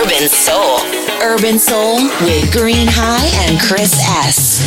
Urban 0.00 0.26
Soul. 0.26 0.78
Urban 1.20 1.58
Soul 1.58 1.96
with 2.22 2.50
Green 2.50 2.88
High 2.88 3.28
and 3.46 3.60
Chris 3.60 3.92
S. 4.26 4.64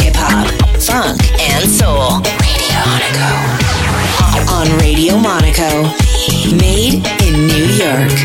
Hip 0.00 0.14
hop, 0.16 0.48
funk, 0.80 1.20
and 1.38 1.68
soul. 1.68 2.22
Radio 2.40 2.80
Monaco. 2.88 3.30
On 4.50 4.66
Radio 4.78 5.18
Monaco. 5.18 5.82
Made 6.56 7.04
in 7.22 7.46
New 7.46 7.66
York. 7.76 8.16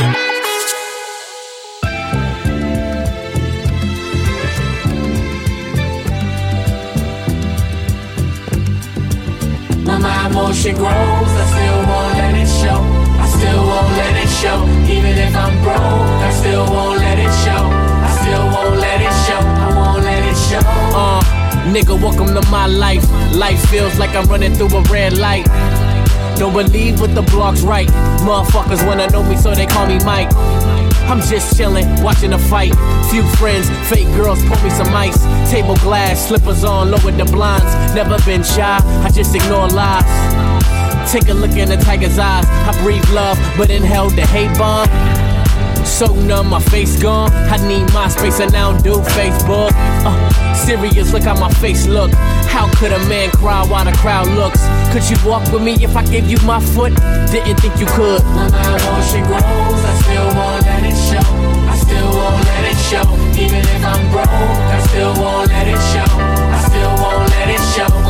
My 9.86 9.98
mind 9.98 10.34
motion 10.34 10.76
grows, 10.76 11.59
show. 14.40 14.64
Even 14.88 15.18
if 15.20 15.36
I'm 15.36 15.62
broke, 15.62 15.76
I 16.24 16.32
still 16.32 16.64
won't 16.64 16.98
let 16.98 17.20
it 17.20 17.34
show. 17.44 17.64
I 18.08 18.10
still 18.22 18.46
won't 18.48 18.80
let 18.80 19.02
it 19.02 19.16
show. 19.28 19.42
I 19.44 19.68
won't 19.76 20.04
let 20.04 20.24
it 20.24 20.38
show. 20.48 20.64
Uh, 20.96 21.22
nigga, 21.74 22.02
welcome 22.02 22.28
to 22.28 22.50
my 22.50 22.66
life. 22.66 23.04
Life 23.36 23.60
feels 23.70 24.00
like 24.00 24.16
I'm 24.16 24.26
running 24.28 24.54
through 24.54 24.78
a 24.78 24.82
red 24.84 25.18
light. 25.18 25.46
Don't 26.38 26.54
believe 26.54 27.02
what 27.02 27.14
the 27.16 27.22
blog's 27.24 27.64
right. 27.64 27.90
Motherfuckers 28.24 28.86
wanna 28.88 29.10
know 29.10 29.24
me, 29.24 29.36
so 29.36 29.54
they 29.54 29.66
call 29.66 29.88
me 29.88 30.00
Mike. 30.06 30.32
I'm 31.12 31.20
just 31.20 31.58
chillin', 31.58 32.02
watching 32.02 32.32
the 32.32 32.40
fight. 32.40 32.74
Few 33.12 33.24
friends, 33.40 33.68
fake 33.90 34.08
girls, 34.16 34.40
pour 34.46 34.62
me 34.64 34.70
some 34.70 34.94
ice. 34.96 35.20
Table 35.52 35.76
glass, 35.78 36.28
slippers 36.30 36.64
on, 36.64 36.92
lower 36.92 37.12
the 37.12 37.26
blinds. 37.26 37.74
Never 37.94 38.18
been 38.24 38.44
shy, 38.44 38.80
I 39.04 39.10
just 39.12 39.36
ignore 39.36 39.68
lies. 39.68 40.50
Take 41.12 41.28
a 41.30 41.34
look 41.34 41.58
in 41.58 41.70
the 41.70 41.78
tiger's 41.78 42.20
eyes. 42.20 42.46
I 42.46 42.80
breathe 42.84 43.10
love, 43.10 43.40
but 43.58 43.72
inhale 43.72 44.12
the 44.12 44.28
hate 44.28 44.56
bomb. 44.60 44.88
So 45.84 46.14
numb, 46.14 46.50
my 46.50 46.60
face 46.60 47.02
gone. 47.02 47.32
I 47.34 47.58
need 47.68 47.92
my 47.94 48.08
space 48.10 48.40
and 48.40 48.54
now 48.54 48.72
don't 48.74 48.84
do 48.84 49.10
Facebook. 49.18 49.72
Uh, 49.74 50.54
serious, 50.54 51.12
look 51.12 51.24
how 51.24 51.34
my 51.40 51.50
face 51.54 51.88
look. 51.88 52.12
How 52.46 52.70
could 52.78 52.92
a 52.92 53.00
man 53.10 53.32
cry 53.32 53.66
while 53.66 53.86
the 53.86 53.92
crowd 53.98 54.28
looks? 54.28 54.62
Could 54.94 55.10
you 55.10 55.18
walk 55.28 55.52
with 55.52 55.64
me 55.64 55.74
if 55.84 55.96
I 55.96 56.06
gave 56.06 56.30
you 56.30 56.38
my 56.46 56.60
foot? 56.60 56.94
Didn't 57.32 57.58
think 57.58 57.80
you 57.80 57.88
could. 57.88 58.24
My 58.26 58.48
mind 58.52 58.84
motion 58.86 59.26
grows, 59.26 59.42
I 59.42 59.94
still 60.06 60.28
won't 60.38 60.62
let 60.62 60.84
it 60.86 60.98
show. 61.10 61.26
I 61.66 61.76
still 61.76 62.10
won't 62.14 62.46
let 62.46 62.66
it 62.70 62.78
show. 62.86 63.08
Even 63.34 63.66
if 63.66 63.84
I'm 63.84 64.12
broke, 64.12 64.30
I 64.30 64.80
still 64.88 65.14
won't 65.16 65.50
let 65.50 65.68
it 65.68 65.82
show. 65.90 66.06
I 66.54 66.60
still 66.70 66.94
won't 67.02 67.30
let 67.32 67.50
it 67.50 67.64
show. 67.74 68.09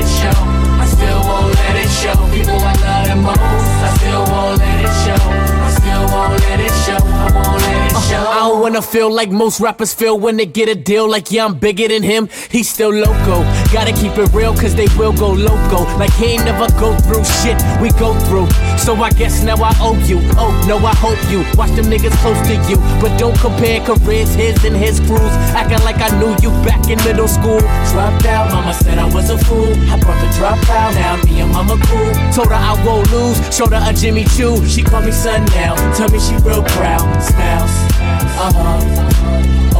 It 0.00 0.08
show. 0.08 0.40
I 0.80 0.86
still 0.86 1.20
won't 1.28 1.54
let 1.54 1.76
it 1.76 1.90
show. 2.00 2.16
People 2.32 2.56
I 2.56 2.72
love 2.84 3.06
the 3.08 3.16
most, 3.16 3.38
I 3.84 3.90
still 3.98 4.24
won't 4.32 4.58
let 4.58 4.78
it 4.86 4.94
show. 5.04 5.22
I 5.66 5.70
still 5.78 6.04
won't 6.12 6.40
let 6.40 6.60
it 6.60 6.74
show. 6.84 7.00
I 7.04 7.28
won't 7.34 7.60
let 7.60 7.86
it 7.86 7.92
uh-huh. 7.92 8.08
show. 8.08 8.30
I 8.30 8.48
don't 8.48 8.60
wanna 8.60 8.82
feel 8.82 9.12
like 9.12 9.30
most 9.30 9.60
rappers 9.60 9.92
feel 9.92 10.18
when 10.18 10.36
they 10.36 10.46
get 10.46 10.68
a 10.68 10.74
deal. 10.74 11.08
Like, 11.08 11.30
yeah, 11.30 11.44
I'm 11.44 11.58
bigger 11.58 11.88
than 11.88 12.02
him. 12.02 12.28
He's 12.50 12.68
still 12.68 12.90
loco. 12.90 13.42
Gotta 13.72 13.92
keep 13.92 14.16
it 14.16 14.32
real, 14.32 14.54
cause 14.54 14.74
they 14.74 14.88
will 14.96 15.12
go 15.12 15.30
loco. 15.30 15.84
Like, 15.98 16.12
he 16.14 16.26
ain't 16.34 16.44
never 16.44 16.68
go 16.80 16.96
through 17.06 17.24
shit 17.24 17.60
we 17.80 17.90
go 18.00 18.14
through. 18.26 18.48
So 18.80 18.96
I 18.96 19.10
guess 19.10 19.44
now 19.44 19.56
I 19.62 19.76
owe 19.78 19.98
you. 20.08 20.18
Oh, 20.40 20.50
no, 20.66 20.78
I 20.78 20.94
hope 20.96 21.20
you. 21.30 21.44
Watch 21.54 21.70
them 21.76 21.86
niggas 21.86 22.16
close 22.24 22.40
to 22.48 22.54
you. 22.68 22.76
But 23.00 23.16
don't 23.18 23.38
compare 23.38 23.78
careers, 23.84 24.34
his 24.34 24.64
and 24.64 24.74
his 24.74 24.98
crews. 25.00 25.34
Acting 25.52 25.84
like 25.84 26.00
I 26.00 26.08
knew 26.18 26.34
you 26.40 26.50
back 26.64 26.88
in 26.88 26.98
middle 27.04 27.28
school. 27.28 27.60
Dropped 27.92 28.24
out, 28.24 28.50
mama 28.50 28.72
said 28.72 28.98
I 28.98 29.04
was 29.14 29.28
a 29.30 29.38
fool. 29.38 29.70
I 29.92 29.98
brought 30.00 30.18
the 30.24 30.32
drop 30.34 30.58
out, 30.70 30.94
now 30.94 31.22
me 31.22 31.40
and 31.40 31.52
mama 31.52 31.76
cool. 31.86 32.10
Told 32.32 32.48
her 32.48 32.54
I 32.54 32.72
won't 32.84 33.10
lose. 33.12 33.38
Showed 33.54 33.72
her 33.72 33.82
a 33.84 33.92
Jimmy 33.92 34.24
Choo. 34.24 34.64
She 34.66 34.82
call 34.82 35.02
me 35.02 35.12
son 35.12 35.44
now, 35.52 35.76
tell 35.94 36.08
me 36.08 36.18
she 36.18 36.34
real 36.36 36.62
proud. 36.62 37.06
Smiles, 37.22 37.70
uh 38.00 38.52
huh. 38.52 39.10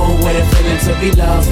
Oh, 0.02 0.16
what 0.22 0.34
a 0.34 0.44
feeling 0.56 0.78
to 0.86 1.00
be 1.00 1.10
loved. 1.12 1.48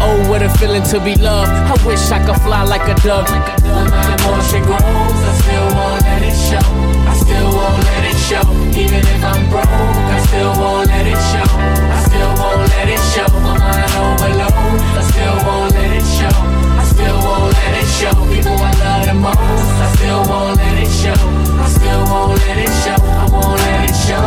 Oh, 0.00 0.30
what 0.30 0.42
a 0.42 0.48
feeling 0.56 0.82
to 0.84 1.00
be 1.00 1.14
loved. 1.16 1.50
I 1.50 1.86
wish 1.86 2.10
I 2.10 2.24
could 2.24 2.40
fly 2.40 2.62
like 2.64 2.88
a 2.88 2.94
dove. 3.02 3.28
My 3.28 3.84
mind 3.88 4.20
motion 4.24 4.62
grows, 4.64 4.80
I 4.80 5.32
still 5.40 5.66
won't 5.76 6.02
let 6.02 6.22
it 6.22 6.49
show. 6.50 6.66
I 7.06 7.14
still 7.14 7.48
won't 7.54 7.78
let 7.86 8.02
it 8.10 8.18
show. 8.18 8.42
Even 8.74 9.02
if 9.06 9.22
I'm 9.22 9.46
broke, 9.50 9.70
I 9.70 10.18
still 10.26 10.50
won't 10.58 10.88
let 10.90 11.06
it 11.06 11.20
show. 11.30 11.46
I 11.94 11.98
still 12.10 12.32
won't 12.42 12.66
let 12.74 12.88
it 12.90 13.02
show. 13.14 13.30
My 13.46 13.54
mind 13.54 13.92
overload, 14.02 14.80
I 14.98 15.02
still 15.10 15.36
won't 15.46 15.70
let 15.78 15.90
it 15.94 16.06
show. 16.18 16.34
I 16.74 16.84
still 16.90 17.18
won't 17.22 17.54
let 17.54 17.72
it 17.78 17.88
show. 17.98 18.14
People 18.34 18.58
I 18.58 18.72
love 18.82 19.06
the 19.06 19.14
most, 19.14 19.74
I 19.78 19.86
still 19.94 20.22
won't 20.26 20.56
let 20.58 20.76
it 20.82 20.90
show. 20.90 21.22
I 21.64 21.68
still 21.70 22.02
won't 22.10 22.38
let 22.42 22.58
it 22.66 22.74
show. 22.82 22.98
I 22.98 23.26
won't 23.30 23.60
let 23.62 23.78
it 23.86 23.96
show. 24.06 24.26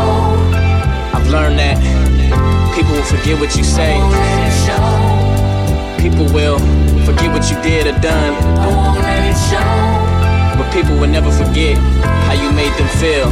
I've 1.16 1.28
learned 1.28 1.60
that 1.60 1.76
people 2.76 2.94
will 2.94 3.04
forget 3.04 3.36
what 3.38 3.52
you 3.58 3.66
say. 3.66 4.00
Won't 4.00 4.16
let 4.16 4.48
it 4.48 4.56
show. 4.64 4.84
People 6.00 6.26
will 6.32 6.60
forget 7.04 7.30
what 7.36 7.44
you 7.52 7.58
did 7.62 7.88
or 7.88 8.00
done. 8.00 8.34
I 8.64 8.68
won't 8.72 9.00
let 9.04 9.22
it 9.28 9.38
show. 9.52 10.13
But 10.64 10.72
people 10.72 10.96
will 10.98 11.10
never 11.10 11.30
forget 11.30 11.78
how 12.26 12.32
you 12.34 12.50
made 12.54 12.72
them 12.80 12.88
feel. 12.98 13.30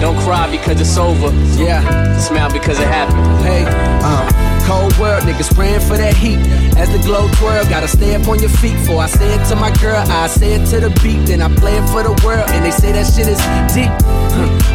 Don't 0.00 0.18
cry 0.24 0.50
because 0.50 0.80
it's 0.80 0.96
over. 0.98 1.30
Yeah, 1.56 2.18
Smile 2.18 2.50
because 2.52 2.80
it 2.80 2.88
happened. 2.88 3.24
hey, 3.46 3.64
uh, 4.02 4.26
cold 4.66 4.96
world, 4.98 5.22
niggas 5.24 5.54
praying 5.54 5.80
for 5.80 5.96
that 5.96 6.14
heat. 6.14 6.38
As 6.76 6.90
the 6.90 6.98
glow 6.98 7.28
twirl, 7.38 7.64
gotta 7.68 7.88
stay 7.88 8.14
up 8.14 8.26
on 8.28 8.40
your 8.40 8.50
feet. 8.50 8.78
For 8.86 8.98
I 9.00 9.06
say 9.06 9.34
it 9.34 9.44
to 9.48 9.56
my 9.56 9.70
girl, 9.78 9.96
I 9.96 10.26
say 10.26 10.54
it 10.54 10.66
to 10.70 10.80
the 10.80 10.90
beat, 11.02 11.26
then 11.26 11.42
I 11.42 11.48
play 11.54 11.76
it 11.76 11.86
for 11.90 12.02
the 12.02 12.14
world, 12.24 12.48
and 12.50 12.64
they 12.64 12.70
say 12.70 12.92
that 12.92 13.06
shit 13.06 13.28
is 13.28 13.40
deep. 13.74 13.92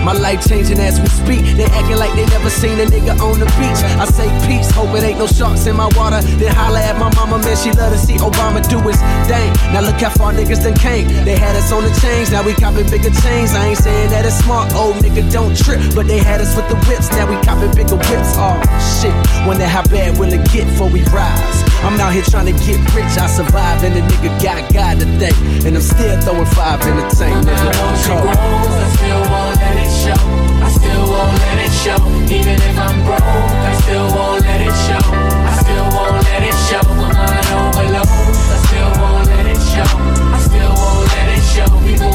My 0.03 0.13
life 0.13 0.47
changing 0.47 0.79
as 0.79 1.01
we 1.01 1.07
speak. 1.07 1.41
They 1.57 1.65
acting 1.65 1.97
like 1.97 2.13
they 2.15 2.25
never 2.27 2.49
seen 2.49 2.79
a 2.79 2.85
nigga 2.85 3.19
on 3.19 3.39
the 3.39 3.49
beach. 3.59 3.81
I 3.99 4.05
say 4.05 4.29
peace, 4.47 4.69
hope 4.71 4.95
it 4.95 5.03
ain't 5.03 5.19
no 5.19 5.27
sharks 5.27 5.65
in 5.65 5.75
my 5.75 5.89
water. 5.97 6.21
Then 6.39 6.53
holla 6.53 6.79
at 6.79 6.97
my 6.97 7.13
mama, 7.15 7.39
man, 7.39 7.57
she 7.57 7.71
love 7.71 7.91
to 7.91 7.99
see 7.99 8.15
Obama 8.17 8.63
do 8.69 8.79
his 8.87 8.99
thing. 9.27 9.51
Now 9.73 9.81
look 9.81 9.99
how 9.99 10.11
far 10.11 10.31
niggas 10.31 10.63
done 10.63 10.75
came. 10.75 11.07
They 11.25 11.35
had 11.35 11.55
us 11.55 11.71
on 11.71 11.83
the 11.83 11.91
chains, 11.99 12.31
now 12.31 12.43
we 12.43 12.53
copping 12.53 12.89
bigger 12.89 13.11
chains. 13.21 13.51
I 13.53 13.73
ain't 13.73 13.77
saying 13.77 14.09
that 14.11 14.25
it's 14.25 14.37
smart, 14.39 14.73
old 14.73 14.95
nigga 15.03 15.29
don't 15.31 15.57
trip, 15.57 15.81
but 15.95 16.07
they 16.07 16.19
had 16.19 16.39
us 16.39 16.55
with 16.55 16.69
the 16.69 16.77
whips. 16.87 17.09
Now 17.11 17.27
we 17.27 17.35
copping 17.43 17.73
bigger 17.75 17.97
whips. 17.97 18.31
Oh 18.39 18.55
shit, 18.79 19.13
wonder 19.45 19.67
how 19.77 19.83
bad 19.93 20.17
will 20.17 20.33
it 20.33 20.41
get 20.49 20.65
before 20.65 20.89
we 20.89 21.03
rise? 21.13 21.61
I'm 21.85 22.01
out 22.01 22.11
here 22.11 22.25
trying 22.25 22.49
to 22.49 22.57
get 22.65 22.81
rich, 22.97 23.13
I 23.21 23.29
survive, 23.29 23.83
and 23.85 23.93
the 23.93 24.01
nigga 24.01 24.33
got 24.41 24.73
God 24.73 24.97
to 24.99 25.05
thank, 25.21 25.37
and 25.65 25.77
I'm 25.77 25.85
still 25.85 26.17
throwing 26.25 26.49
five 26.57 26.81
in 26.81 26.97
the 26.97 27.05
tank, 27.13 27.45
nigga. 27.45 27.69
emotion 27.77 28.17
Cold. 28.17 28.33
grows, 28.41 28.73
I 28.73 28.89
still 28.97 29.21
won't 29.29 29.55
let 29.61 29.77
it 29.77 29.93
show. 30.01 30.21
I 30.65 30.69
still 30.73 31.05
won't 31.13 31.37
let 31.45 31.57
it 31.61 31.73
show. 31.77 32.01
Even 32.25 32.57
if 32.57 32.73
I'm 32.73 32.97
broke, 33.05 33.21
I 33.21 33.73
still 33.85 34.07
won't 34.17 34.41
let 34.41 34.61
it 34.65 34.77
show. 34.89 35.05
I 35.45 35.53
still 35.61 35.87
won't 35.93 36.25
let 36.25 36.41
it 36.41 36.57
show. 36.65 36.85
My 36.97 37.13
mind 37.13 37.49
overload, 37.53 38.09
I 38.09 38.57
still 38.65 38.91
won't 38.97 39.29
let 39.29 39.45
it 39.45 39.61
show. 39.61 39.89
I 40.33 40.39
still 40.41 40.73
won't 40.73 41.05
let 41.13 41.27
it 41.37 41.43
show. 41.53 41.69
People 41.85 42.09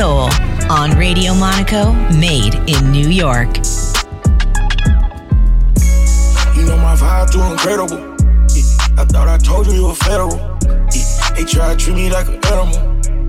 soul. 0.00 0.30
On 0.70 0.96
Radio 0.96 1.34
Monaco. 1.34 1.92
Made 2.26 2.54
in 2.72 2.90
New 2.90 3.10
York. 3.24 3.52
You 6.56 6.64
know 6.68 6.78
my 6.88 6.96
vibe 6.96 7.30
too 7.30 7.44
incredible. 7.52 8.00
Yeah, 8.56 9.00
I 9.00 9.04
thought 9.04 9.28
I 9.28 9.36
told 9.36 9.66
you 9.66 9.74
you 9.74 9.86
were 9.88 10.00
federal. 10.08 10.36
Yeah, 10.94 11.04
they 11.36 11.44
try 11.44 11.66
to 11.72 11.76
treat 11.76 11.96
me 11.96 12.08
like 12.08 12.28
an 12.28 12.40
animal. 12.52 12.80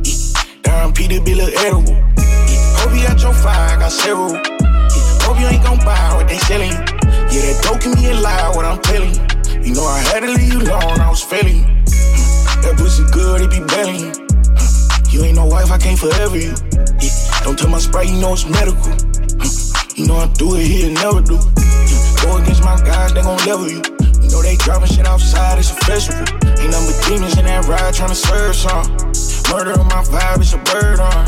Yeah, 0.08 0.44
Darn 0.62 0.94
Peter 0.94 1.20
be 1.20 1.36
look 1.36 1.54
edible. 1.66 1.92
Yeah, 1.92 2.80
hope 2.80 2.94
you 2.96 3.04
got 3.06 3.22
your 3.22 3.34
fire, 3.34 3.76
I 3.76 3.80
got 3.84 3.92
several. 3.92 4.32
Yeah, 4.32 5.26
hope 5.26 5.40
you 5.42 5.48
ain't 5.48 5.64
gon' 5.64 5.80
buy 5.80 6.16
what 6.16 6.30
they 6.30 6.40
selling. 6.48 6.72
Yeah, 7.34 7.42
that 7.48 7.60
dope 7.64 7.82
can 7.82 7.96
be 7.96 8.08
a 8.12 8.16
lie, 8.16 8.50
what 8.56 8.64
I'm 8.64 8.82
telling 8.82 9.16
you. 9.66 9.74
Know 9.76 9.84
I 9.84 10.00
had 10.00 10.22
to 10.22 10.32
leave 10.32 10.54
you 10.54 10.62
alone, 10.62 11.00
I 11.02 11.10
was 11.10 11.22
failing. 11.22 11.84
That 12.64 12.76
pussy 12.78 13.04
good, 13.12 13.42
it 13.42 13.52
be 13.52 13.60
belling 13.60 14.21
you. 15.12 15.24
Ain't 15.24 15.36
no 15.36 15.46
wife, 15.46 15.72
I 15.72 15.78
can't 15.78 16.00
forever 16.00 16.38
you. 16.38 16.54
Yeah, 17.00 17.12
don't 17.44 17.58
tell 17.58 17.70
my 17.70 17.80
sprite, 17.80 18.10
you 18.10 18.20
know 18.20 18.34
it's 18.34 18.46
medical. 18.46 18.92
Hmm, 19.40 19.96
You 19.96 20.08
know 20.08 20.18
I 20.18 20.28
do 20.34 20.56
it 20.56 20.66
here, 20.66 20.90
never 20.92 21.22
do. 21.22 21.36
Yeah, 21.36 22.24
Go 22.24 22.38
against 22.38 22.64
my 22.64 22.78
guys, 22.84 23.14
they 23.14 23.22
gon' 23.22 23.38
level 23.46 23.68
you. 23.70 23.82
You 24.22 24.30
know 24.30 24.42
they 24.42 24.56
dropping 24.58 24.88
shit 24.90 25.08
outside, 25.08 25.60
it's 25.60 25.72
a 25.72 25.76
festival. 25.86 26.26
Ain't 26.62 26.72
but 26.72 26.98
demons 27.08 27.38
in 27.38 27.46
that 27.46 27.66
ride 27.68 27.94
tryna 27.94 28.16
serve 28.16 28.56
some. 28.56 28.86
Murder 29.52 29.78
on 29.80 29.88
my 29.88 30.04
vibe, 30.08 30.40
it's 30.40 30.54
a 30.54 30.58
bird 30.72 31.00
on. 31.00 31.26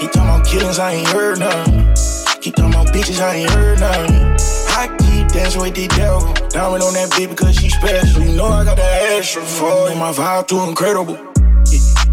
He 0.00 0.06
talking 0.08 0.28
about 0.28 0.46
killings, 0.46 0.78
I 0.78 0.92
ain't 0.92 1.08
heard 1.08 1.38
none. 1.38 1.94
Keep 2.40 2.56
talking 2.56 2.74
about 2.74 2.88
bitches, 2.88 3.20
I 3.20 3.34
ain't 3.36 3.50
heard 3.50 3.80
none. 3.80 4.36
I 4.78 4.86
keep 4.98 5.28
dancing 5.28 5.60
with 5.62 5.74
the 5.74 5.88
devil. 5.88 6.32
Diamond 6.50 6.82
on 6.82 6.94
that 6.94 7.10
bitch 7.10 7.30
because 7.30 7.56
she 7.56 7.68
special. 7.68 8.22
You 8.22 8.36
know 8.36 8.46
I 8.46 8.64
got 8.64 8.76
that 8.76 9.12
extra 9.12 9.42
for 9.42 9.88
you. 9.90 9.96
My 9.96 10.12
vibe 10.12 10.46
too 10.48 10.60
incredible. 10.68 11.16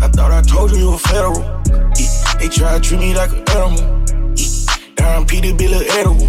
I 0.02 0.08
thought 0.10 0.32
I 0.32 0.42
told 0.42 0.72
you 0.72 0.78
you 0.78 0.92
were 0.92 0.98
federal. 0.98 1.40
Yeah, 1.96 2.12
they 2.40 2.50
try 2.50 2.76
to 2.76 2.82
treat 2.82 3.00
me 3.00 3.16
like 3.16 3.32
an 3.32 3.44
animal. 3.56 3.82
Yeah, 4.36 4.76
Darn 4.96 5.26
Peter 5.26 5.54
be 5.54 5.68
look 5.68 5.88
edible. 5.96 6.28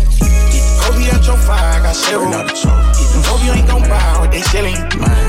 Yeah, 0.54 0.62
hope 0.82 0.96
you 0.98 1.10
got 1.10 1.26
your 1.26 1.36
fire, 1.36 1.80
I 1.80 1.82
got 1.82 1.96
several. 1.96 2.30
Yeah, 2.30 3.26
hope 3.26 3.42
you 3.44 3.52
ain't 3.52 3.66
gon' 3.66 3.82
buy 3.82 4.18
what 4.20 4.30
they 4.30 4.42
selling. 4.42 4.76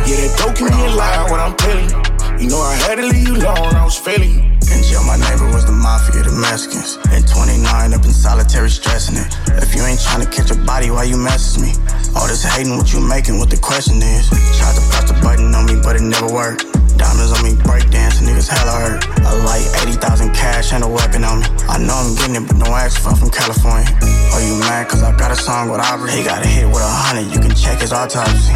Yeah, 0.06 0.18
that 0.22 0.36
dope 0.38 0.56
can 0.56 0.70
a 0.70 0.96
lie, 0.96 1.26
what 1.30 1.40
I'm 1.40 1.56
telling 1.58 1.90
you. 1.90 2.18
You 2.38 2.50
know 2.54 2.62
I 2.62 2.76
had 2.86 3.02
to 3.02 3.06
leave 3.10 3.28
you 3.28 3.34
alone, 3.34 3.74
I 3.74 3.84
was 3.84 3.98
failing 3.98 4.54
In 4.70 4.80
jail, 4.86 5.02
my 5.10 5.18
neighbor 5.18 5.50
was 5.50 5.66
the 5.66 5.74
mafia, 5.74 6.22
the 6.22 6.38
Mexicans. 6.38 7.02
At 7.10 7.26
29, 7.26 7.66
up 7.98 8.06
in 8.06 8.14
solitary, 8.14 8.70
stressing 8.70 9.18
it. 9.18 9.34
If 9.58 9.74
you 9.74 9.82
ain't 9.82 10.00
trying 10.00 10.22
to 10.22 10.30
catch 10.30 10.52
a 10.52 10.56
body, 10.62 10.92
why 10.92 11.10
you 11.10 11.18
message 11.18 11.58
me? 11.58 11.74
All 12.14 12.28
this 12.28 12.46
hating, 12.46 12.78
what 12.78 12.94
you 12.94 13.02
making, 13.02 13.40
what 13.40 13.50
the 13.50 13.58
question 13.58 13.98
is. 13.98 14.30
Tried 14.62 14.78
to 14.78 14.84
press 14.94 15.10
the 15.10 15.18
button 15.26 15.50
on 15.56 15.66
me, 15.66 15.82
but 15.82 15.96
it 15.96 16.06
never 16.06 16.30
worked. 16.30 16.77
Diamonds 16.98 17.32
on 17.32 17.44
me, 17.46 17.54
breakdancing, 17.62 18.26
niggas 18.26 18.50
hella 18.50 18.74
hurt. 18.82 19.06
I 19.22 19.34
like 19.46 19.66
80,000 19.86 20.34
cash 20.34 20.74
and 20.74 20.84
a 20.84 20.88
weapon 20.90 21.24
on 21.24 21.40
me. 21.42 21.46
I 21.70 21.78
know 21.78 21.94
I'm 21.94 22.16
getting 22.16 22.42
it, 22.42 22.48
but 22.48 22.58
no 22.58 22.66
ask 22.74 23.00
for 23.00 23.16
from 23.16 23.30
California. 23.30 23.88
Are 24.34 24.42
you 24.42 24.58
mad? 24.60 24.90
Cause 24.90 25.04
I 25.04 25.16
got 25.16 25.32
a 25.32 25.36
song 25.36 25.70
with 25.70 25.80
Aubrey. 25.80 26.12
He 26.12 26.24
got 26.24 26.44
a 26.44 26.48
hit 26.48 26.66
with 26.66 26.82
a 26.82 26.90
hundred, 26.90 27.30
you 27.34 27.40
can 27.40 27.54
check 27.56 27.80
his 27.82 27.94
autopsy. 27.94 28.54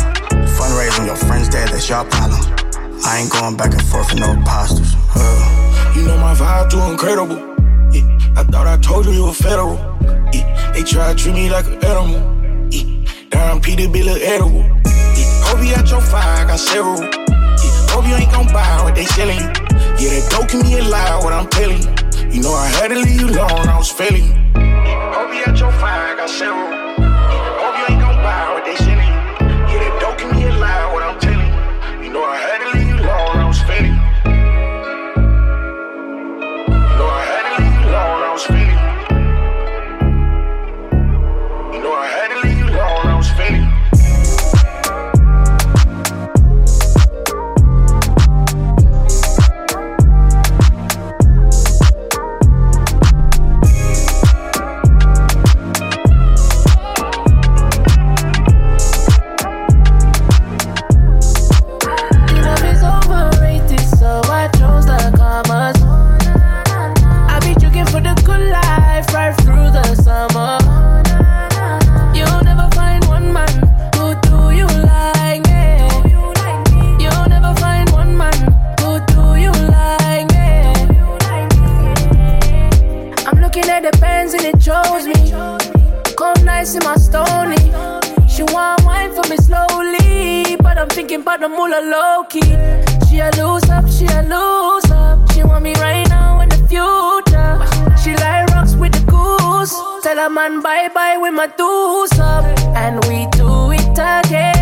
Fundraising, 0.58 1.06
your 1.06 1.16
friend's 1.16 1.50
dead, 1.50 1.70
that's 1.70 1.88
your 1.88 2.04
problem. 2.06 2.42
I 3.06 3.20
ain't 3.22 3.32
going 3.32 3.58
back 3.58 3.74
and 3.74 3.82
forth 3.82 4.10
with 4.12 4.20
no 4.20 4.32
imposters. 4.32 4.94
Uh. 5.16 5.94
You 5.96 6.06
know 6.06 6.18
my 6.18 6.34
vibe 6.34 6.72
too 6.72 6.82
incredible. 6.82 7.38
Yeah, 7.94 8.08
I 8.38 8.44
thought 8.44 8.66
I 8.66 8.78
told 8.78 9.06
you 9.06 9.12
you 9.12 9.26
were 9.26 9.34
federal. 9.34 9.76
Yeah, 10.34 10.72
they 10.74 10.84
try 10.84 11.14
to 11.14 11.16
treat 11.16 11.34
me 11.34 11.50
like 11.50 11.66
an 11.66 11.84
animal. 11.84 12.68
Yeah, 12.72 13.06
down 13.30 13.62
Peter 13.62 13.88
be 13.90 14.02
look 14.02 14.22
edible. 14.22 14.64
Yeah, 14.86 15.46
hope 15.46 15.64
you 15.64 15.76
got 15.76 15.90
your 15.90 16.02
fire, 16.02 16.46
I 16.46 16.48
got 16.48 16.60
several. 16.60 17.21
Hope 17.92 18.08
you 18.08 18.16
ain't 18.16 18.32
gon' 18.32 18.48
buy 18.48 18.82
what 18.84 18.96
they 18.96 19.06
selling. 19.06 19.40
Yeah, 20.00 20.18
that 20.18 20.28
dope 20.32 20.50
can 20.50 20.64
be 20.64 20.78
a 20.78 20.84
lie, 20.84 21.20
what 21.24 21.34
I'm 21.34 21.48
telling 21.48 21.84
you. 21.84 22.42
Know 22.42 22.54
I 22.54 22.68
had 22.68 22.88
to 22.88 22.96
leave 22.96 23.22
you 23.22 23.28
alone, 23.28 23.68
I 23.68 23.78
was 23.78 23.92
failing 23.92 24.42
hope 25.22 25.34
you 25.34 25.46
got 25.46 25.60
your 25.60 25.72
fire, 25.74 26.14
I 26.14 26.16
got 26.16 26.30
several. 26.30 26.81
Shows 84.72 85.06
me. 85.08 85.20
Come 86.16 86.46
nice 86.46 86.76
in 86.76 86.84
my 86.84 86.96
stony. 86.96 87.58
She 88.28 88.44
want 88.44 88.84
wine 88.86 89.12
for 89.14 89.28
me 89.30 89.38
slowly, 89.38 90.56
but 90.58 90.78
I'm 90.78 90.88
thinking 90.88 91.22
about 91.22 91.40
the 91.42 91.50
moolah 91.50 91.82
low 91.94 92.24
key. 92.32 92.56
She 93.08 93.20
a 93.20 93.30
lose 93.40 93.70
up, 93.70 93.86
she 93.90 94.06
a 94.06 94.22
lose 94.34 94.90
up. 94.92 95.32
She 95.34 95.44
want 95.44 95.64
me 95.64 95.74
right 95.76 96.08
now 96.08 96.40
in 96.42 96.50
the 96.50 96.62
future. 96.72 97.54
She 98.02 98.12
like 98.24 98.48
rocks 98.54 98.76
with 98.76 98.94
the 98.94 99.04
goose. 99.12 99.74
Tell 100.04 100.20
a 100.20 100.30
man 100.30 100.62
bye 100.62 100.90
bye 100.94 101.18
with 101.18 101.34
my 101.34 101.48
deuce 101.48 102.18
up, 102.20 102.46
and 102.84 102.96
we 103.06 103.28
do 103.38 103.72
it 103.72 103.98
again. 103.98 104.61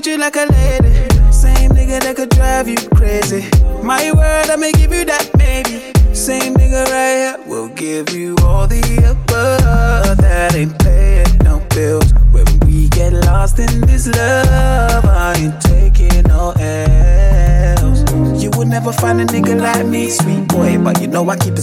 Treat 0.00 0.12
you 0.12 0.18
like 0.18 0.36
a 0.36 0.46
lady? 0.52 1.32
Same 1.32 1.72
nigga 1.72 2.00
that 2.00 2.14
could 2.16 2.30
drive 2.30 2.68
you 2.68 2.76
crazy. 2.94 3.48
My 3.82 4.12
word, 4.12 4.50
I'ma 4.50 4.70
give 4.74 4.92
you 4.92 5.04
that, 5.04 5.30
baby. 5.36 5.92
Same 6.14 6.54
nigga 6.54 6.84
right 6.86 7.16
here 7.16 7.48
will 7.48 7.68
give 7.68 8.10
you 8.10 8.36
all 8.42 8.66
the 8.66 8.80
above. 9.10 10.18
That 10.18 10.54
ain't 10.54 10.78
paying 10.78 11.38
no 11.42 11.60
bills. 11.70 12.12
When 12.30 12.46
we 12.60 12.88
get 12.90 13.12
lost 13.12 13.58
in 13.58 13.80
this 13.82 14.06
love, 14.06 15.04
I 15.04 15.34
ain't 15.36 15.60
taking 15.60 16.22
no 16.24 16.52
L's. 16.58 18.42
You 18.42 18.50
will 18.50 18.66
never 18.66 18.92
find 18.92 19.20
a 19.20 19.24
nigga 19.24 19.60
like 19.60 19.86
me, 19.86 20.10
sweet 20.10 20.46
boy, 20.48 20.78
but 20.78 21.00
you 21.00 21.08
know 21.08 21.28
I 21.28 21.36
keep 21.36 21.54
it 21.54 21.62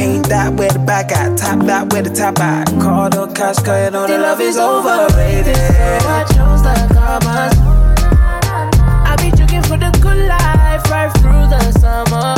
Ain't 0.00 0.26
that 0.30 0.54
where 0.54 0.70
the 0.70 0.78
back 0.78 1.12
at? 1.12 1.36
Top 1.36 1.60
that 1.66 1.92
where 1.92 2.00
the 2.00 2.08
top 2.08 2.40
at? 2.40 2.68
Call 2.80 3.10
the 3.10 3.26
cash, 3.34 3.56
cause 3.56 3.84
you 3.84 3.90
know 3.90 4.06
the 4.06 4.16
love 4.16 4.40
is 4.40 4.56
overrated. 4.56 5.54
So 5.54 6.08
I 6.08 6.24
chose 6.24 6.62
the 6.64 6.72
commas. 6.96 7.52
I 9.04 9.12
be 9.20 9.28
looking 9.36 9.60
for 9.68 9.76
the 9.76 9.92
good 10.00 10.24
life 10.24 10.80
right 10.88 11.12
through 11.20 11.52
the 11.52 11.60
summer. 11.84 12.32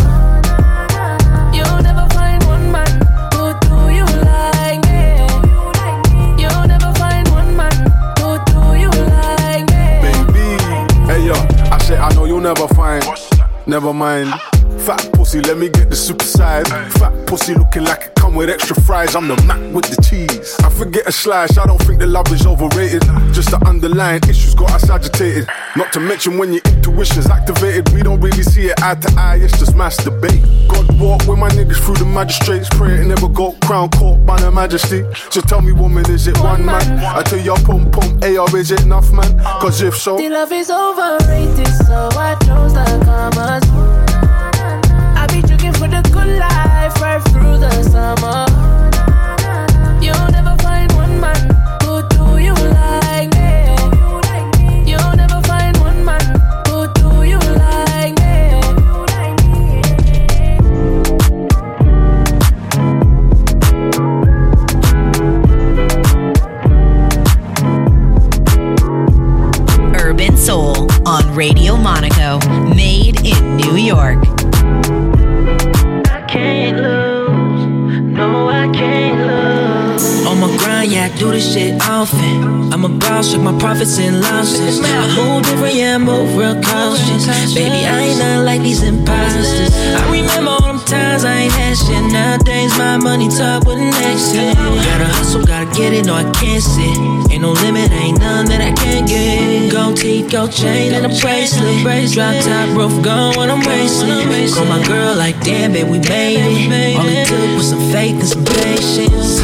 You'll 1.54 1.82
never 1.86 2.02
find 2.10 2.42
one 2.50 2.66
man 2.74 2.90
who 3.30 3.54
do 3.62 3.94
you 3.94 4.10
like 4.26 4.82
me. 4.90 5.22
You'll 6.42 6.66
never 6.66 6.90
find 6.98 7.28
one 7.30 7.54
man 7.54 7.78
who 8.18 8.42
do 8.50 8.74
you 8.74 8.90
like 8.90 9.70
me. 9.70 10.02
baby. 10.02 10.50
Hey 11.06 11.22
yo, 11.30 11.34
I 11.70 11.78
said 11.86 12.00
I 12.00 12.12
know 12.16 12.24
you'll 12.24 12.40
never 12.40 12.66
find. 12.74 13.06
Never 13.68 13.94
mind. 13.94 14.34
Fat 15.22 15.28
pussy, 15.28 15.40
let 15.42 15.56
me 15.56 15.68
get 15.68 15.88
the 15.88 15.94
super 15.94 16.24
size. 16.24 16.66
Fat 16.98 17.26
pussy 17.28 17.54
looking 17.54 17.84
like 17.84 18.06
it 18.06 18.14
come 18.16 18.34
with 18.34 18.50
extra 18.50 18.74
fries. 18.82 19.14
I'm 19.14 19.28
the 19.28 19.40
Mac 19.42 19.60
with 19.72 19.84
the 19.84 20.02
cheese. 20.02 20.56
I 20.64 20.68
forget 20.68 21.06
a 21.06 21.12
slice, 21.12 21.58
I 21.58 21.64
don't 21.64 21.80
think 21.82 22.00
the 22.00 22.08
love 22.08 22.26
is 22.32 22.44
overrated. 22.44 23.02
Just 23.32 23.52
the 23.52 23.62
underlying 23.64 24.20
issues 24.28 24.56
got 24.56 24.72
us 24.72 24.90
agitated. 24.90 25.46
Not 25.76 25.92
to 25.92 26.00
mention 26.00 26.38
when 26.38 26.52
your 26.52 26.62
intuition's 26.64 27.28
activated, 27.30 27.88
we 27.90 28.02
don't 28.02 28.20
really 28.20 28.42
see 28.42 28.66
it 28.66 28.82
eye 28.82 28.96
to 28.96 29.14
eye, 29.16 29.36
it's 29.36 29.56
just 29.60 29.76
mass 29.76 29.96
debate. 29.96 30.42
God 30.66 30.90
walk 30.98 31.20
with 31.28 31.38
my 31.38 31.50
niggas 31.50 31.78
through 31.84 32.02
the 32.02 32.04
magistrates, 32.04 32.68
pray 32.70 33.00
it 33.00 33.06
never 33.06 33.28
go 33.28 33.52
crown 33.62 33.90
court 33.90 34.26
by 34.26 34.40
the 34.40 34.50
majesty. 34.50 35.04
So 35.30 35.40
tell 35.40 35.62
me, 35.62 35.70
woman, 35.70 36.10
is 36.10 36.26
it 36.26 36.36
one 36.40 36.66
man? 36.66 36.82
I 36.98 37.22
tell 37.22 37.38
your 37.38 37.58
pum 37.58 37.92
pum, 37.92 38.18
AR, 38.24 38.56
is 38.56 38.72
it 38.72 38.82
enough, 38.82 39.12
man? 39.12 39.38
Cause 39.60 39.82
if 39.82 39.96
so, 39.96 40.16
The 40.16 40.30
love 40.30 40.50
is 40.50 40.68
overrated, 40.68 41.72
so 41.86 42.08
I 42.18 42.34
chose 42.42 42.74
the 42.74 42.84
commas. 43.04 44.11
Looking 45.62 45.80
for 45.80 45.86
the 45.86 46.02
good 46.10 46.38
life 46.40 47.00
right 47.00 47.22
through 47.28 47.58
the 47.58 47.70
summer. 47.84 48.46
You'll 50.02 50.30
never 50.32 50.56
find 50.60 50.90
one 50.94 51.20
man 51.20 51.36
who 51.84 52.02
do 52.08 52.42
you 52.42 52.52
like 52.52 53.30
me. 53.30 54.90
You'll 54.90 55.14
never 55.14 55.40
find 55.42 55.76
one 55.76 56.04
man 56.04 56.20
who 56.66 56.92
do 56.94 57.22
you 57.22 57.38
like 57.38 58.18
Urban 69.94 70.36
Soul 70.36 70.88
on 71.06 71.32
Radio 71.36 71.76
Monaco, 71.76 72.40
made 72.74 73.24
in 73.24 73.56
New 73.56 73.76
York. 73.76 74.31
Do 81.22 81.30
this 81.30 81.54
shit 81.54 81.80
often. 81.82 82.72
I'm 82.72 82.84
a 82.84 82.88
boss, 82.88 83.32
check 83.32 83.40
my 83.40 83.56
profits 83.58 83.98
and 83.98 84.20
losses. 84.20 84.80
I 84.82 85.06
move 85.16 85.44
different, 85.44 85.74
yeah, 85.74 85.94
I 85.94 85.98
move 85.98 86.36
real 86.36 86.60
cautious. 86.60 87.54
Baby, 87.54 87.86
I 87.86 88.00
ain't 88.06 88.18
not 88.18 88.44
like 88.44 88.62
these 88.62 88.82
imposters. 88.82 89.70
I 89.72 90.10
remember 90.10 90.71
times 90.92 91.24
I 91.24 91.48
ain't 91.48 91.52
had 91.52 91.76
shit. 91.76 92.04
Nowadays, 92.12 92.76
my 92.76 92.96
money 92.98 93.28
talk 93.28 93.64
with 93.64 93.78
an 93.78 93.92
accent. 94.04 94.56
Gotta 94.58 95.08
hustle, 95.16 95.44
gotta 95.44 95.68
get 95.72 95.92
it, 95.92 96.04
no, 96.04 96.14
I 96.14 96.24
can't 96.36 96.62
sit. 96.62 97.32
Ain't 97.32 97.42
no 97.42 97.52
limit, 97.52 97.90
ain't 97.92 98.18
none 98.18 98.46
that 98.52 98.60
I 98.60 98.72
can't 98.72 99.08
get. 99.08 99.72
Gold 99.72 99.96
teeth, 99.96 100.30
gold 100.30 100.52
chain 100.52 100.92
and 100.92 101.06
a 101.06 101.12
bracelet. 101.20 102.12
Drop 102.12 102.34
top 102.44 102.68
roof 102.76 102.94
gone 103.02 103.36
when 103.36 103.50
I'm 103.50 103.62
racing. 103.64 104.54
Call 104.54 104.66
my 104.66 104.82
girl 104.86 105.16
like, 105.16 105.40
damn, 105.40 105.72
babe, 105.72 105.88
we 105.88 105.98
made 105.98 106.44
it. 106.44 106.96
All 106.98 107.08
it 107.08 107.26
took 107.26 107.56
was 107.56 107.70
some 107.70 107.84
faith 107.90 108.20
and 108.20 108.28
some 108.28 108.44
patience. 108.44 109.40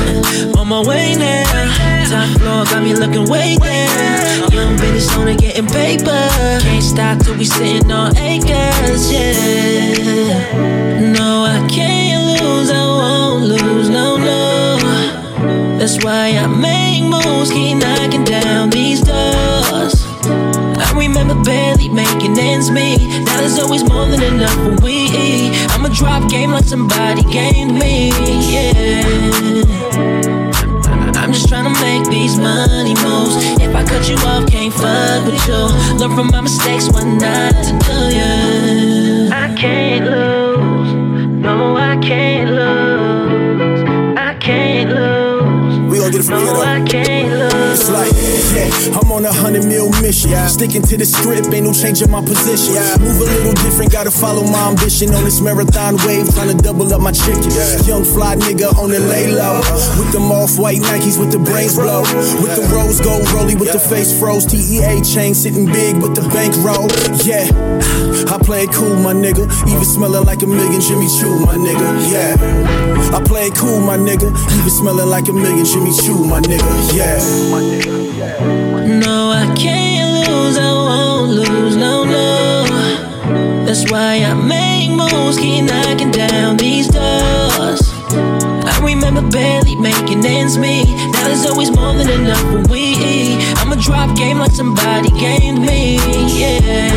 On 0.57 0.69
my 0.69 0.83
way 0.87 1.17
now. 1.17 1.98
Top 2.09 2.27
floor 2.39 2.65
got 2.65 2.83
me 2.83 2.95
looking 2.95 3.29
way 3.29 3.57
down. 3.57 4.51
Young 4.51 4.81
on 4.81 5.29
it 5.29 5.39
getting 5.41 5.67
paper. 5.67 6.29
Can't 6.63 6.83
stop 6.83 7.19
till 7.19 7.37
we 7.37 7.45
sitting 7.45 7.93
on 7.93 8.17
acres, 8.17 9.13
yeah. 9.13 11.03
No, 11.13 11.45
I 11.45 11.69
can't 11.69 12.41
lose, 12.41 12.71
I 12.71 12.83
won't 12.83 13.45
lose, 13.45 13.91
no, 13.91 14.17
no. 14.17 14.79
That's 15.79 16.03
why 16.03 16.31
I 16.31 16.47
make 16.47 17.03
moves, 17.03 17.51
keep 17.51 17.77
knocking 17.77 18.25
down 18.25 18.71
these 18.71 19.03
doors. 19.03 20.03
I 20.25 20.91
remember 20.97 21.35
barely 21.45 21.91
making 21.91 22.39
ends 22.39 22.71
meet. 22.71 23.07
Now 23.27 23.37
there's 23.37 23.59
always 23.59 23.85
more 23.87 24.07
than 24.07 24.23
enough 24.23 24.57
when 24.57 24.77
we 24.77 24.93
eat. 24.93 25.53
I'ma 25.73 25.89
drop 25.89 26.31
game 26.31 26.53
like 26.53 26.65
somebody 26.65 27.23
gained 27.25 27.75
me, 27.79 28.13
yeah. 28.51 30.48
I'm 31.29 31.35
just 31.35 31.47
trying 31.51 31.65
to 31.65 31.81
make 31.83 32.09
these 32.09 32.39
money 32.39 32.95
moves. 33.05 33.37
If 33.61 33.77
I 33.77 33.85
cut 33.85 34.09
you 34.09 34.17
off, 34.27 34.51
can't 34.51 34.73
fuck 34.73 35.27
with 35.27 35.47
you. 35.47 35.99
Learn 35.99 36.17
from 36.17 36.29
my 36.29 36.41
mistakes, 36.41 36.89
what 36.89 37.05
not 37.05 37.53
to 37.53 37.73
do, 37.85 38.17
yeah. 38.17 39.29
I 39.31 39.55
can't 39.55 40.07
lose. 40.07 40.95
No, 41.29 41.77
I 41.77 41.99
can't 41.99 42.49
lose. 42.49 44.17
I 44.17 44.39
can't 44.41 44.89
lose. 44.89 45.91
We 45.91 45.99
gon' 45.99 46.13
get 46.13 46.21
it 46.21 46.25
from 46.25 46.45
no, 46.47 46.63
I 46.63 46.81
can't 46.87 47.09
lose. 47.09 47.18
It's 47.89 47.97
like, 47.97 48.13
yeah, 48.53 49.01
I'm 49.01 49.11
on 49.13 49.25
a 49.25 49.33
hundred 49.33 49.65
mil 49.65 49.89
mission. 50.05 50.31
Yeah. 50.31 50.47
Sticking 50.47 50.83
to 50.83 50.97
the 50.99 51.07
script, 51.07 51.49
ain't 51.49 51.65
no 51.65 51.73
changing 51.73 52.11
my 52.11 52.21
position. 52.21 52.77
Yeah. 52.77 53.01
Move 53.01 53.17
a 53.17 53.25
little 53.25 53.57
different, 53.65 53.93
gotta 53.93 54.11
follow 54.11 54.45
my 54.45 54.69
ambition 54.69 55.09
on 55.15 55.25
this 55.25 55.41
marathon 55.41 55.97
wave, 56.05 56.29
trying 56.35 56.53
to 56.55 56.59
double 56.61 56.93
up 56.93 57.01
my 57.01 57.13
chicken. 57.13 57.49
Yeah. 57.49 57.81
Young 57.89 58.05
fly 58.05 58.37
nigga 58.37 58.77
on 58.77 58.91
the 58.91 59.01
lay 59.01 59.33
low. 59.33 59.65
Uh-huh. 59.65 60.05
With 60.05 60.13
them 60.13 60.29
off 60.31 60.59
white 60.59 60.85
Nikes 60.85 61.17
with 61.19 61.33
the 61.33 61.39
brains 61.41 61.77
blow. 61.77 62.05
With 62.45 62.61
the 62.61 62.69
rose 62.69 63.01
gold 63.01 63.25
rolly 63.33 63.57
with 63.57 63.73
the 63.73 63.81
face 63.81 64.13
froze. 64.13 64.45
TEA 64.45 65.01
chain 65.01 65.33
sitting 65.33 65.65
big 65.65 65.97
with 65.97 66.15
the 66.15 66.29
bank 66.29 66.53
roll. 66.61 66.93
Yeah, 67.25 67.49
I 68.35 68.37
play 68.37 68.69
it 68.69 68.73
cool, 68.77 68.97
my 69.01 69.17
nigga. 69.17 69.49
Even 69.65 69.85
smelling 69.85 70.29
like 70.29 70.43
a 70.43 70.47
million 70.47 70.81
Jimmy 70.85 71.09
Choo, 71.09 71.41
my 71.41 71.57
nigga. 71.57 71.89
Yeah, 72.13 72.37
I 73.17 73.25
play 73.25 73.49
it 73.49 73.57
cool, 73.57 73.81
my 73.81 73.97
nigga. 73.97 74.29
Even 74.29 74.71
smelling 74.71 75.09
like 75.09 75.29
a 75.29 75.33
million 75.33 75.65
Jimmy 75.65 75.97
Choo, 75.97 76.29
my 76.29 76.45
nigga. 76.45 76.69
Yeah. 76.93 77.78
No, 77.87 79.31
I 79.31 79.55
can't 79.57 80.27
lose, 80.27 80.59
I 80.59 80.73
won't 80.73 81.31
lose, 81.31 81.77
no, 81.77 82.05
no. 82.05 82.65
That's 83.65 83.89
why 83.91 84.25
I 84.25 84.35
make 84.35 84.91
moves, 84.91 85.39
keep 85.39 85.65
knocking 85.65 86.11
down 86.11 86.57
these 86.57 86.89
doors. 86.89 87.81
I 88.67 88.81
remember 88.83 89.23
barely 89.31 89.77
making 89.77 90.27
ends 90.27 90.59
meet. 90.59 90.89
Now 90.89 91.29
there's 91.29 91.47
always 91.47 91.71
more 91.71 91.95
than 91.95 92.11
enough 92.11 92.43
when 92.53 92.65
we 92.69 92.81
eat. 92.81 93.39
I'ma 93.59 93.77
drop 93.77 94.17
game 94.17 94.39
like 94.39 94.53
somebody 94.53 95.11
gained 95.11 95.61
me, 95.61 95.99
yeah. 96.37 96.91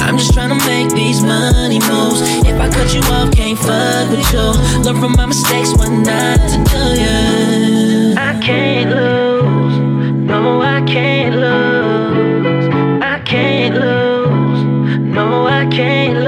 I'm 0.00 0.18
just 0.18 0.34
trying 0.34 0.50
to 0.50 0.66
make 0.66 0.90
these 0.90 1.22
money 1.22 1.78
moves. 1.78 2.20
If 2.44 2.60
I 2.60 2.68
cut 2.68 2.92
you 2.94 3.00
off, 3.12 3.32
can't 3.32 3.58
fuck 3.58 4.10
with 4.10 4.32
you. 4.32 4.82
Learn 4.82 5.00
from 5.00 5.12
my 5.12 5.24
mistakes, 5.24 5.72
what 5.72 5.88
not 5.88 6.40
to 6.50 6.58
do, 6.70 7.00
yeah. 7.00 7.65
I 8.36 8.40
can't 8.40 8.90
lose. 8.90 9.78
No, 10.28 10.60
I 10.60 10.82
can't 10.82 11.36
lose. 11.36 12.68
I 13.02 13.18
can't 13.24 13.74
lose. 13.74 15.00
No, 15.00 15.46
I 15.46 15.64
can't 15.70 16.18
lose. 16.18 16.25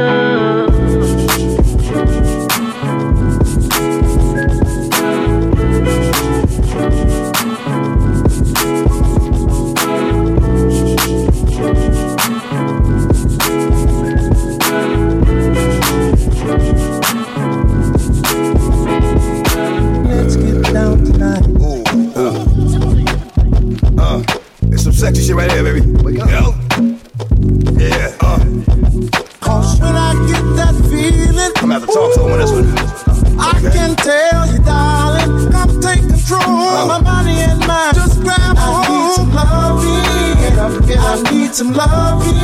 Some 41.69 41.77
loving. 41.77 42.37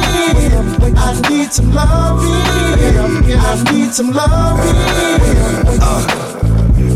I 0.97 1.21
need 1.31 1.53
some 1.53 1.73
loving. 1.73 2.31
I 3.39 3.73
need 3.73 3.95
some 3.95 4.13
loving. 4.13 4.75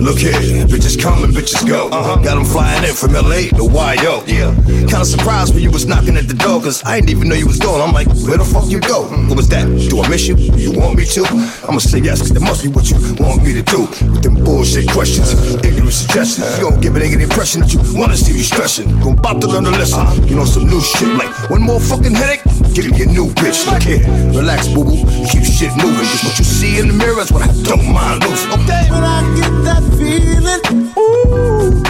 Look 0.08 0.20
here, 0.20 0.32
bitches 0.64 0.98
come 0.98 1.22
and 1.22 1.34
bitches 1.34 1.68
go. 1.68 1.88
Uh-huh. 1.92 2.16
Got 2.24 2.36
them 2.36 2.44
flying 2.46 2.82
in 2.82 2.94
from 2.94 3.12
LA 3.12 3.52
to 3.52 3.68
YO. 3.68 4.24
Yeah. 4.24 4.56
Kinda 4.88 5.04
surprised 5.04 5.52
when 5.52 5.62
you 5.62 5.70
was 5.70 5.84
knocking 5.84 6.16
at 6.16 6.26
the 6.26 6.32
door, 6.32 6.62
cause 6.62 6.82
I 6.86 6.96
didn't 6.96 7.10
even 7.10 7.28
know 7.28 7.34
you 7.34 7.46
was 7.46 7.58
gone. 7.58 7.82
I'm 7.82 7.92
like, 7.92 8.08
where 8.24 8.38
the 8.38 8.44
fuck 8.44 8.70
you 8.70 8.80
go? 8.80 9.04
What 9.28 9.36
was 9.36 9.48
that? 9.50 9.68
Do 9.90 10.00
I 10.00 10.08
miss 10.08 10.26
you? 10.26 10.34
Do 10.34 10.56
You 10.56 10.72
want 10.72 10.96
me 10.96 11.04
to? 11.12 11.26
I'ma 11.68 11.76
say 11.76 11.98
yes, 11.98 12.20
cause 12.20 12.32
that 12.32 12.40
must 12.40 12.64
be 12.64 12.70
what 12.70 12.88
you 12.88 12.96
want 13.20 13.44
me 13.44 13.52
to 13.52 13.62
do. 13.62 13.82
With 14.08 14.22
them 14.22 14.42
bullshit 14.42 14.88
questions, 14.88 15.28
ignorant 15.60 15.92
suggestions. 15.92 16.56
You 16.56 16.70
don't 16.70 16.80
give 16.80 16.96
a 16.96 17.00
nigga 17.00 17.18
the 17.18 17.24
impression 17.24 17.60
that 17.60 17.74
you 17.74 17.80
wanna 17.92 18.16
see 18.16 18.32
me 18.32 18.40
stressing. 18.40 18.88
Gon' 19.00 19.18
about 19.18 19.42
to 19.42 19.46
learn 19.46 19.66
a 19.66 19.70
lesson. 19.76 20.08
You 20.26 20.36
know, 20.36 20.46
some 20.46 20.64
new 20.64 20.80
shit 20.80 21.12
like 21.20 21.28
one 21.50 21.60
more 21.60 21.80
fucking 21.80 22.14
headache. 22.14 22.40
Give 22.72 22.88
me 22.88 23.02
a 23.02 23.06
new 23.06 23.28
bitch. 23.36 23.60
Look 23.68 23.82
here, 23.82 24.00
relax, 24.32 24.68
boo 24.68 24.84
boo. 24.84 25.04
Keep 25.28 25.44
shit 25.44 25.76
moving. 25.76 26.08
Just 26.08 26.24
what 26.24 26.38
you 26.38 26.44
see 26.48 26.80
in 26.80 26.88
the 26.88 26.94
mirror 26.94 27.20
is 27.20 27.30
what 27.30 27.42
I 27.44 27.52
don't 27.60 27.84
mind 27.92 28.24
losing. 28.24 28.56
Okay. 28.64 28.88
When 28.88 29.04
I 29.04 29.20
get 29.36 29.52
that 29.68 29.97
feeling, 29.98 30.62
ooh, 30.96 31.82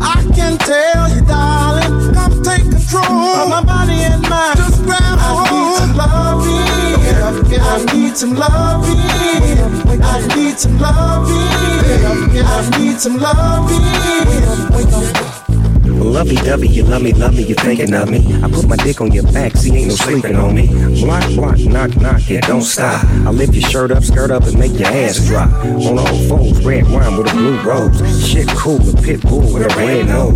I 0.00 0.24
can 0.34 0.56
tell 0.58 1.08
you, 1.14 1.22
darling, 1.22 2.14
come 2.14 2.42
take 2.42 2.62
control 2.62 3.04
of 3.04 3.48
my 3.48 3.62
body 3.62 4.00
and 4.10 4.22
mind. 4.28 4.56
Just 4.58 4.82
grab 4.84 5.18
hold. 5.18 5.72
I 7.64 7.78
need 7.94 8.16
some 8.16 8.34
loving. 8.34 8.98
I 10.02 10.36
need 10.36 10.58
some 10.58 10.78
loving. 10.78 11.38
I 12.44 12.78
need 12.78 13.00
some 13.00 13.16
loving. 13.16 13.84
I 13.84 13.98
need 14.78 15.00
some 15.00 15.16
loving. 15.16 15.51
Lovey 16.02 16.36
dovey, 16.36 16.68
you 16.68 16.82
love 16.82 17.02
me, 17.02 17.12
love 17.12 17.34
me, 17.34 17.44
you 17.44 17.54
thinking 17.54 17.94
of 17.94 18.10
me. 18.10 18.18
I 18.42 18.50
put 18.50 18.68
my 18.68 18.76
dick 18.76 19.00
on 19.00 19.12
your 19.12 19.24
back, 19.32 19.56
see, 19.56 19.74
ain't 19.76 19.88
no 19.88 19.94
sleeping 19.94 20.36
on 20.36 20.54
me. 20.54 20.66
Block, 21.00 21.24
block, 21.34 21.58
knock, 21.60 21.96
knock, 21.96 22.28
yeah, 22.28 22.40
don't 22.40 22.62
stop. 22.62 23.04
I 23.04 23.30
lift 23.30 23.54
your 23.54 23.68
shirt 23.68 23.90
up, 23.90 24.02
skirt 24.02 24.30
up, 24.30 24.44
and 24.44 24.58
make 24.58 24.72
your 24.78 24.88
ass 24.88 25.26
drop. 25.26 25.50
On 25.64 25.98
all 25.98 26.18
fours, 26.28 26.64
red 26.64 26.84
wine 26.90 27.16
with 27.16 27.32
a 27.32 27.34
blue 27.34 27.60
rose. 27.62 28.28
Shit 28.28 28.48
cool, 28.48 28.80
a 28.88 29.02
pit 29.02 29.22
bull 29.22 29.40
with 29.52 29.64
a 29.64 29.76
red 29.76 30.06
nose. 30.06 30.34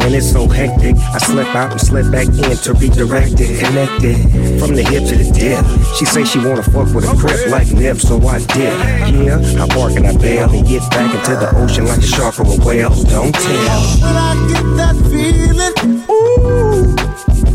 When 0.00 0.14
it's 0.14 0.30
so 0.30 0.48
hectic, 0.48 0.96
I 0.96 1.18
slip 1.18 1.48
out 1.54 1.72
and 1.72 1.80
slip 1.80 2.10
back 2.10 2.26
in 2.26 2.56
to 2.56 2.72
redirect 2.74 3.40
it, 3.40 3.64
connected 3.64 4.16
from 4.58 4.74
the 4.74 4.82
hip 4.82 5.04
to 5.08 5.16
the 5.16 5.30
dip. 5.30 5.64
She 5.96 6.04
say 6.04 6.24
she 6.24 6.38
wanna 6.38 6.62
fuck 6.62 6.92
with 6.94 7.04
a 7.04 7.16
crip 7.16 7.48
like 7.48 7.70
Nip, 7.72 7.98
so 7.98 8.20
I 8.26 8.38
dip. 8.38 8.74
Yeah, 9.12 9.62
I 9.62 9.66
bark 9.74 9.92
and 9.96 10.06
I 10.06 10.16
bail 10.16 10.50
and 10.50 10.66
get 10.66 10.88
back 10.90 11.14
into 11.14 11.36
the 11.36 11.54
ocean 11.56 11.86
like 11.86 11.98
a 11.98 12.02
shark 12.02 12.38
or 12.40 12.46
a 12.46 12.56
whale. 12.64 12.90
Don't 13.04 13.34
tell. 13.34 13.82
I 14.02 14.46
get 14.48 14.76
that 14.76 15.01
feeling, 15.10 15.74
ooh, 16.10 16.94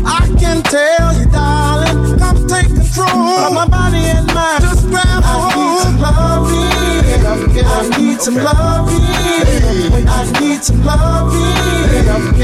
I 0.04 0.28
can 0.38 0.62
tell 0.62 1.14
you, 1.18 1.26
darling, 1.26 2.18
come 2.18 2.46
take 2.46 2.66
control 2.66 3.46
of 3.46 3.52
my 3.54 3.66
body 3.66 3.98
and 3.98 4.26
mind. 4.34 4.62
Just 4.62 4.86
grab. 4.88 5.28
I 7.70 7.88
need 7.98 8.20
some 8.20 8.34
loving. 8.34 9.02
I 10.08 10.40
need 10.40 10.64
some 10.64 10.84
loving. 10.84 11.42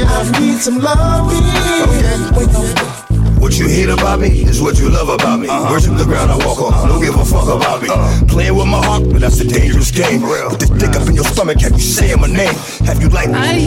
I 0.05 0.39
need 0.39 0.61
some 0.61 0.79
loving. 0.79 1.45
I 1.45 2.39
need 2.39 2.61
some 2.61 2.79
loving. 2.79 3.04
What 3.39 3.59
you 3.59 3.67
hate 3.67 3.89
about 3.89 4.19
me 4.19 4.43
is 4.43 4.61
what 4.61 4.79
you 4.79 4.89
love 4.89 5.09
about 5.09 5.39
me. 5.39 5.47
Uh-huh. 5.47 5.71
Worship 5.71 5.95
the 5.97 6.05
ground 6.05 6.31
I 6.31 6.37
walk 6.45 6.61
on, 6.61 6.89
don't 6.89 7.01
give 7.01 7.15
a 7.15 7.25
fuck 7.25 7.47
about 7.47 7.81
me. 7.81 7.89
Uh-huh. 7.89 8.25
Playing 8.27 8.55
with 8.55 8.67
my 8.67 8.83
heart, 8.83 9.03
but 9.11 9.21
that's 9.21 9.39
a 9.39 9.47
dangerous 9.47 9.91
game. 9.91 10.21
Put 10.21 10.59
this 10.59 10.69
dick 10.71 10.95
up 10.95 11.07
in 11.07 11.15
your 11.15 11.25
stomach, 11.25 11.59
have 11.61 11.73
you 11.73 11.79
saying 11.79 12.19
my 12.19 12.27
name? 12.27 12.53
Have 12.85 13.01
you 13.01 13.09
like 13.09 13.29
me? 13.29 13.65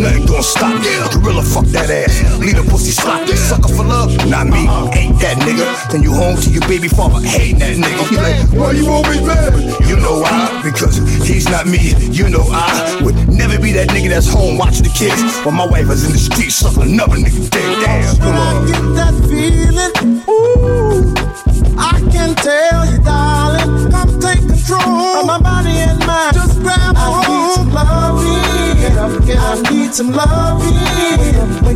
Nothing 0.00 0.26
gonna 0.26 0.42
stop 0.42 0.74
me. 0.80 0.90
Gorilla, 1.12 1.42
fuck 1.42 1.66
that 1.76 1.90
ass. 1.90 2.22
Leave 2.38 2.56
the 2.56 2.64
pussy 2.70 2.90
slap. 2.90 3.28
Sucker 3.28 3.68
for 3.68 3.84
love, 3.84 4.14
not 4.28 4.46
me. 4.46 4.64
Ain't 4.96 5.18
that 5.20 5.36
nigga. 5.44 5.66
Then 5.90 6.02
you 6.02 6.12
home 6.12 6.36
to 6.40 6.50
your 6.50 6.66
baby 6.68 6.88
father, 6.88 7.20
hating 7.20 7.58
that 7.60 7.76
nigga. 7.76 8.08
He 8.08 8.16
like, 8.16 8.48
why 8.52 8.72
you 8.72 8.88
always 8.88 9.20
mad? 9.22 9.52
You 9.86 9.96
know 9.96 10.20
why? 10.20 10.60
Because 10.64 10.96
he's 11.26 11.48
not 11.48 11.66
me. 11.66 11.94
You 12.10 12.28
know 12.28 12.44
I 12.50 13.00
would 13.02 13.16
never 13.28 13.58
be 13.58 13.72
that 13.72 13.88
nigga 13.88 14.08
that's 14.08 14.28
home 14.28 14.58
watching 14.58 14.84
the 14.84 14.94
kids 14.94 15.20
while 15.44 15.54
my 15.54 15.66
wife 15.66 15.90
is 15.90 16.04
in 16.04 16.12
the 16.12 16.18
street 16.18 16.50
sucking 16.50 16.82
another 16.82 17.16
nigga 17.16 17.50
dick. 17.50 17.62
Yeah, 17.62 18.14
come 18.18 18.36
on. 18.36 18.91
I 18.92 19.12
that 19.12 19.14
feeling. 19.28 20.22
Ooh, 20.28 21.14
I 21.78 22.00
can 22.10 22.34
tell 22.34 22.84
you, 22.90 22.98
darling. 23.02 23.90
Come 23.90 24.20
take 24.20 24.40
control 24.40 24.80
of 24.80 25.26
my 25.26 25.38
body 25.40 25.70
and 25.70 25.98
mind. 26.06 26.34
Just 26.34 26.60
grab 26.60 26.96
a 26.96 26.98
hold. 26.98 27.52
I 29.44 29.60
need 29.70 29.94
some 29.94 30.12
loving. 30.12 30.74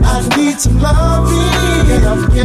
I 0.05 0.37
need 0.37 0.61
some 0.61 0.79
loving. 0.79 1.39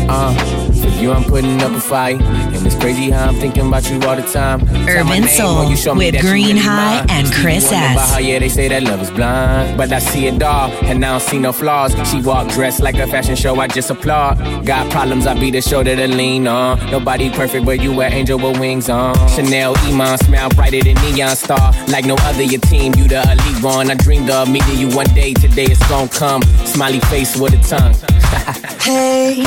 Uh, 0.08 0.34
for 0.80 0.88
you, 1.00 1.12
I'm 1.12 1.25
putting 1.25 1.61
up 1.62 1.73
a 1.73 1.80
fight. 1.80 2.20
And 2.20 2.66
it's 2.66 2.76
crazy 2.76 3.11
how 3.11 3.28
I'm 3.28 3.34
thinking 3.37 3.66
about 3.68 3.88
you 3.90 3.96
all 4.02 4.16
the 4.16 4.23
time. 4.23 4.61
Tell 4.66 4.88
Urban 4.88 5.28
Soul 5.28 5.64
you 5.70 5.76
show 5.76 5.94
with 5.94 6.14
that 6.14 6.20
Green 6.23 6.49
really 6.49 6.61
High 6.61 7.00
mine. 7.00 7.06
and 7.11 7.32
Chris 7.32 7.64
Wonder 7.70 8.00
S. 8.00 8.11
How, 8.12 8.18
yeah, 8.18 8.38
they 8.38 8.49
say 8.49 8.68
that 8.68 8.82
love 8.82 9.00
is 9.02 9.11
blind. 9.11 9.76
But 9.76 9.92
I 9.92 9.99
see 9.99 10.26
it 10.26 10.42
all, 10.42 10.70
and 10.84 11.04
I 11.04 11.11
don't 11.12 11.20
see 11.20 11.38
no 11.38 11.52
flaws. 11.52 11.94
She 12.11 12.20
walk 12.20 12.49
dressed 12.52 12.80
like 12.80 12.96
a 12.96 13.06
fashion 13.06 13.34
show, 13.37 13.58
I 13.58 13.66
just 13.68 13.90
applaud. 13.90 14.38
Got 14.66 14.90
problems, 14.90 15.26
I 15.26 15.38
be 15.38 15.50
the 15.50 15.61
shoulder 15.62 15.96
to 15.96 16.06
lean 16.06 16.46
on. 16.46 16.78
Nobody 16.90 17.30
perfect, 17.30 17.64
but 17.64 17.80
you 17.80 17.99
an 18.00 18.12
angel 18.12 18.38
with 18.38 18.58
wings 18.61 18.88
on. 18.88 19.14
Chanel, 19.28 19.75
Iman, 19.88 20.18
smile 20.18 20.49
brighter 20.50 20.82
than 20.82 20.94
neon 21.14 21.34
star. 21.37 21.73
Like 21.88 22.04
no 22.04 22.16
other, 22.20 22.42
your 22.42 22.61
team, 22.62 22.92
you 22.96 23.08
the 23.08 23.23
elite 23.23 23.62
one. 23.64 23.90
I 23.90 23.94
dreamed 23.94 24.30
of 24.30 24.50
meeting 24.50 24.78
you 24.78 24.88
one 24.94 25.06
day, 25.14 25.32
today 25.34 25.64
it's 25.64 25.87
gonna 25.88 26.08
come. 26.08 26.42
Smiley 26.66 27.00
face 27.00 27.37
with 27.37 27.54
a 27.54 27.68
tongue. 27.68 27.94
Hey, 28.84 29.42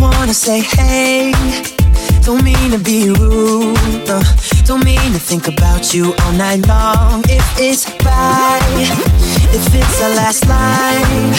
wanna 0.00 0.34
say 0.34 0.60
hey. 0.60 1.32
Don't 2.22 2.42
mean 2.42 2.70
to 2.70 2.78
be 2.78 3.10
rude, 3.10 4.06
no. 4.06 4.20
Don't 4.64 4.84
mean 4.84 5.12
to 5.12 5.18
think 5.18 5.48
about 5.48 5.94
you 5.94 6.14
all 6.20 6.32
night 6.32 6.66
long. 6.66 7.22
If 7.28 7.44
it's 7.58 7.84
right, 8.04 8.60
if 9.52 9.74
it's 9.74 10.02
our 10.02 10.14
last 10.14 10.46
line, 10.48 11.32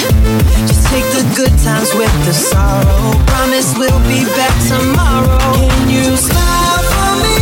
just 0.68 0.88
take 0.88 1.06
the 1.18 1.24
good 1.36 1.56
times 1.60 1.94
with 1.96 2.14
the 2.26 2.34
sorrow. 2.34 3.14
Promise 3.28 3.78
we'll 3.78 4.04
be 4.08 4.26
back 4.38 4.56
tomorrow. 4.68 5.70
Can 5.70 5.90
you 5.90 6.18
smile 6.18 6.84
for 6.92 7.12
me? 7.24 7.38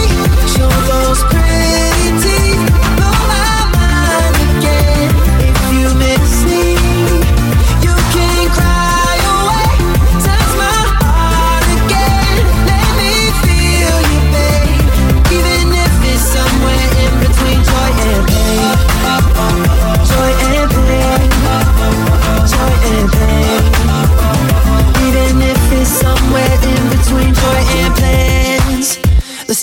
Show 0.53 0.69
those 0.91 1.23
pretty 1.23 1.88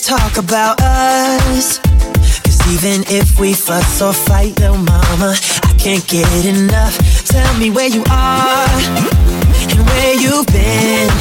talk 0.07 0.37
about 0.37 0.79
us. 0.81 1.79
Cause 2.43 2.59
even 2.71 3.03
if 3.09 3.37
we 3.41 3.53
fuss 3.53 4.01
or 4.01 4.13
fight, 4.13 4.57
little 4.57 4.77
mama, 4.77 5.35
I 5.63 5.75
can't 5.77 6.07
get 6.07 6.45
enough. 6.45 6.95
Tell 7.25 7.57
me 7.57 7.71
where 7.71 7.89
you 7.89 8.03
are 8.09 8.69
and 9.67 9.79
where 9.85 10.15
you've 10.15 10.47
been. 10.47 11.11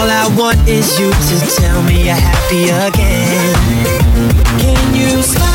All 0.00 0.08
I 0.08 0.34
want 0.38 0.66
is 0.66 0.98
you 0.98 1.10
to 1.10 1.36
tell 1.60 1.82
me 1.82 2.06
you're 2.06 2.14
happy 2.14 2.70
again. 2.70 3.54
Can 4.58 4.94
you 4.94 5.22
smile 5.22 5.47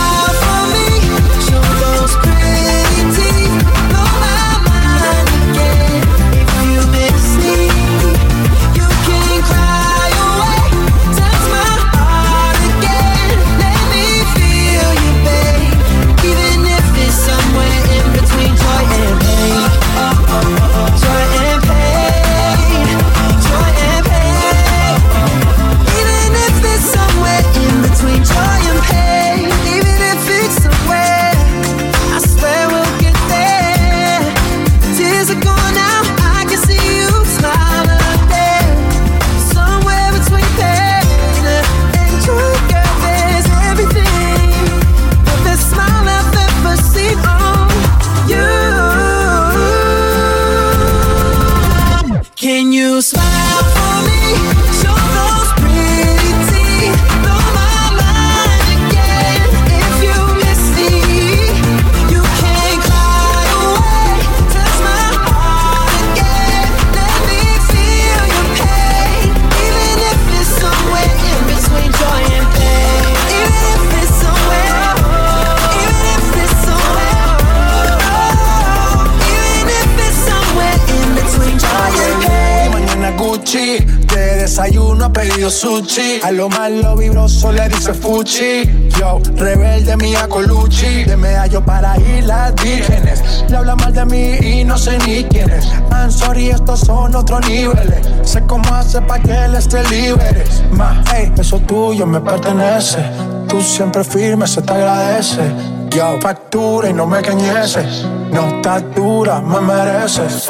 cómo 98.94 99.00
hace 99.00 99.02
pa' 99.02 99.20
que 99.20 99.46
él 99.46 99.56
esté 99.56 99.84
libre. 99.90 100.44
Ma, 100.72 101.04
hey, 101.12 101.32
eso 101.38 101.60
tuyo 101.60 102.06
me 102.06 102.20
pertenece. 102.20 103.00
Tú 103.48 103.62
siempre 103.62 104.04
firme, 104.04 104.48
se 104.48 104.62
te 104.62 104.74
agradece. 104.74 105.42
Yo, 105.90 106.20
factura 106.22 106.90
y 106.90 106.94
no 106.94 107.06
me 107.06 107.22
cañeces. 107.22 108.06
No 108.32 108.48
estás 108.58 108.84
dura, 108.96 109.42
me 109.42 109.62
mereces. 109.62 110.48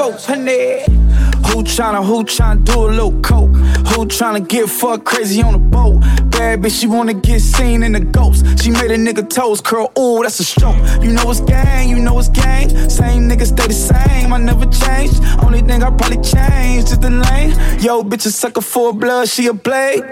Tryna, 1.63 2.05
who 2.05 2.23
tryna 2.23 2.63
do 2.63 2.85
a 2.85 2.91
little 2.91 3.19
coke? 3.21 3.55
Who 3.89 4.05
tryna 4.05 4.47
get 4.47 4.69
fucked 4.69 5.05
crazy 5.05 5.41
on 5.41 5.55
a 5.55 5.57
boat? 5.57 6.01
Bad 6.29 6.61
bitch, 6.61 6.79
she 6.79 6.87
wanna 6.87 7.13
get 7.13 7.39
seen 7.41 7.83
in 7.83 7.93
the 7.93 7.99
ghost. 7.99 8.45
She 8.61 8.69
made 8.69 8.91
a 8.91 8.97
nigga 8.97 9.27
toes 9.27 9.61
curl, 9.61 9.91
ooh, 9.97 10.21
that's 10.21 10.39
a 10.39 10.43
stroke. 10.43 10.75
You 11.01 11.11
know 11.11 11.29
it's 11.31 11.41
gang, 11.41 11.89
you 11.89 11.99
know 11.99 12.19
it's 12.19 12.29
gang. 12.29 12.69
Same 12.89 13.29
nigga 13.29 13.45
stay 13.45 13.67
the 13.67 13.73
same, 13.73 14.33
I 14.33 14.37
never 14.37 14.65
changed. 14.65 15.21
Only 15.43 15.61
thing 15.61 15.83
I 15.83 15.89
probably 15.89 16.21
changed 16.21 16.91
is 16.91 16.99
the 16.99 17.09
lane. 17.09 17.51
Yo, 17.79 18.03
bitch, 18.03 18.25
a 18.25 18.31
sucker 18.31 18.61
for 18.61 18.93
blood, 18.93 19.29
she 19.29 19.47
a 19.47 19.53
blade. 19.53 20.03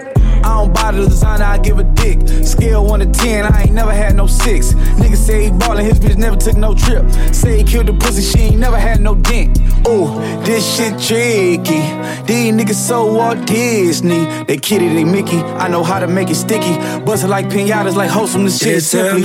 I 0.44 0.58
don't 0.58 0.74
buy 0.74 0.92
the 0.92 1.06
designer, 1.06 1.44
I 1.44 1.58
give 1.58 1.78
a 1.78 1.84
dick. 1.84 2.26
Scale 2.44 2.84
1 2.84 3.00
to 3.00 3.06
10, 3.06 3.44
I 3.46 3.62
ain't 3.62 3.72
never 3.72 3.92
had 3.92 4.14
no 4.14 4.26
6. 4.26 4.72
Nigga 4.72 5.16
say 5.16 5.44
he 5.44 5.50
ballin', 5.50 5.84
his 5.84 5.98
bitch 6.00 6.16
never 6.16 6.36
took 6.36 6.56
no 6.56 6.74
trip. 6.74 7.08
Say 7.32 7.58
he 7.58 7.64
killed 7.64 7.86
the 7.86 7.94
pussy, 7.94 8.22
she 8.22 8.44
ain't 8.46 8.58
never 8.58 8.78
had 8.78 9.00
no 9.00 9.14
dent. 9.14 9.58
Ooh, 9.88 10.06
this 10.44 10.76
shit 10.76 10.98
tricky. 10.98 11.82
These 12.26 12.52
niggas 12.54 12.74
so 12.74 13.12
Walt 13.14 13.46
Disney. 13.46 14.26
They 14.44 14.56
kitty, 14.56 14.88
they 14.88 15.04
Mickey. 15.04 15.38
I 15.38 15.68
know 15.68 15.82
how 15.82 15.98
to 15.98 16.06
make 16.06 16.30
it 16.30 16.36
sticky. 16.36 16.76
Bust 17.04 17.24
it 17.24 17.28
like 17.28 17.46
pinatas, 17.48 17.96
like 17.96 18.10
wholesome, 18.10 18.44
this 18.44 18.58
shit 18.58 18.74
is 18.74 18.88
simply. 18.88 19.22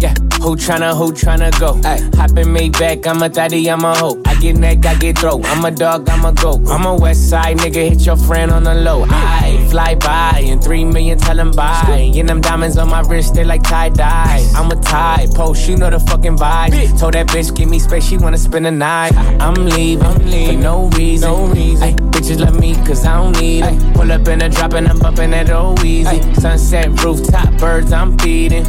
Yeah, 0.00 0.14
who 0.40 0.54
tryna, 0.54 0.96
who 0.96 1.12
tryna 1.12 1.58
go? 1.58 1.80
Ay, 1.84 1.98
hop 2.14 2.36
in 2.38 2.52
me 2.52 2.70
back, 2.70 3.06
I'm 3.06 3.22
a 3.22 3.28
thotty, 3.28 3.68
I'm 3.68 3.84
a 3.84 3.94
hoe. 3.96 4.22
I 4.26 4.36
get 4.36 4.56
neck, 4.56 4.86
I 4.86 4.94
get 4.94 5.18
throat. 5.18 5.44
I'm 5.46 5.64
a 5.64 5.70
dog, 5.70 6.08
I'm 6.08 6.24
a 6.24 6.32
goat. 6.32 6.68
I'm 6.68 6.84
a 6.86 6.94
west 6.96 7.28
side 7.28 7.58
nigga, 7.58 7.88
hit 7.90 8.06
your 8.06 8.16
friend 8.16 8.52
on 8.52 8.62
the 8.62 8.74
low. 8.74 9.04
I 9.08 9.66
fly 9.70 9.96
by 9.96 10.40
and 10.50 10.62
three 10.62 10.84
million 10.84 11.18
tell 11.18 11.36
them 11.36 11.52
bye. 11.52 12.12
And 12.14 12.28
them 12.28 12.40
diamonds 12.40 12.78
on 12.78 12.88
my 12.88 13.00
wrist, 13.00 13.34
they 13.34 13.44
like 13.44 13.62
tie 13.62 13.88
dye. 13.88 14.46
I'm 14.54 14.70
a 14.70 14.76
tie, 14.76 15.26
post, 15.34 15.68
you 15.68 15.76
know 15.76 15.90
the 15.90 16.00
fucking 16.00 16.36
vibe. 16.36 16.98
Told 16.98 17.14
that 17.14 17.28
bitch, 17.28 17.54
give 17.54 17.68
me 17.68 17.78
space, 17.78 18.06
she 18.06 18.16
wanna 18.16 18.38
spend 18.38 18.66
the 18.66 18.70
night. 18.70 19.14
I'm 19.40 19.54
leaving, 19.54 20.04
I'm 20.04 20.18
leaving. 20.26 20.56
for 20.56 20.62
no 20.62 20.88
reason. 20.90 21.30
No 21.30 21.46
reason. 21.46 21.82
Ay, 21.82 21.92
bitches 21.92 22.40
love 22.40 22.58
me 22.58 22.74
cause 22.86 23.04
I 23.04 23.16
don't 23.16 23.40
need 23.40 23.64
Ay. 23.64 23.72
it. 23.72 23.94
Pull 23.94 24.12
up 24.12 24.26
in 24.28 24.42
a 24.42 24.48
drop 24.48 24.72
and 24.74 24.88
I'm 24.88 24.98
bumping 24.98 25.30
that 25.30 25.50
old 25.50 25.78
Weezy. 25.80 26.06
Ay. 26.06 26.32
Sunset 26.34 26.88
rooftop, 27.02 27.56
birds 27.58 27.92
I'm 27.92 28.16
feeding. 28.18 28.64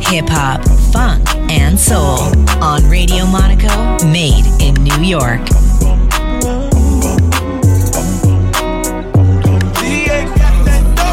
Hip 0.00 0.28
hop, 0.28 0.64
funk 0.92 1.25
and 1.58 1.78
soul 1.78 2.18
on 2.62 2.88
Radio 2.88 3.26
Monaco, 3.26 4.04
made 4.06 4.44
in 4.60 4.74
New 4.82 5.02
York. 5.02 5.40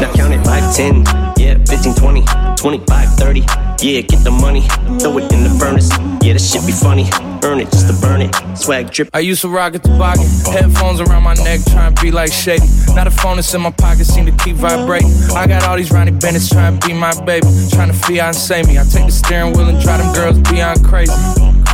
Now 0.00 0.12
count 0.12 0.34
it 0.34 0.44
5, 0.44 0.76
10, 0.76 1.04
yeah, 1.38 1.58
15, 1.66 1.94
20, 1.94 2.24
25, 2.56 3.08
30. 3.14 3.40
Yeah, 3.80 4.00
get 4.02 4.24
the 4.24 4.30
money, 4.30 4.62
throw 5.00 5.18
it 5.18 5.32
in 5.32 5.44
the 5.44 5.56
furnace. 5.58 5.90
Yeah, 6.22 6.34
this 6.34 6.52
shit 6.52 6.64
be 6.66 6.72
funny. 6.72 7.33
Earn 7.44 7.60
it 7.60 7.70
just 7.70 7.86
to 7.88 7.92
burn 8.00 8.22
it. 8.22 8.34
Swag 8.56 8.90
drip. 8.90 9.10
I 9.12 9.20
used 9.20 9.42
to 9.42 9.48
rock 9.48 9.74
a 9.74 9.78
toboggan, 9.78 10.26
headphones 10.50 11.00
around 11.00 11.24
my 11.24 11.34
neck, 11.34 11.60
trying 11.70 11.94
to 11.94 12.02
be 12.02 12.10
like 12.10 12.32
Shady. 12.32 12.66
Now 12.94 13.04
the 13.04 13.10
phone 13.10 13.36
that's 13.36 13.52
in 13.52 13.60
my 13.60 13.70
pocket 13.70 14.06
seem 14.06 14.24
to 14.24 14.32
keep 14.44 14.56
vibrating. 14.56 15.12
I 15.36 15.46
got 15.46 15.62
all 15.64 15.76
these 15.76 15.92
Ronnie 15.92 16.12
Bennett's 16.12 16.48
trying 16.48 16.78
to 16.78 16.86
be 16.86 16.94
my 16.94 17.12
baby, 17.24 17.46
trying 17.70 17.88
to 17.88 17.94
fiance 17.94 18.62
me. 18.62 18.78
I 18.78 18.84
take 18.84 19.04
the 19.04 19.12
steering 19.12 19.52
wheel 19.52 19.68
and 19.68 19.78
drive 19.78 20.00
them 20.00 20.14
girls 20.14 20.38
beyond 20.50 20.84
crazy. 20.86 21.12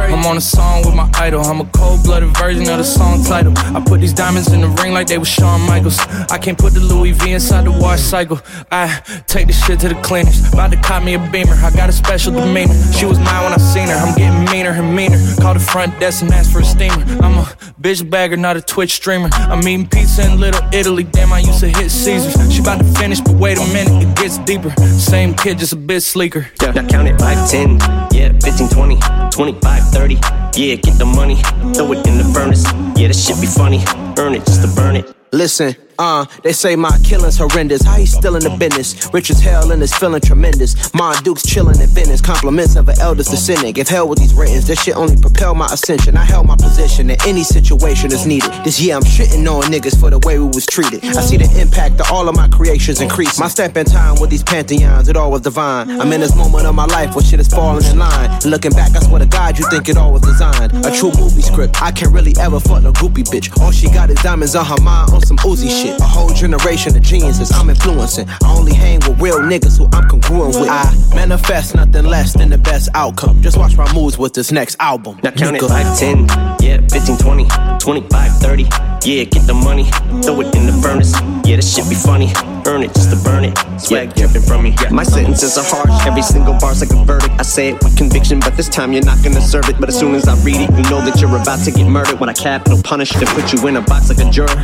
I'm 0.01 0.25
on 0.27 0.37
a 0.37 0.41
song 0.41 0.85
with 0.85 0.95
my 0.95 1.11
idol. 1.15 1.43
I'm 1.43 1.61
a 1.61 1.65
cold 1.67 2.05
blooded 2.05 2.37
version 2.37 2.63
of 2.69 2.79
the 2.79 2.85
song 2.85 3.23
title. 3.25 3.53
I 3.57 3.83
put 3.85 4.01
these 4.01 4.13
diamonds 4.13 4.53
in 4.53 4.61
the 4.61 4.69
ring 4.69 4.93
like 4.93 5.07
they 5.07 5.19
were 5.19 5.25
Shawn 5.25 5.61
Michaels. 5.67 5.99
I 6.31 6.39
can't 6.39 6.59
put 6.59 6.75
the 6.75 6.81
Louis 6.81 7.13
V 7.13 7.33
inside 7.33 7.65
the 7.67 7.73
wash 7.73 8.01
cycle. 8.01 8.41
I 8.71 9.01
take 9.27 9.47
the 9.47 9.53
shit 9.53 9.81
to 9.81 9.89
the 9.89 9.95
cleaners. 10.03 10.53
About 10.53 10.71
to 10.73 10.77
cop 10.77 11.03
me 11.03 11.15
a 11.15 11.19
beamer. 11.19 11.55
I 11.55 11.71
got 11.71 11.89
a 11.89 11.93
special 11.93 12.33
demeanor. 12.33 12.75
She 12.93 13.07
was 13.07 13.19
mine 13.19 13.45
when 13.45 13.53
I 13.53 13.59
seen 13.59 13.89
her. 13.89 13.95
I'm 13.95 14.15
getting 14.17 14.45
meaner 14.53 14.71
and 14.71 14.95
meaner. 14.95 15.19
Call 15.41 15.55
the 15.55 15.61
front 15.61 15.99
desk 16.01 16.23
and 16.23 16.33
ask 16.33 16.51
for 16.51 16.61
a 16.61 16.65
steamer. 16.65 17.03
I'm 17.23 17.39
a 17.39 17.45
bitch 17.81 18.09
bagger, 18.09 18.37
not 18.37 18.57
a 18.57 18.63
Twitch 18.63 18.93
streamer. 18.93 19.29
I'm 19.33 19.67
eating 19.67 19.89
pizza 19.89 20.31
in 20.31 20.41
Little 20.41 20.63
Italy. 20.73 21.05
Damn, 21.05 21.33
I 21.33 21.41
used 21.41 21.61
to 21.61 21.69
hit 21.69 21.91
Caesars. 21.91 22.53
She 22.53 22.61
about 22.61 22.79
to 22.79 22.85
finish, 22.99 23.21
but 23.21 23.35
wait 23.35 23.59
a 23.59 23.67
minute, 23.73 24.03
it 24.03 24.17
gets 24.17 24.39
deeper. 24.39 24.71
Same 24.99 25.35
kid, 25.35 25.59
just 25.59 25.73
a 25.73 25.77
bit 25.77 26.01
sleeker. 26.03 26.49
Yeah, 26.63 26.71
I 26.71 26.85
counted 26.87 27.19
5, 27.19 27.51
10, 27.51 27.79
yeah, 28.13 28.33
15, 28.41 28.69
20, 28.69 28.99
25, 29.31 29.90
30. 29.93 30.15
Yeah, 30.57 30.77
get 30.77 30.99
the 30.99 31.05
money, 31.07 31.37
throw 31.75 31.93
it 31.93 32.07
in 32.07 32.19
the 32.19 32.25
furnace. 32.35 32.65
Yeah, 32.99 33.09
this 33.09 33.25
shit 33.27 33.41
be 33.41 33.47
funny. 33.47 33.81
Earn 34.19 34.35
it 34.35 34.45
just 34.47 34.63
to 34.63 34.69
burn 34.75 34.97
it. 34.97 35.15
Listen, 35.33 35.75
uh, 36.01 36.25
they 36.43 36.53
say 36.53 36.75
my 36.77 36.97
killing's 37.05 37.37
horrendous. 37.37 37.83
How 37.83 37.97
he 37.97 38.07
still 38.07 38.35
in 38.35 38.43
the 38.43 38.57
business? 38.57 39.09
Rich 39.13 39.31
as 39.31 39.41
hell 39.41 39.71
and 39.71 39.83
is 39.83 39.93
feeling 39.95 40.23
tremendous. 40.23 40.93
Mon 40.95 41.15
Duke's 41.23 41.45
chilling 41.45 41.79
in 41.79 41.89
Venice. 41.89 42.23
Compliments 42.23 42.75
of 42.77 42.89
an 42.89 42.99
eldest 43.01 43.31
descendant. 43.31 43.75
Give 43.75 43.87
hell 43.87 44.09
with 44.09 44.19
these 44.19 44.33
ratings. 44.33 44.67
This 44.67 44.83
shit 44.83 44.97
only 44.97 45.21
propel 45.21 45.55
my 45.55 45.67
ascension. 45.67 46.17
I 46.17 46.25
held 46.25 46.47
my 46.47 46.57
position 46.57 47.11
in 47.11 47.19
any 47.27 47.43
situation 47.45 48.09
that's 48.09 48.25
needed. 48.25 48.51
This 48.65 48.81
year 48.81 48.97
I'm 48.97 49.03
shitting 49.03 49.47
on 49.47 49.65
niggas 49.65 50.01
for 50.01 50.09
the 50.09 50.19
way 50.21 50.39
we 50.39 50.47
was 50.47 50.65
treated. 50.65 51.05
I 51.05 51.21
see 51.21 51.37
the 51.37 51.51
impact 51.61 52.01
of 52.01 52.11
all 52.11 52.29
of 52.29 52.35
my 52.35 52.49
creations 52.49 53.03
increase. 53.03 53.39
My 53.39 53.49
step 53.49 53.77
in 53.77 53.85
time 53.85 54.19
with 54.21 54.31
these 54.31 54.43
pantheons, 54.43 55.09
it 55.09 55.17
all 55.19 55.31
was 55.31 55.43
divine. 55.43 55.91
I'm 56.01 56.11
in 56.13 56.21
this 56.21 56.35
moment 56.35 56.67
of 56.67 56.75
my 56.75 56.87
life 56.87 57.15
where 57.15 57.25
shit 57.25 57.41
is 57.41 57.49
falling 57.49 57.85
in 57.85 57.99
line. 57.99 58.31
And 58.31 58.47
looking 58.47 58.73
back, 58.73 58.97
I 58.97 59.01
swear 59.01 59.19
to 59.21 59.27
God, 59.27 59.59
you 59.59 59.69
think 59.69 59.91
it 59.91 59.99
all 59.99 60.13
was 60.13 60.23
designed. 60.23 60.73
A 60.87 60.97
true 60.97 61.13
movie 61.19 61.43
script. 61.43 61.83
I 61.83 61.93
can't 61.93 62.13
really 62.13 62.33
ever 62.41 62.59
fuck 62.59 62.83
no 62.83 62.93
groupie 62.93 63.29
bitch. 63.29 63.53
All 63.61 63.71
she 63.71 63.89
got 63.91 64.09
is 64.09 64.17
diamonds 64.23 64.57
on 64.57 64.65
her 64.65 64.81
mind 64.81 65.13
on 65.13 65.21
some 65.21 65.37
Uzi 65.39 65.69
shit. 65.69 65.90
A 65.99 66.03
whole 66.05 66.31
generation 66.31 66.97
of 66.97 67.03
geniuses 67.03 67.51
I'm 67.53 67.71
influencing. 67.71 68.29
I 68.29 68.55
only 68.57 68.75
hang 68.75 69.01
with 69.01 69.21
real 69.21 69.39
niggas 69.39 69.79
who 69.79 69.89
I'm 69.93 70.09
congruent 70.09 70.55
with. 70.57 70.69
I 70.69 70.93
manifest 71.15 71.75
nothing 71.75 72.05
less 72.05 72.33
than 72.35 72.51
the 72.51 72.59
best 72.59 72.89
outcome. 72.95 73.43
Just 73.43 73.57
watch 73.57 73.77
my 73.77 73.93
moves 73.95 74.19
with 74.19 74.35
this 74.35 74.53
next 74.53 74.77
album. 74.81 75.19
Now 75.23 75.31
count 75.31 75.57
it 75.57 75.63
5, 75.63 75.99
10, 75.99 76.27
yeah, 76.61 76.81
15, 76.89 77.19
20, 77.19 77.47
25, 77.81 78.33
30. 78.39 78.63
Yeah, 79.03 79.25
get 79.25 79.47
the 79.47 79.55
money, 79.55 79.85
throw 80.23 80.41
it 80.41 80.55
in 80.55 80.67
the 80.67 80.79
furnace. 80.83 81.15
Yeah, 81.49 81.57
this 81.57 81.75
shit 81.75 81.89
be 81.89 81.95
funny. 81.95 82.33
Earn 82.71 82.85
it 82.85 82.95
just 82.95 83.11
to 83.11 83.17
burn 83.25 83.43
it. 83.43 83.59
Swag 83.81 84.15
dripping 84.15 84.43
from 84.43 84.63
me. 84.63 84.77
My 84.93 85.03
sentences 85.03 85.59
are 85.59 85.65
harsh, 85.65 86.07
every 86.07 86.23
single 86.23 86.57
bar's 86.61 86.81
like 86.81 86.93
a 86.93 87.05
verdict. 87.05 87.35
I 87.37 87.43
say 87.43 87.71
it 87.71 87.83
with 87.83 87.97
conviction, 87.97 88.39
but 88.39 88.57
this 88.57 88.69
time 88.69 88.93
you're 88.93 89.05
not 89.05 89.25
gonna 89.25 89.41
serve 89.41 89.69
it. 89.69 89.81
But 89.81 89.89
as 89.89 89.99
soon 89.99 90.15
as 90.15 90.29
I 90.29 90.37
read 90.45 90.55
it, 90.55 90.71
you 90.71 90.85
know 90.89 91.05
that 91.05 91.21
you're 91.21 91.35
about 91.35 91.65
to 91.65 91.73
get 91.73 91.89
murdered. 91.89 92.21
When 92.21 92.29
I 92.29 92.33
capital 92.33 92.81
punish 92.81 93.11
to 93.11 93.27
put 93.27 93.53
you 93.53 93.67
in 93.67 93.75
a 93.75 93.81
box 93.81 94.09
like 94.09 94.25
a 94.25 94.31
juror. 94.31 94.47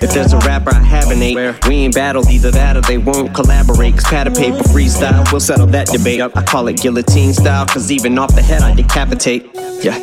if 0.00 0.14
there's 0.14 0.32
a 0.32 0.38
rapper 0.38 0.70
I 0.70 0.84
haven't 0.84 1.20
ate, 1.20 1.66
we 1.66 1.74
ain't 1.74 1.96
battled 1.96 2.28
either 2.30 2.52
that 2.52 2.76
or 2.76 2.82
they 2.82 2.98
won't 2.98 3.34
collaborate. 3.34 3.94
Cause 3.94 4.04
pad 4.04 4.28
of 4.28 4.34
paper 4.34 4.62
freestyle, 4.70 5.28
we'll 5.32 5.40
settle 5.40 5.66
that 5.66 5.88
debate. 5.88 6.20
I 6.20 6.44
call 6.44 6.68
it 6.68 6.80
guillotine 6.80 7.32
style, 7.32 7.66
cause 7.66 7.90
even 7.90 8.16
off 8.18 8.36
the 8.36 8.42
head 8.42 8.62
I 8.62 8.72
decapitate. 8.72 9.50
Yeah. 9.82 9.98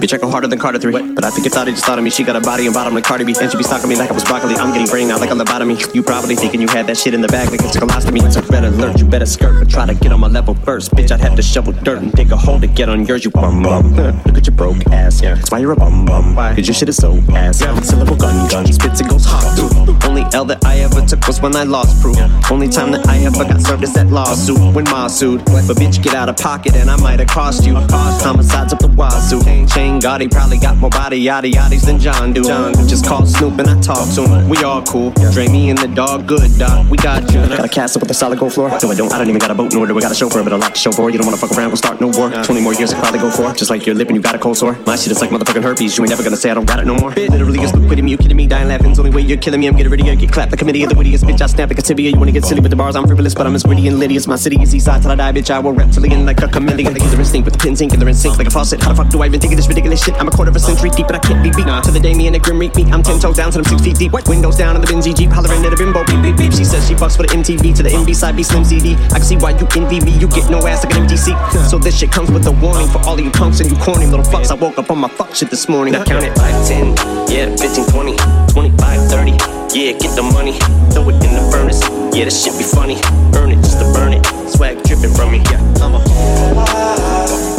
Bitch, 0.00 0.14
I 0.14 0.18
go 0.18 0.30
harder 0.30 0.48
than 0.48 0.58
Carter 0.58 0.78
3. 0.78 1.12
But 1.14 1.24
I 1.24 1.30
think 1.30 1.44
you 1.44 1.50
thought 1.50 1.66
he 1.66 1.72
just 1.72 1.84
thought 1.84 1.98
of 1.98 2.04
me. 2.04 2.10
She 2.10 2.24
got 2.24 2.36
a 2.36 2.40
body 2.40 2.66
and 2.66 2.74
bottom 2.74 2.94
like 2.94 3.04
Cardi 3.04 3.24
B. 3.24 3.34
And 3.40 3.50
she 3.50 3.56
be 3.56 3.62
stalking 3.62 3.88
me 3.88 3.96
like 3.96 4.10
I 4.10 4.14
was 4.14 4.24
broccoli. 4.24 4.54
I'm 4.54 4.72
getting 4.72 4.86
brain 4.88 5.10
out 5.10 5.20
like 5.20 5.30
a 5.30 5.34
lobotomy. 5.34 5.94
You 5.94 6.02
probably 6.02 6.34
thinking 6.34 6.60
you 6.60 6.68
had 6.68 6.86
that 6.86 6.96
shit 6.96 7.14
in 7.14 7.20
the 7.20 7.28
bag 7.28 7.50
like 7.50 7.60
it's 7.60 7.76
a 7.76 7.80
colostomy. 7.80 8.20
So 8.32 8.40
better 8.42 8.68
alert, 8.68 8.98
you 8.98 9.04
better 9.04 9.26
skirt. 9.26 9.58
But 9.58 9.70
try 9.70 9.86
to 9.86 9.94
get 9.94 10.12
on 10.12 10.20
my 10.20 10.28
level 10.28 10.54
first. 10.54 10.92
Bitch, 10.92 11.12
I'd 11.12 11.20
have 11.20 11.36
to 11.36 11.42
shovel 11.42 11.72
dirt 11.72 11.98
and 11.98 12.12
dig 12.12 12.32
a 12.32 12.36
hole 12.36 12.58
to 12.60 12.66
get 12.66 12.88
on 12.88 13.04
yours, 13.04 13.24
you 13.24 13.30
bum 13.30 13.62
bum. 13.62 13.94
Look 13.94 14.38
at 14.38 14.46
your 14.46 14.56
broke 14.56 14.86
ass, 14.90 15.20
yeah. 15.22 15.34
That's 15.34 15.50
why 15.50 15.58
you're 15.58 15.72
a 15.72 15.76
bum 15.76 16.06
bum. 16.06 16.34
Why? 16.34 16.54
Cause 16.54 16.66
your 16.66 16.74
shit 16.74 16.88
is 16.88 16.96
so 16.96 17.18
ass. 17.30 17.60
Yeah. 17.60 17.78
Syllable 17.80 18.16
gun 18.16 18.48
gun. 18.48 18.66
Spits 18.72 19.00
it 19.00 19.08
goes 19.08 19.24
hard. 19.26 19.58
Only 20.04 20.24
L 20.32 20.44
that 20.46 20.64
I 20.64 20.80
ever 20.80 21.04
took 21.06 21.26
was 21.26 21.40
when 21.40 21.54
I 21.54 21.64
lost 21.64 22.00
proof. 22.00 22.16
Only 22.50 22.68
time 22.68 22.92
that 22.92 23.06
I 23.06 23.18
ever 23.18 23.44
got 23.44 23.60
served 23.60 23.84
is 23.84 23.92
that 23.94 24.08
lawsuit 24.08 24.74
when 24.74 24.84
Ma 24.84 25.06
sued. 25.06 25.44
But 25.44 25.76
bitch, 25.76 26.02
get 26.02 26.14
out 26.14 26.28
of 26.28 26.36
pocket 26.36 26.74
and 26.76 26.90
I 26.90 26.96
might 26.96 27.20
have 27.20 27.28
cost 27.28 27.64
you. 27.64 27.74
Homicides 27.74 28.72
up 28.72 28.78
the 28.80 28.88
wazoo. 28.88 29.40
Shane 29.82 30.00
Gotti 30.00 30.30
probably 30.30 30.58
got 30.58 30.76
more 30.76 30.90
body 30.90 31.24
yaddy 31.24 31.50
yaddies 31.50 31.84
than 31.84 31.98
John 31.98 32.32
do. 32.32 32.44
John 32.44 32.72
just 32.86 33.04
called 33.04 33.26
Snoop 33.28 33.58
and 33.58 33.68
I 33.68 33.80
talk 33.80 34.08
to 34.14 34.22
him. 34.28 34.48
We 34.48 34.58
all 34.58 34.80
cool. 34.84 35.10
Dre 35.32 35.48
me 35.48 35.70
and 35.70 35.78
the 35.78 35.88
dog, 35.88 36.28
good 36.28 36.56
dog. 36.56 36.88
We 36.88 36.96
got 36.98 37.22
you. 37.32 37.40
Got 37.40 37.64
a 37.64 37.68
castle 37.68 37.98
with 37.98 38.08
a 38.08 38.14
solid 38.14 38.38
gold 38.38 38.52
floor. 38.52 38.68
No, 38.68 38.76
I 38.76 38.94
don't. 38.94 39.12
I 39.12 39.18
don't 39.18 39.28
even 39.28 39.40
got 39.40 39.50
a 39.50 39.54
boat 39.56 39.74
nor 39.74 39.88
do 39.88 39.98
I 39.98 40.00
got 40.00 40.12
a 40.12 40.14
chauffeur, 40.14 40.44
but 40.44 40.52
a 40.52 40.56
lot 40.56 40.76
to 40.76 40.80
show 40.80 40.92
for. 40.92 41.10
You 41.10 41.18
don't 41.18 41.26
wanna 41.26 41.36
fuck 41.36 41.50
around, 41.58 41.70
we'll 41.70 41.78
start 41.78 42.00
no 42.00 42.06
war. 42.06 42.30
20 42.30 42.60
more 42.60 42.74
years 42.74 42.92
I 42.92 43.00
probably 43.00 43.18
go 43.18 43.28
for. 43.28 43.52
Just 43.54 43.70
like 43.70 43.84
your 43.84 43.96
lip 43.96 44.06
and 44.06 44.16
you 44.16 44.22
got 44.22 44.36
a 44.36 44.38
cold 44.38 44.56
sore. 44.56 44.78
My 44.86 44.94
shit 44.94 45.10
is 45.10 45.20
like 45.20 45.30
motherfucking 45.30 45.64
herpes. 45.64 45.98
You 45.98 46.04
ain't 46.04 46.10
never 46.10 46.22
gonna 46.22 46.36
say 46.36 46.52
I 46.52 46.54
don't 46.54 46.64
got 46.64 46.78
it 46.78 46.86
no 46.86 46.94
more. 46.94 47.10
Literally, 47.10 47.58
it's 47.58 47.72
quitting 47.72 48.04
me. 48.04 48.12
You 48.12 48.18
kidding 48.18 48.36
me? 48.36 48.46
Dying 48.46 48.68
laughing's 48.68 49.00
only 49.00 49.10
way 49.10 49.22
you're 49.22 49.36
killing 49.38 49.58
me. 49.58 49.66
I'm 49.66 49.74
getting 49.74 49.90
ready 49.90 50.04
to 50.04 50.14
get 50.14 50.30
clapped. 50.30 50.52
The 50.52 50.56
committee 50.56 50.84
of 50.84 50.90
the 50.90 50.96
wittiest 50.96 51.24
bitch. 51.24 51.40
I 51.40 51.46
snap 51.46 51.70
like 51.70 51.80
a 51.80 51.82
tibia. 51.82 52.10
You 52.10 52.18
wanna 52.20 52.30
get 52.30 52.44
silly 52.44 52.60
with 52.60 52.70
the 52.70 52.76
bars? 52.76 52.94
I'm 52.94 53.08
frivolous, 53.08 53.34
but 53.34 53.48
I'm 53.48 53.56
as 53.56 53.66
witty 53.66 53.88
and 53.88 53.98
litty 53.98 54.14
as 54.14 54.28
my 54.28 54.36
city 54.36 54.62
is 54.62 54.72
east 54.72 54.86
side 54.86 55.02
till 55.02 55.10
I 55.10 55.16
die, 55.16 55.32
bitch. 55.32 55.50
I 55.50 55.58
will 55.58 55.72
reptilian 55.72 56.24
like 56.24 56.40
a 56.40 56.46
chameleon. 56.46 56.94
The 56.94 57.00
killer 57.00 57.18
instinct 57.18 57.46
with 57.46 57.54
the 57.54 57.58
pins 57.58 57.80
ink 57.80 57.92
and 57.92 58.00
they're 58.00 58.08
in 58.08 58.14
sync 58.14 58.38
like 58.38 58.46
a 58.46 58.50
faucet. 58.50 58.80
How 58.80 58.90
the 58.90 58.94
fuck 58.94 59.08
do 59.10 59.22
I 59.22 59.26
even 59.26 59.40
think 59.40 59.52
of 59.52 59.56
this 59.56 59.71
ridiculous 59.72 60.04
shit? 60.04 60.14
I'm 60.20 60.28
a 60.28 60.30
quarter 60.30 60.50
of 60.50 60.56
a 60.56 60.60
century 60.60 60.90
deep, 60.90 61.06
but 61.06 61.16
I 61.16 61.18
can't 61.18 61.42
be 61.42 61.50
beat. 61.50 61.62
To 61.62 61.90
the 61.90 62.00
day 62.00 62.12
me 62.12 62.26
and 62.26 62.34
the 62.34 62.38
grim 62.38 62.58
reek 62.58 62.76
me. 62.76 62.84
I'm 62.92 63.02
ten 63.02 63.18
toes 63.18 63.36
down 63.36 63.50
till 63.50 63.62
I'm 63.62 63.64
six 63.64 63.80
feet 63.80 63.96
deep. 63.96 64.12
White 64.12 64.28
windows 64.28 64.56
down 64.56 64.76
in 64.76 64.82
the 64.82 64.86
Benzie 64.86 65.16
Jeep, 65.16 65.30
hollering 65.30 65.64
at 65.64 65.72
a 65.72 65.76
bimbo. 65.76 66.04
Beep 66.04 66.20
beep 66.22 66.36
beep. 66.36 66.52
She 66.52 66.64
says 66.64 66.86
she 66.86 66.94
fucks 66.94 67.16
for 67.16 67.22
the 67.22 67.32
MTV 67.32 67.74
to 67.76 67.82
the 67.82 67.88
MB 67.88 68.14
side 68.14 68.36
B 68.36 68.42
Slim 68.42 68.64
CD. 68.64 68.94
I 69.14 69.18
can 69.18 69.22
see 69.22 69.36
why 69.36 69.50
you 69.56 69.66
envy 69.76 70.00
me. 70.00 70.12
You 70.18 70.28
get 70.28 70.50
no 70.50 70.58
ass 70.66 70.84
like 70.84 70.94
an 70.94 71.08
seat. 71.08 71.38
So 71.70 71.78
this 71.78 71.98
shit 71.98 72.12
comes 72.12 72.30
with 72.30 72.46
a 72.46 72.52
warning 72.52 72.88
for 72.88 72.98
all 73.06 73.14
of 73.14 73.24
you 73.24 73.30
punks 73.30 73.60
and 73.60 73.70
you 73.70 73.76
corny 73.78 74.06
little 74.06 74.26
fucks. 74.26 74.50
I 74.50 74.54
woke 74.54 74.78
up 74.78 74.90
on 74.90 74.98
my 74.98 75.08
fuck 75.08 75.34
shit 75.34 75.50
this 75.50 75.68
morning. 75.68 75.94
Now 75.94 76.04
count 76.04 76.24
it 76.24 76.36
5, 76.36 76.68
10, 76.68 76.96
yeah, 77.32 77.56
15, 77.56 77.86
20, 77.86 78.16
25, 78.52 79.08
30. 79.08 79.30
Yeah, 79.72 79.96
get 79.96 80.12
the 80.16 80.22
money, 80.22 80.58
throw 80.92 81.08
it 81.08 81.16
in 81.24 81.32
the 81.32 81.48
furnace. 81.50 81.80
Yeah, 82.14 82.26
this 82.26 82.44
shit 82.44 82.58
be 82.58 82.64
funny. 82.64 83.00
Earn 83.36 83.50
it 83.50 83.62
just 83.64 83.78
to 83.78 83.86
burn 83.94 84.12
it. 84.12 84.24
Swag 84.50 84.82
dripping 84.84 85.14
from 85.14 85.32
me. 85.32 85.38
Yeah, 85.48 85.60
I'm 85.80 85.94
a. 85.94 87.51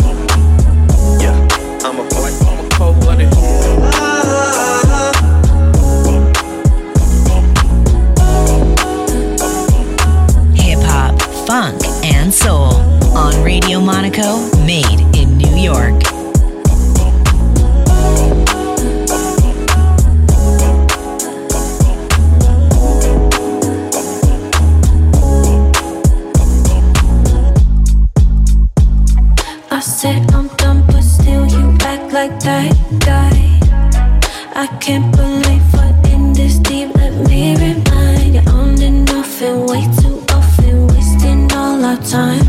I'm 1.86 2.00
a 2.00 2.04
boy. 2.04 2.32
I'm 2.48 2.66
a 2.66 2.70
cold 2.70 3.00
blooded. 3.02 3.28
Hip 10.56 10.80
hop, 10.82 11.22
funk, 11.46 11.84
and 12.06 12.34
soul 12.34 12.76
on 13.18 13.44
Radio 13.44 13.82
Monaco, 13.82 14.50
made 14.66 15.02
in 15.14 15.38
New 15.38 15.58
York. 15.58 16.13
Like 32.24 32.40
that 32.40 32.74
guy. 33.10 33.36
I 34.56 34.68
can't 34.80 35.12
believe 35.14 35.66
what 35.74 35.96
in 36.14 36.32
this 36.32 36.56
deep. 36.60 36.90
Let 36.96 37.14
me 37.28 37.42
remind 37.66 38.36
you, 38.36 38.44
on 38.60 38.82
and 38.82 39.10
off 39.10 39.42
and 39.42 39.68
way 39.70 39.84
too 40.02 40.18
often, 40.38 40.88
wasting 40.88 41.52
all 41.52 41.84
our 41.84 42.02
time. 42.18 42.48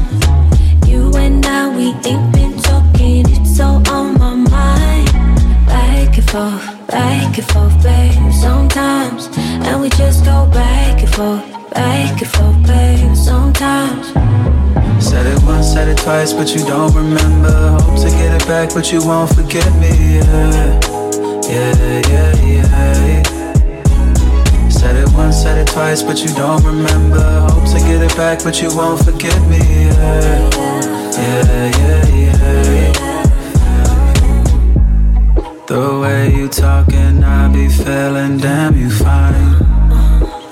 You 0.86 1.00
and 1.16 1.44
I, 1.44 1.62
we 1.76 1.86
ain't 2.08 2.28
been 2.36 2.54
talking. 2.68 3.24
It's 3.34 3.58
all 3.58 3.82
on 3.96 4.08
my 4.22 4.34
mind. 4.34 5.12
Back 5.66 6.18
and 6.20 6.30
forth, 6.30 6.86
back 6.86 7.36
and 7.38 7.46
forth, 7.52 7.76
babe. 7.82 8.32
Sometimes, 8.46 9.22
and 9.66 9.80
we 9.80 9.88
just 10.02 10.24
go 10.24 10.46
back 10.52 11.00
and 11.04 11.12
forth, 11.16 11.44
back 11.72 12.20
and 12.22 12.30
forth, 12.34 12.53
price, 16.24 16.32
but 16.32 16.54
you 16.54 16.64
don't 16.66 16.94
remember. 16.94 17.78
Hope 17.82 18.00
to 18.00 18.08
get 18.08 18.40
it 18.40 18.46
back, 18.46 18.72
but 18.72 18.90
you 18.92 19.04
won't 19.04 19.34
forget 19.34 19.70
me. 19.74 20.18
Yeah, 20.18 20.80
yeah, 21.48 22.02
yeah, 22.08 22.46
yeah. 22.46 23.22
Said 24.70 24.96
it 24.96 25.12
once, 25.12 25.42
said 25.42 25.58
it 25.58 25.66
twice, 25.72 26.02
but 26.02 26.22
you 26.22 26.34
don't 26.34 26.64
remember. 26.64 27.46
Hope 27.50 27.68
to 27.72 27.78
get 27.80 28.02
it 28.02 28.16
back, 28.16 28.42
but 28.42 28.62
you 28.62 28.74
won't 28.74 29.04
forget 29.04 29.38
me. 29.48 29.58
Yeah, 29.58 30.50
yeah, 31.18 31.68
yeah, 31.78 32.40
yeah. 32.70 32.92
The 35.66 35.98
way 36.00 36.34
you 36.34 36.48
talking, 36.48 37.22
I 37.22 37.48
be 37.52 37.68
feeling 37.68 38.38
damn 38.38 38.76
you 38.76 38.90
fine. 38.90 39.56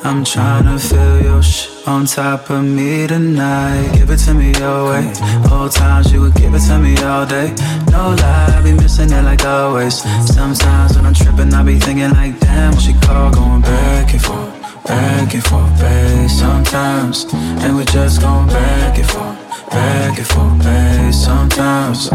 I'm 0.04 0.24
trying 0.24 0.64
to 0.64 0.78
feel 0.78 1.22
your 1.22 1.42
shit 1.42 1.71
on 1.86 2.06
top 2.06 2.50
of 2.50 2.62
me 2.64 3.06
tonight. 3.06 3.92
Give 3.94 4.10
it 4.10 4.18
to 4.18 4.34
me 4.34 4.52
your 4.58 4.90
way. 4.90 5.12
Whole 5.48 5.68
times 5.68 6.12
you 6.12 6.20
would 6.20 6.34
give 6.34 6.54
it 6.54 6.60
to 6.68 6.78
me 6.78 6.96
all 7.02 7.26
day. 7.26 7.54
No 7.90 8.14
lie, 8.14 8.54
I 8.56 8.60
be 8.62 8.72
missing 8.72 9.10
it 9.10 9.22
like 9.22 9.44
always. 9.44 10.02
Sometimes 10.26 10.96
when 10.96 11.06
I'm 11.06 11.14
tripping, 11.14 11.52
I 11.52 11.62
be 11.62 11.78
thinking 11.78 12.10
like, 12.10 12.38
damn, 12.40 12.72
what 12.72 12.82
she 12.82 12.94
call 12.94 13.30
going 13.32 13.62
back 13.62 14.12
and 14.12 14.22
forth, 14.22 14.84
back 14.84 15.34
and 15.34 15.44
forth, 15.44 15.78
babe. 15.80 16.30
Sometimes, 16.30 17.26
and 17.32 17.76
we 17.76 17.84
just 17.86 18.20
going 18.20 18.48
back 18.48 18.98
and 18.98 19.10
forth 19.10 19.38
back 19.70 20.18
and 20.18 20.26
forth, 20.26 20.62
babe, 20.62 21.12
sometimes. 21.12 22.10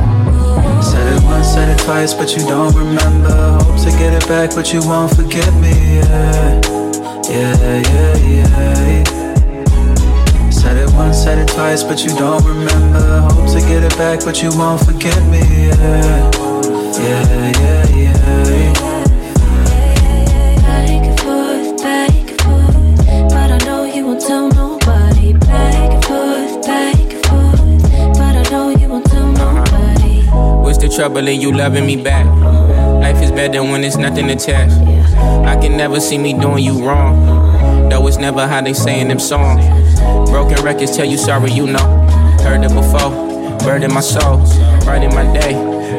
Said 0.86 1.18
it 1.18 1.24
once, 1.24 1.48
said 1.48 1.70
it 1.70 1.84
twice, 1.84 2.14
but 2.14 2.36
you 2.36 2.46
don't 2.46 2.74
remember. 2.76 3.58
Hope 3.64 3.82
to 3.84 3.90
get 3.98 4.14
it 4.14 4.28
back, 4.28 4.54
but 4.56 4.72
you 4.74 4.82
won't 4.86 5.16
forget 5.16 5.52
me, 5.56 5.98
yeah. 5.98 6.62
Yeah, 7.30 7.82
yeah, 7.82 8.18
yeah. 8.18 9.27
Said 11.14 11.16
it 11.16 11.16
once, 11.16 11.24
said 11.24 11.38
it 11.38 11.48
twice, 11.48 11.84
but 11.84 12.04
you 12.04 12.10
don't 12.18 12.44
remember. 12.44 13.22
Hope 13.22 13.50
to 13.52 13.60
get 13.62 13.84
it 13.84 13.98
back, 13.98 14.24
but 14.26 14.42
you 14.42 14.50
won't 14.58 14.84
forget 14.84 15.18
me, 15.28 15.40
yeah. 15.40 16.32
Yeah, 17.00 17.52
yeah, 17.60 17.88
yeah. 17.88 18.98
trouble 21.82 22.12
and 22.12 22.42
forth. 22.42 23.30
But 23.30 23.52
I 23.52 23.58
know 23.66 23.86
you 23.86 24.06
won't 24.06 24.22
tell 24.22 24.50
nobody. 24.50 25.34
Back 25.34 25.94
and 25.94 26.04
forth, 26.04 26.66
back 26.66 26.96
and 26.96 27.26
forth. 27.26 28.18
But 28.18 28.36
I 28.36 28.44
know 28.52 28.70
you 28.70 28.90
won't 28.90 29.06
tell 29.06 29.32
nobody. 29.32 30.24
What's 30.64 30.78
the 30.78 30.90
trouble 30.90 31.28
of 31.28 31.34
you 31.34 31.54
loving 31.54 31.86
me 31.86 31.96
back. 32.04 32.26
Life 33.02 33.24
is 33.24 33.32
better 33.32 33.64
when 33.64 33.84
it's 33.84 33.98
nothing 33.98 34.30
attached. 34.30 34.76
I 35.46 35.56
can 35.56 35.78
never 35.78 36.00
see 36.02 36.18
me 36.18 36.34
doing 36.34 36.64
you 36.64 36.86
wrong. 36.86 37.57
It's 38.08 38.18
never 38.18 38.48
how 38.48 38.62
they 38.62 38.74
say 38.74 39.02
in 39.02 39.10
them 39.10 39.20
songs. 39.20 39.64
Broken 40.30 40.64
records 40.64 40.96
tell 40.96 41.06
you 41.06 41.18
sorry, 41.18 41.52
you 41.52 41.68
know. 41.68 42.08
Heard 42.42 42.64
it 42.64 42.74
before. 42.74 43.12
Bird 43.60 43.84
in 43.84 43.94
my 43.94 44.00
soul. 44.00 44.38
Bright 44.86 45.06
my 45.14 45.24
day. 45.34 45.54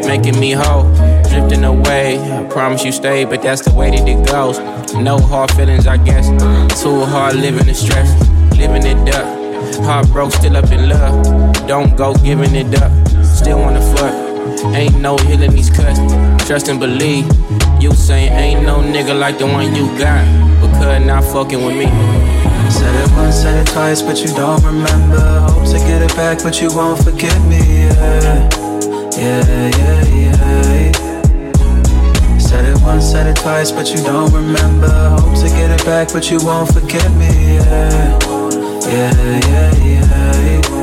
Making 0.07 0.41
me 0.41 0.53
whole. 0.53 0.85
Drifting 1.29 1.65
away. 1.65 2.19
I 2.19 2.45
promise 2.45 2.83
you 2.83 2.93
stay, 2.93 3.27
but 3.27 3.43
that's 3.43 3.61
the 3.61 3.75
way 3.75 3.91
that 3.91 4.09
it 4.09 4.27
goes. 4.27 4.59
No 4.95 5.19
hard 5.19 5.51
feelings, 5.53 5.87
I 5.87 5.99
guess. 5.99 6.29
Too 6.83 7.05
hard 7.05 7.37
living 7.37 7.67
the 7.67 7.75
stress. 7.75 8.11
Living 8.57 8.87
it 8.87 9.15
up. 9.15 9.85
Heart 9.85 10.09
broke, 10.09 10.33
still 10.33 10.57
up 10.57 10.71
in 10.73 10.89
love. 10.89 11.67
Don't 11.67 11.95
go 11.95 12.15
giving 12.15 12.55
it 12.55 12.75
up. 12.81 12.91
Still 13.23 13.59
wanna 13.59 13.83
fuck. 13.95 14.15
Ain't 14.75 14.99
no 14.99 15.19
healing 15.19 15.53
these 15.53 15.69
cuts. 15.69 16.01
Trust 16.47 16.69
and 16.69 16.81
believe. 16.81 17.27
You 17.81 17.93
saying 17.93 18.33
ain't 18.33 18.63
no 18.63 18.79
nigga 18.79 19.19
like 19.19 19.39
the 19.39 19.47
one 19.47 19.75
you 19.75 19.87
got. 19.99 20.48
Because 20.79 21.05
not 21.05 21.25
fucking 21.25 21.65
with 21.65 21.77
me. 21.77 21.87
Said 22.71 22.95
it 22.95 23.11
once, 23.17 23.35
said 23.35 23.67
it 23.67 23.73
twice, 23.73 24.01
but 24.01 24.21
you 24.21 24.29
don't 24.29 24.63
remember. 24.63 25.19
Hope 25.51 25.67
to 25.67 25.79
get 25.79 26.03
it 26.03 26.15
back, 26.15 26.41
but 26.43 26.61
you 26.61 26.69
won't 26.73 27.03
forget 27.03 27.37
me. 27.43 27.59
Yeah, 27.89 28.49
yeah, 29.19 29.43
yeah, 29.77 30.05
yeah. 30.15 30.93
Said 32.39 32.65
it 32.65 32.81
once, 32.83 33.11
said 33.11 33.27
it 33.27 33.37
twice, 33.37 33.73
but 33.73 33.91
you 33.91 34.05
don't 34.05 34.33
remember. 34.33 34.89
Hope 35.19 35.35
to 35.41 35.49
get 35.49 35.71
it 35.73 35.85
back, 35.85 36.13
but 36.13 36.31
you 36.31 36.39
won't 36.45 36.73
forget 36.73 37.11
me. 37.13 37.57
Yeah, 37.57 38.19
yeah, 38.87 39.13
yeah, 39.49 39.75
yeah. 39.85 40.78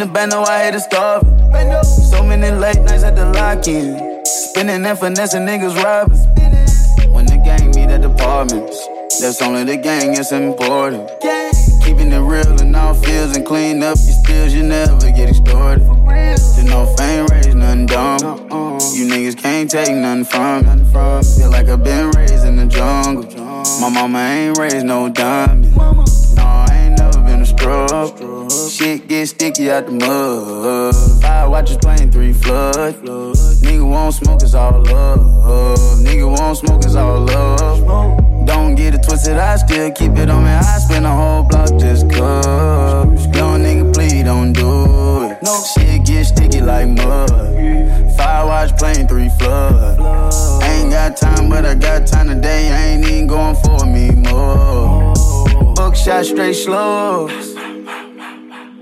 The 0.00 0.06
bando, 0.06 0.40
I 0.42 0.64
hate 0.64 0.72
to 0.72 0.80
starve. 0.80 1.22
So 2.10 2.24
many 2.24 2.50
late 2.50 2.80
nights 2.80 3.04
at 3.04 3.16
the 3.16 3.26
lock 3.32 3.68
in. 3.68 4.24
Spinning 4.24 4.86
and 4.86 4.98
finessing 4.98 5.42
niggas 5.42 5.76
robbing. 5.82 6.16
When 7.12 7.26
the 7.26 7.36
gang 7.44 7.70
meet 7.76 7.90
at 7.90 8.02
apartments, 8.02 8.78
that's 9.20 9.42
only 9.42 9.64
the 9.64 9.76
gang, 9.76 10.16
it's 10.16 10.32
important. 10.32 11.06
Keeping 11.84 12.12
it 12.12 12.18
real 12.18 12.60
and 12.60 12.74
all 12.74 12.94
fields 12.94 13.36
and 13.36 13.44
clean 13.44 13.82
up 13.82 13.98
your 14.00 14.16
spills, 14.24 14.54
you 14.54 14.62
never 14.62 14.98
get 15.10 15.28
extorted. 15.28 15.84
To 15.84 16.64
no 16.64 16.86
fame, 16.96 17.26
raise 17.26 17.54
nothing 17.54 17.86
dumb. 17.86 18.20
You 18.94 19.04
niggas 19.06 19.36
can't 19.36 19.70
take 19.70 19.94
nothing 19.94 20.24
from 20.24 20.64
me. 20.64 20.84
Feel 21.36 21.50
like 21.50 21.68
I've 21.68 21.84
been 21.84 22.10
raised 22.12 22.46
in 22.46 22.56
the 22.56 22.66
jungle. 22.66 23.24
My 23.82 23.90
mama 23.90 24.18
ain't 24.18 24.58
raised 24.58 24.86
no 24.86 25.10
diamond. 25.10 25.76
Scrub. 27.60 28.50
Shit 28.70 29.08
get 29.08 29.26
sticky 29.26 29.70
out 29.70 29.86
the 29.86 29.92
mud. 29.92 31.22
Five 31.22 31.50
watches 31.50 31.76
playing 31.76 32.10
three 32.10 32.32
flood. 32.32 32.94
Nigga 33.62 33.88
won't 33.88 34.14
smoke, 34.14 34.42
it's 34.42 34.54
all 34.54 34.82
love. 34.82 35.20
Nigga 36.00 36.26
won't 36.38 36.58
smoke, 36.58 36.84
it's 36.84 36.94
all 36.94 37.20
love. 37.20 38.46
Don't 38.46 38.74
get 38.74 38.94
it 38.94 39.02
twisted, 39.02 39.36
I 39.36 39.56
still 39.56 39.90
keep 39.92 40.12
it 40.12 40.30
on 40.30 40.44
me. 40.44 40.50
I 40.50 40.78
spend 40.78 41.06
a 41.06 41.14
whole 41.14 41.42
block 41.42 41.68
just 41.78 42.08
cuz. 42.10 43.26
Young 43.36 43.62
nigga, 43.64 43.94
please 43.94 44.24
don't 44.24 44.52
do 44.52 45.24
it. 45.24 45.38
No 45.42 45.62
shit 45.74 46.04
get 46.06 46.24
sticky 46.24 46.60
like 46.62 46.88
mud. 46.88 47.30
Five 48.16 48.46
watch 48.48 48.76
playing 48.78 49.06
three 49.06 49.30
flood. 49.38 50.00
Ain't 50.62 50.90
got 50.90 51.16
time, 51.16 51.48
but 51.48 51.64
I 51.64 51.74
got 51.74 52.06
time 52.06 52.28
today. 52.28 52.70
I 52.72 52.86
ain't 52.92 53.06
even 53.06 53.26
Buckshot 56.20 56.36
straight 56.36 56.52
slow. 56.52 57.28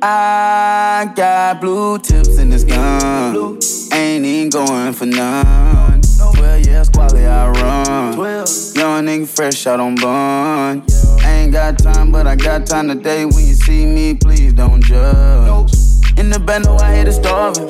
I 0.02 1.12
got 1.14 1.60
blue 1.60 1.96
tips 2.00 2.36
in 2.36 2.50
this 2.50 2.64
gun. 2.64 3.60
Ain't 3.92 4.24
even 4.24 4.50
going 4.50 4.92
for 4.92 5.06
none. 5.06 6.00
12 6.34 6.66
years 6.66 6.88
quality 6.88 7.26
I 7.26 7.48
run. 7.50 8.18
Young 8.18 9.04
nigga 9.06 9.28
fresh 9.28 9.68
out 9.68 9.78
on 9.78 9.94
bun. 9.94 10.82
Ain't 11.22 11.52
got 11.52 11.78
time, 11.78 12.10
but 12.10 12.26
I 12.26 12.34
got 12.34 12.66
time 12.66 12.88
today. 12.88 13.24
When 13.24 13.46
you 13.46 13.54
see 13.54 13.86
me, 13.86 14.14
please 14.14 14.52
don't 14.52 14.82
judge. 14.82 15.72
In 16.18 16.30
the 16.30 16.40
bando, 16.44 16.74
I 16.78 16.96
hate 16.96 17.04
to 17.04 17.12
starving. 17.12 17.68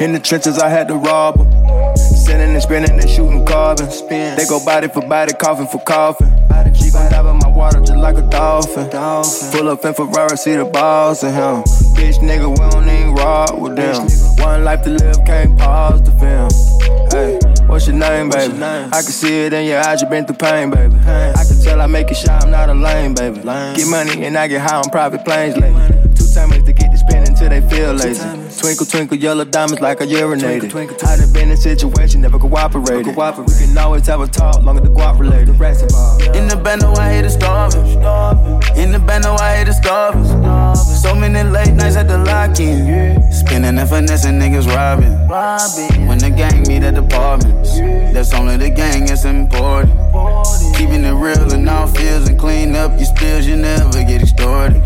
In 0.00 0.12
the 0.12 0.20
trenches, 0.22 0.58
I 0.58 0.68
had 0.68 0.88
to 0.88 0.96
rob 0.96 1.38
them. 1.38 1.96
Sending 1.96 2.52
and 2.52 2.62
spinning 2.62 2.90
and 2.90 3.08
shooting 3.08 3.46
carbon. 3.46 3.88
They 4.10 4.44
go 4.46 4.62
body 4.62 4.88
for 4.88 5.00
body, 5.00 5.32
coffin 5.32 5.66
for 5.66 5.82
coffin. 5.82 6.28
She 6.74 6.90
gon' 6.90 7.10
dive 7.10 7.24
in 7.24 7.38
my 7.38 7.45
water 7.56 7.80
just 7.80 7.96
like 7.96 8.16
a 8.16 8.22
dolphin. 8.28 8.88
Pull 8.90 9.68
up 9.68 9.84
in 9.84 9.94
Ferrari, 9.94 10.36
see 10.36 10.54
the 10.54 10.66
balls 10.66 11.24
in 11.24 11.32
him. 11.32 11.64
Bitch 11.96 12.18
nigga, 12.20 12.48
we 12.48 12.70
don't 12.70 12.88
even 12.88 13.14
rock 13.14 13.58
with 13.58 13.76
them. 13.76 14.06
One 14.44 14.62
life 14.64 14.82
to 14.84 14.90
live, 14.90 15.16
can't 15.24 15.58
pause 15.58 16.02
the 16.02 16.12
film. 16.12 16.50
Hey, 17.10 17.38
what's 17.66 17.86
your 17.86 17.96
name, 17.96 18.28
baby? 18.28 18.52
name 18.52 18.90
I 18.92 19.00
can 19.00 19.12
see 19.20 19.46
it 19.46 19.52
in 19.52 19.64
your 19.64 19.80
eyes, 19.80 20.02
you 20.02 20.08
been 20.08 20.26
through 20.26 20.36
pain, 20.36 20.70
baby. 20.70 20.96
I 20.96 21.44
can 21.48 21.58
tell 21.62 21.80
I 21.80 21.86
make 21.86 22.10
it 22.10 22.16
shy, 22.16 22.36
I'm 22.36 22.50
not 22.50 22.68
a 22.68 22.74
lame, 22.74 23.14
baby. 23.14 23.40
Get 23.40 23.88
money 23.88 24.24
and 24.24 24.36
I 24.36 24.46
get 24.48 24.60
high 24.60 24.76
on 24.76 24.90
private 24.90 25.24
planes 25.24 25.56
lately. 25.56 25.82
Two 26.14 26.26
timers 26.34 26.62
to 26.64 26.72
get 26.72 26.92
the 26.92 26.98
until 27.36 27.48
they 27.50 27.68
feel 27.68 27.92
lazy. 27.92 28.22
Twinkle, 28.60 28.86
twinkle, 28.86 29.16
yellow 29.16 29.44
diamonds 29.44 29.80
like 29.80 30.00
I 30.00 30.06
urinated. 30.06 30.72
I 31.04 31.16
done 31.16 31.32
been 31.32 31.50
in 31.50 31.56
situations 31.56 32.16
never 32.16 32.38
cooperated. 32.38 33.06
We 33.06 33.12
can 33.14 33.78
always 33.78 34.06
have 34.06 34.20
a 34.20 34.26
talk, 34.26 34.62
longer 34.62 34.82
the 34.82 34.88
guap 34.88 35.18
related. 35.18 35.50
In 36.34 36.48
the 36.48 36.56
bando, 36.56 36.92
I 36.94 37.12
hate 37.12 37.22
to 37.22 37.30
starving. 37.30 37.86
In 38.76 38.92
the 38.92 38.98
bando, 38.98 39.34
I 39.34 39.56
hate 39.56 39.66
to 39.66 39.74
starving. 39.74 40.24
So 40.76 41.14
many 41.14 41.48
late 41.48 41.74
nights 41.74 41.96
at 41.96 42.08
the 42.08 42.18
lock-in. 42.18 43.30
Spinning 43.32 43.78
and 43.78 43.88
finessing 43.88 44.38
niggas 44.38 44.66
robbing. 44.66 45.12
When 46.08 46.18
the 46.18 46.30
gang 46.30 46.62
meet 46.66 46.82
at 46.82 46.94
the 46.94 47.02
apartments, 47.02 47.78
that's 48.14 48.32
only 48.32 48.56
the 48.56 48.70
gang, 48.70 49.08
it's 49.08 49.24
important. 49.24 49.94
Keeping 50.74 51.04
it 51.04 51.12
real 51.12 51.52
in 51.52 51.68
all 51.68 51.86
fields 51.86 52.28
and 52.28 52.38
clean 52.38 52.74
up 52.74 52.92
your 52.92 53.04
spills, 53.04 53.46
you 53.46 53.56
never 53.56 54.04
get 54.04 54.22
extorted 54.22 54.82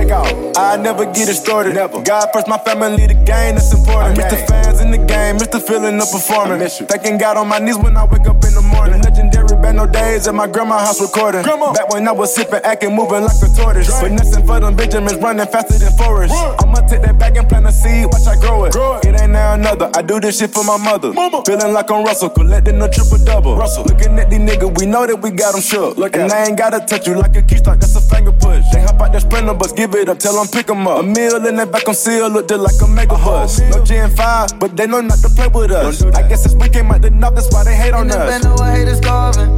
take 0.00 0.12
off. 0.12 0.56
I 0.56 0.76
never 0.76 1.04
get 1.04 1.28
it 1.28 1.34
started. 1.34 1.74
Never. 1.74 2.02
God 2.02 2.28
first, 2.32 2.48
my 2.48 2.58
family, 2.58 3.06
the 3.06 3.14
game, 3.14 3.54
that's 3.54 3.72
important. 3.72 4.18
I 4.18 4.22
miss 4.22 4.40
the 4.40 4.46
fans 4.46 4.80
in 4.80 4.90
the 4.90 4.98
game, 4.98 5.36
miss 5.36 5.48
the 5.48 5.60
feeling 5.60 6.00
of 6.00 6.10
performing. 6.10 6.60
Thanking 6.68 7.18
God 7.18 7.36
on 7.36 7.48
my 7.48 7.58
knees 7.58 7.78
when 7.78 7.96
I 7.96 8.04
wake 8.04 8.26
up 8.26 8.42
in 8.44 8.54
the 8.54 8.62
morning. 8.62 9.00
Legendary 9.20 9.60
bando 9.62 9.86
days 9.86 10.26
at 10.28 10.34
my 10.34 10.46
grandma's 10.46 10.80
house 10.82 11.00
recording. 11.00 11.42
Grandma. 11.42 11.72
Back 11.72 11.88
when 11.92 12.08
I 12.08 12.12
was 12.12 12.34
sipping, 12.34 12.60
acting, 12.64 12.94
moving 12.94 13.22
like 13.24 13.36
a 13.42 13.48
tortoise. 13.54 13.90
But 14.00 14.12
nothing 14.12 14.46
for 14.46 14.60
them 14.60 14.74
Benjamins 14.76 15.16
running 15.16 15.46
faster 15.46 15.78
than 15.78 15.92
Forrest. 15.96 16.34
I'ma 16.34 16.80
take 16.88 17.02
that 17.02 17.18
back 17.18 17.36
and 17.36 17.48
plant 17.48 17.66
a 17.66 17.72
seed, 17.72 18.06
watch 18.06 18.26
I 18.26 18.40
grow 18.40 18.64
it. 18.64 18.72
grow 18.72 18.96
it. 18.96 19.04
It 19.06 19.20
ain't 19.20 19.32
now 19.32 19.54
another. 19.54 19.90
I 19.94 20.02
do 20.02 20.20
this 20.20 20.38
shit 20.38 20.50
for 20.52 20.64
my 20.64 20.76
mother. 20.78 21.12
Mama. 21.12 21.42
Feeling 21.46 21.72
like 21.72 21.90
I'm 21.90 22.04
Russell, 22.04 22.30
collecting 22.30 22.80
a 22.80 22.88
triple 22.88 23.18
double. 23.24 23.56
Russell. 23.56 23.84
Looking 23.84 24.18
at 24.18 24.30
these 24.30 24.40
niggas, 24.40 24.78
we 24.78 24.86
know 24.86 25.06
that 25.06 25.16
we 25.16 25.30
got 25.30 25.52
them 25.52 25.60
shook. 25.62 25.96
Look 25.98 26.16
and 26.16 26.32
I 26.32 26.46
ain't 26.46 26.58
gotta 26.58 26.80
touch 26.80 27.06
you 27.06 27.14
like 27.14 27.36
a 27.36 27.42
key 27.42 27.58
stock, 27.58 27.78
that's 27.78 27.94
a 27.96 28.00
finger 28.00 28.32
push. 28.32 28.64
They 28.72 28.80
hop 28.80 29.00
out 29.00 29.12
that 29.12 29.22
sprinter 29.22 29.54
bus, 29.54 29.72
give 29.72 29.94
it 29.94 30.08
up, 30.08 30.18
tell 30.18 30.34
them 30.34 30.46
pick 30.48 30.70
'em 30.70 30.86
up. 30.86 31.00
A 31.00 31.02
meal 31.02 31.36
in 31.46 31.56
that 31.56 31.70
back, 31.70 31.86
I'm 31.88 31.94
seal, 31.94 32.28
looked 32.28 32.50
like 32.50 32.80
a 32.82 32.86
mega 32.86 33.16
bus. 33.16 33.60
No 33.60 33.84
Gen 33.84 34.10
5, 34.10 34.58
but 34.58 34.76
they 34.76 34.86
know 34.86 35.00
not 35.00 35.18
to 35.18 35.28
play 35.30 35.48
with 35.48 35.70
us. 35.70 36.02
I 36.14 36.22
guess 36.28 36.42
since 36.42 36.54
we 36.54 36.68
came 36.68 36.90
out 36.90 37.02
the 37.02 37.10
knob, 37.10 37.34
that's 37.34 37.52
why 37.52 37.64
they 37.64 37.74
hate 37.74 37.92
on 37.92 38.02
In 38.02 38.08
the 38.08 38.18
us. 38.18 38.42
bando, 38.44 38.62
I 38.62 38.76
hate 38.76 38.88
is 39.10 39.10
carving. 39.10 39.50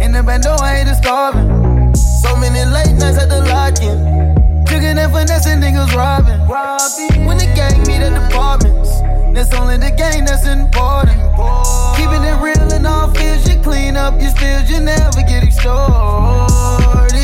In 0.00 0.12
the 0.12 0.22
bando, 0.22 0.54
I 0.60 0.76
hate 0.76 0.88
is 0.88 1.00
carving. 1.00 1.48
So 1.94 2.36
many 2.36 2.64
late 2.70 2.94
nights 3.00 3.18
at 3.18 3.28
the 3.28 3.40
lock-in. 3.48 3.98
Tricking 4.66 4.98
and 4.98 5.12
finessing 5.12 5.60
niggas 5.60 5.94
robbing. 5.94 6.38
When 7.26 7.38
the 7.38 7.46
gang 7.54 7.80
meet 7.86 8.02
at 8.02 8.12
departments, 8.28 9.00
that's 9.34 9.52
only 9.54 9.76
the 9.78 9.90
gang 9.90 10.24
that's 10.24 10.46
important. 10.46 11.18
Keeping 11.96 12.22
it 12.24 12.36
real 12.42 12.72
in 12.72 12.86
all 12.86 13.12
fields, 13.14 13.48
you 13.48 13.60
clean 13.62 13.96
up 13.96 14.20
your 14.20 14.30
spills, 14.30 14.70
you 14.70 14.80
never 14.80 15.22
get 15.22 15.42
extorted. 15.44 17.14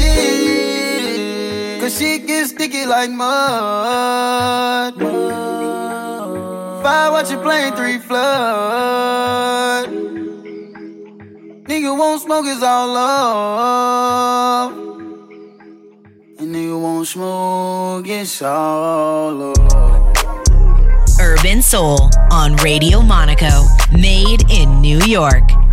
Cause 1.81 1.99
shit 1.99 2.27
gets 2.27 2.51
sticky 2.51 2.87
like 2.87 3.11
mud. 3.11 4.95
Five, 6.83 7.13
watch 7.13 7.31
your 7.31 7.43
plane, 7.43 7.73
three 7.75 7.99
flood. 7.99 10.04
Nigga 11.65 11.97
won't 11.97 12.21
smoke, 12.21 12.45
it's 12.47 12.63
all 12.63 12.93
love. 12.93 14.73
And 16.39 16.55
nigga 16.55 16.79
won't 16.79 17.09
smoke, 17.09 18.07
it's 18.07 18.43
all 18.43 19.33
love. 19.33 20.13
Urban 21.19 21.63
Soul 21.63 22.11
on 22.31 22.57
Radio 22.57 23.01
Monaco, 23.01 23.65
made 23.93 24.45
in 24.51 24.83
New 24.83 24.99
York. 25.07 25.64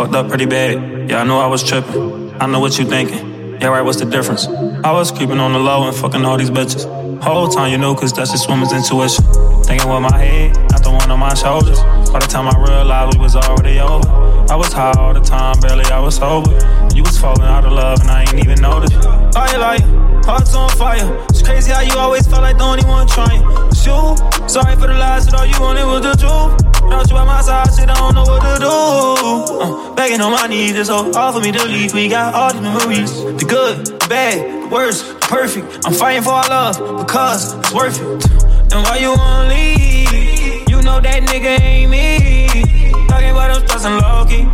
Fucked 0.00 0.14
up 0.14 0.28
pretty 0.28 0.46
bad. 0.46 1.10
Yeah, 1.10 1.20
I 1.20 1.24
know 1.24 1.38
I 1.40 1.46
was 1.46 1.62
tripping. 1.62 2.32
I 2.40 2.46
know 2.46 2.58
what 2.58 2.78
you 2.78 2.86
thinking. 2.86 3.60
Yeah, 3.60 3.66
right, 3.66 3.82
what's 3.82 3.98
the 3.98 4.06
difference? 4.06 4.46
I 4.46 4.92
was 4.92 5.12
creeping 5.12 5.38
on 5.38 5.52
the 5.52 5.58
low 5.58 5.86
and 5.86 5.94
fucking 5.94 6.24
all 6.24 6.38
these 6.38 6.48
bitches. 6.48 6.84
Whole 7.20 7.48
time 7.48 7.70
you 7.70 7.76
know, 7.76 7.94
cause 7.94 8.10
that's 8.14 8.30
just 8.30 8.48
woman's 8.48 8.72
intuition. 8.72 9.24
Thinking 9.64 9.90
with 9.90 10.00
my 10.00 10.16
head, 10.16 10.56
not 10.70 10.82
the 10.82 10.90
one 10.90 11.10
on 11.10 11.18
my 11.18 11.34
shoulders. 11.34 11.80
By 12.10 12.18
the 12.18 12.26
time 12.26 12.48
I 12.48 12.56
realized 12.58 13.18
we 13.18 13.22
was 13.22 13.36
already 13.36 13.78
over. 13.78 14.08
I 14.50 14.56
was 14.56 14.72
high 14.72 14.94
all 14.96 15.12
the 15.12 15.20
time, 15.20 15.60
barely 15.60 15.84
I 15.84 16.00
was 16.00 16.16
sober. 16.16 16.52
You 16.94 17.02
was 17.02 17.18
falling 17.18 17.42
out 17.42 17.66
of 17.66 17.72
love 17.72 18.00
and 18.00 18.10
I 18.10 18.22
ain't 18.22 18.40
even 18.42 18.58
noticed. 18.62 18.94
Lie, 18.94 19.56
lie, 19.58 19.99
hearts 20.24 20.54
on 20.54 20.68
fire. 20.70 21.26
It's 21.30 21.42
crazy 21.42 21.72
how 21.72 21.80
you 21.80 21.96
always 21.96 22.26
felt 22.26 22.42
like 22.42 22.58
the 22.58 22.64
only 22.64 22.84
one 22.84 23.06
trying. 23.06 23.42
It's 23.68 23.84
you, 23.86 24.16
sorry 24.48 24.74
for 24.76 24.86
the 24.86 24.94
lies, 24.94 25.26
but 25.26 25.34
all 25.40 25.46
you 25.46 25.60
wanted 25.60 25.86
was 25.86 26.02
the 26.02 26.14
truth. 26.16 26.84
Without 26.84 27.08
you 27.08 27.14
by 27.14 27.24
my 27.24 27.40
side, 27.42 27.68
shit, 27.74 27.88
I 27.88 27.94
don't 27.94 28.14
know 28.14 28.24
what 28.24 28.40
to 28.42 28.60
do. 28.60 29.60
Uh, 29.60 29.94
begging 29.94 30.20
on 30.20 30.32
my 30.32 30.46
knees, 30.46 30.76
it's 30.76 30.88
so 30.88 31.12
hard 31.12 31.34
for 31.34 31.40
me 31.40 31.52
to 31.52 31.64
leave. 31.66 31.92
We 31.94 32.08
got 32.08 32.34
all 32.34 32.52
these 32.52 32.62
memories 32.62 33.12
the 33.22 33.46
good, 33.48 33.86
the 33.86 34.06
bad, 34.08 34.64
the 34.64 34.68
worst, 34.74 35.06
the 35.06 35.26
perfect. 35.26 35.86
I'm 35.86 35.92
fighting 35.92 36.22
for 36.22 36.30
our 36.30 36.48
love 36.48 37.06
because 37.06 37.54
it's 37.54 37.72
worth 37.72 38.00
it. 38.00 38.72
And 38.72 38.84
why 38.84 38.98
you 38.98 39.10
wanna 39.10 39.48
leave? 39.48 40.68
You 40.68 40.82
know 40.82 41.00
that 41.00 41.22
nigga 41.22 41.60
ain't 41.60 41.90
me. 41.90 42.62
Talking 43.08 43.30
about 43.30 43.50
I'm 43.50 43.66
stressing 43.66 43.98
low 43.98 44.24
key. 44.28 44.46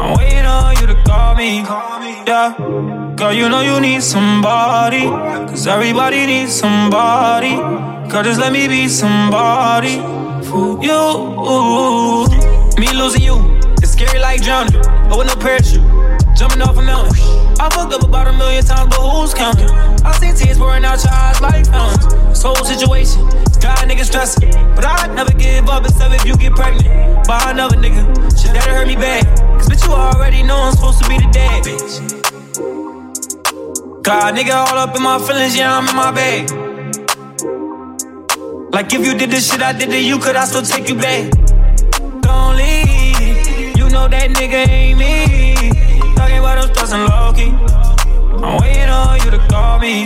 I'm 0.00 0.16
waiting 0.18 0.46
on 0.46 0.76
you 0.80 0.86
to 0.86 1.02
call 1.04 1.34
me. 1.34 1.62
Yeah. 2.26 3.03
Girl, 3.16 3.32
you 3.32 3.48
know 3.48 3.60
you 3.60 3.80
need 3.80 4.02
somebody. 4.02 5.02
Cause 5.02 5.68
everybody 5.68 6.26
needs 6.26 6.52
somebody. 6.52 7.54
Girl, 8.10 8.24
just 8.24 8.40
let 8.40 8.52
me 8.52 8.66
be 8.66 8.88
somebody 8.88 9.98
for 10.42 10.82
you. 10.82 12.26
Me 12.76 12.92
losing 12.92 13.22
you, 13.22 13.36
it's 13.78 13.92
scary 13.92 14.18
like 14.18 14.42
drowning. 14.42 14.82
But 15.08 15.18
with 15.18 15.28
no 15.28 15.36
parachute, 15.36 15.84
jumping 16.34 16.60
off 16.62 16.76
a 16.76 16.82
mountain. 16.82 17.14
I 17.60 17.70
fucked 17.70 17.94
up 17.94 18.02
about 18.02 18.26
a 18.26 18.32
million 18.32 18.64
times, 18.64 18.90
but 18.90 19.08
who's 19.08 19.32
counting? 19.32 19.70
I 20.04 20.10
see 20.18 20.32
tears 20.32 20.58
pouring 20.58 20.84
out 20.84 21.04
your 21.04 21.12
eyes 21.12 21.40
like 21.40 21.66
fountains. 21.66 22.12
This 22.30 22.42
whole 22.42 22.64
situation, 22.64 23.22
got 23.60 23.80
a 23.84 23.86
nigga 23.86 24.04
stressing. 24.04 24.50
But 24.74 24.86
I'd 24.86 25.14
never 25.14 25.32
give 25.32 25.68
up 25.68 25.84
except 25.84 26.14
if 26.14 26.24
you 26.24 26.36
get 26.36 26.54
pregnant 26.54 27.28
by 27.28 27.52
another 27.52 27.76
nigga. 27.76 28.02
Shit 28.36 28.54
that'll 28.54 28.74
hurt 28.74 28.88
me 28.88 28.96
bad. 28.96 29.24
Cause 29.58 29.68
bitch, 29.68 29.86
you 29.86 29.92
already 29.92 30.42
know 30.42 30.56
I'm 30.56 30.74
supposed 30.74 31.00
to 31.00 31.08
be 31.08 31.18
the 31.18 31.30
dad, 31.30 31.62
bitch. 31.62 32.23
God, 34.04 34.34
nigga, 34.34 34.52
all 34.52 34.76
up 34.76 34.94
in 34.94 35.02
my 35.02 35.18
feelings, 35.18 35.56
yeah, 35.56 35.78
I'm 35.78 35.88
in 35.88 35.96
my 35.96 36.12
bag. 36.12 36.50
Like 38.70 38.92
if 38.92 39.06
you 39.06 39.16
did 39.16 39.30
the 39.30 39.40
shit 39.40 39.62
I 39.62 39.72
did 39.72 39.88
to 39.88 39.98
you, 39.98 40.18
could 40.18 40.36
I 40.36 40.44
still 40.44 40.60
take 40.60 40.90
you 40.90 40.94
back? 40.94 41.32
Don't 42.20 42.54
leave, 42.54 43.78
you 43.78 43.88
know 43.88 44.06
that 44.06 44.28
nigga 44.36 44.68
ain't 44.68 44.98
me. 44.98 45.54
Talking 46.16 46.38
about 46.38 46.58
I'm 46.58 46.74
stressing 46.74 47.00
low 47.00 47.32
key. 47.32 47.48
I'm 48.44 48.60
waiting 48.60 48.90
on 48.90 49.20
you 49.24 49.30
to 49.30 49.38
call 49.48 49.78
me. 49.78 50.02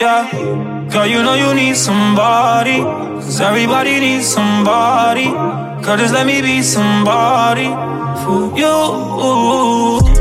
Yeah, 0.00 0.88
girl, 0.92 1.06
you 1.06 1.20
know 1.24 1.34
you 1.34 1.54
need 1.54 1.76
somebody. 1.76 2.82
Cause 2.82 3.40
everybody 3.40 3.98
needs 3.98 4.28
somebody. 4.28 5.24
Girl, 5.82 5.96
just 5.96 6.14
let 6.14 6.24
me 6.24 6.40
be 6.40 6.62
somebody 6.62 7.66
for 8.22 8.56
you. 8.56 10.13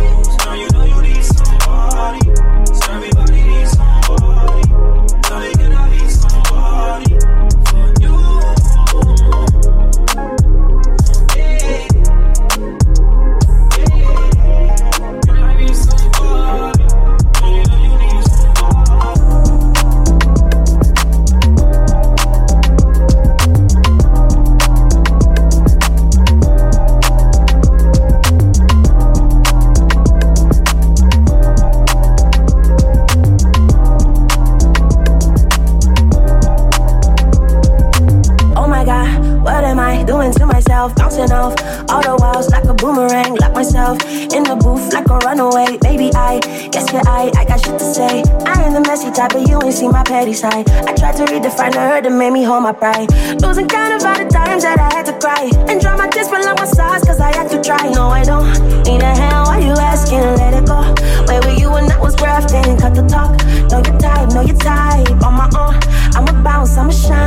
Type, 49.13 49.31
but 49.33 49.47
you 49.47 49.61
ain't 49.61 49.73
seen 49.73 49.91
my 49.91 50.03
petty 50.03 50.33
side. 50.33 50.69
I 50.69 50.93
tried 50.93 51.15
to 51.17 51.25
redefine 51.25 51.73
the 51.73 51.79
hurt 51.79 52.03
that 52.03 52.11
made 52.11 52.31
me 52.31 52.43
hold 52.43 52.63
my 52.63 52.73
pride. 52.73 53.09
Losing 53.41 53.67
count 53.67 53.93
of 53.93 54.05
all 54.05 54.17
the 54.17 54.29
times 54.29 54.63
that 54.63 54.79
I 54.79 54.89
had 54.93 55.05
to 55.05 55.13
cry. 55.19 55.49
And 55.69 55.79
draw 55.79 55.95
my 55.95 56.09
tears 56.09 56.29
below 56.29 56.53
my 56.55 56.65
sides, 56.65 57.05
cause 57.05 57.19
I 57.19 57.35
had 57.35 57.49
to 57.51 57.61
try. 57.61 57.89
No, 57.91 58.07
I 58.09 58.23
don't 58.23 58.49
need 58.83 59.01
a 59.01 59.13
hand, 59.13 59.47
why 59.47 59.59
you 59.59 59.73
asking? 59.73 60.19
Let 60.41 60.53
it 60.53 60.65
go. 60.65 60.81
Where 61.27 61.41
were 61.41 61.57
you 61.59 61.71
when 61.71 61.91
I 61.91 61.97
was 61.99 62.15
grafting? 62.15 62.77
Cut 62.77 62.95
the 62.95 63.05
talk. 63.07 63.37
Know 63.69 63.81
your 63.85 63.97
type, 63.99 64.29
know 64.33 64.41
your 64.41 64.57
type. 64.57 65.09
On 65.23 65.33
my 65.33 65.49
own, 65.55 65.75
I'ma 66.15 66.43
bounce, 66.43 66.77
I'ma 66.77 66.91
shine. 66.91 67.22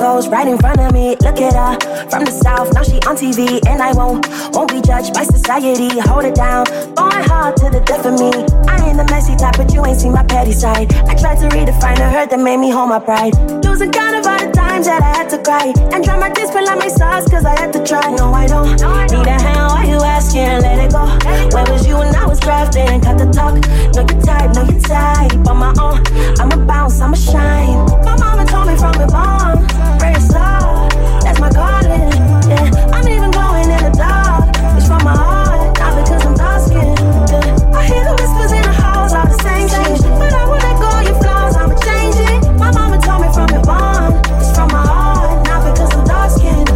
Goals 0.00 0.28
right 0.28 0.48
in 0.48 0.56
front 0.58 0.80
of 0.80 0.92
me. 0.92 1.14
Look 1.20 1.38
at 1.40 1.52
her 1.52 2.08
from 2.08 2.24
the 2.24 2.32
south, 2.32 2.72
now 2.72 2.82
she 2.82 2.96
on 3.04 3.14
TV, 3.16 3.60
and 3.68 3.82
I 3.82 3.92
won't 3.92 4.26
won't 4.56 4.72
be 4.72 4.80
judged 4.80 5.12
by 5.12 5.24
society. 5.24 6.00
Hold 6.00 6.24
it 6.24 6.34
down, 6.34 6.64
going 6.96 7.22
hard 7.28 7.56
to 7.60 7.68
the 7.68 7.80
death 7.84 8.06
of 8.06 8.16
me. 8.16 8.32
I 8.66 8.80
ain't 8.88 8.96
the 8.96 9.04
messy 9.12 9.36
type, 9.36 9.56
but 9.56 9.72
you 9.72 9.84
ain't 9.84 10.00
seen 10.00 10.12
my 10.12 10.24
petty 10.24 10.52
side. 10.52 10.92
I 11.04 11.14
tried 11.14 11.38
to 11.44 11.48
redefine 11.54 11.98
the 12.00 12.08
hurt 12.08 12.30
that 12.30 12.40
made 12.40 12.56
me 12.56 12.70
hold 12.70 12.88
my 12.88 12.98
pride. 12.98 13.36
Losing 13.62 13.92
count 13.92 14.16
of 14.16 14.26
all 14.26 14.40
the 14.40 14.50
times 14.50 14.86
that 14.86 15.02
I 15.02 15.12
had 15.20 15.28
to 15.30 15.38
cry 15.44 15.72
and 15.92 16.02
try 16.02 16.18
my 16.18 16.30
discipline 16.30 16.64
like 16.64 16.78
my 16.78 16.88
sauce, 16.88 17.28
cause 17.28 17.44
I 17.44 17.54
had 17.60 17.72
to 17.74 17.84
try. 17.84 18.00
No, 18.16 18.32
I 18.32 18.46
don't 18.46 18.72
need 19.12 19.26
a 19.26 19.36
hand. 19.36 19.68
Why 19.76 19.84
you 19.84 20.00
asking? 20.00 20.64
Let 20.64 20.80
it 20.80 20.92
go. 20.92 21.04
Where 21.52 21.66
was 21.70 21.86
you 21.86 21.98
when 21.98 22.14
I 22.16 22.24
was 22.26 22.40
drafting? 22.40 23.00
Cut 23.02 23.18
the 23.18 23.28
talk. 23.28 23.60
No, 23.94 24.00
you 24.08 24.16
type, 24.24 24.54
no, 24.56 24.62
you 24.64 24.80
type. 24.80 25.32
On 25.46 25.56
my 25.58 25.72
own, 25.76 26.00
I'ma 26.40 26.56
bounce, 26.64 27.00
I'ma 27.00 27.16
shine. 27.16 27.84
My 28.06 28.16
mama 28.16 28.44
told 28.46 28.66
me 28.68 28.76
from 28.76 28.96
the 28.96 29.06
bomb, 29.06 29.66
calling. 31.60 32.08
Yeah, 32.48 32.94
I'm 32.96 33.06
even 33.08 33.30
glowing 33.36 33.68
in 33.76 33.82
the 33.84 33.92
dark. 33.92 34.48
It's 34.76 34.86
from 34.88 35.02
my 35.04 35.12
heart, 35.12 35.78
not 35.78 35.92
because 36.00 36.22
I'm 36.24 36.34
dark 36.34 36.60
skinned. 36.64 36.98
Yeah, 37.28 37.78
I 37.78 37.82
hear 37.90 38.02
the 38.08 38.14
whispers 38.16 38.52
in 38.56 38.62
the 38.64 38.72
house, 38.72 39.12
all 39.12 39.28
the 39.28 39.38
same 39.44 39.68
shit. 39.68 40.00
But 40.20 40.32
I 40.32 40.42
won't 40.48 40.62
let 40.64 40.76
go 40.80 40.88
of 40.98 41.04
your 41.08 41.18
flaws, 41.22 41.54
I'ma 41.60 41.76
change 41.88 42.16
it. 42.28 42.38
My 42.58 42.70
mama 42.72 42.96
told 43.04 43.20
me 43.22 43.28
from 43.36 43.48
the 43.52 43.60
bomb, 43.68 44.14
it's 44.40 44.50
from 44.56 44.68
my 44.72 44.84
heart, 44.92 45.44
not 45.48 45.60
because 45.68 45.90
I'm 45.96 46.04
dark 46.08 46.30
skinned. 46.36 46.68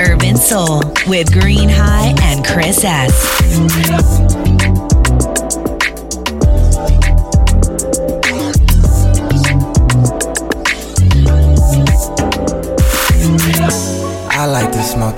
Urban 0.00 0.36
Soul 0.36 0.82
with 1.06 1.32
Green 1.32 1.68
High 1.68 2.14
and 2.22 2.44
Chris 2.44 2.84
S. 2.84 4.21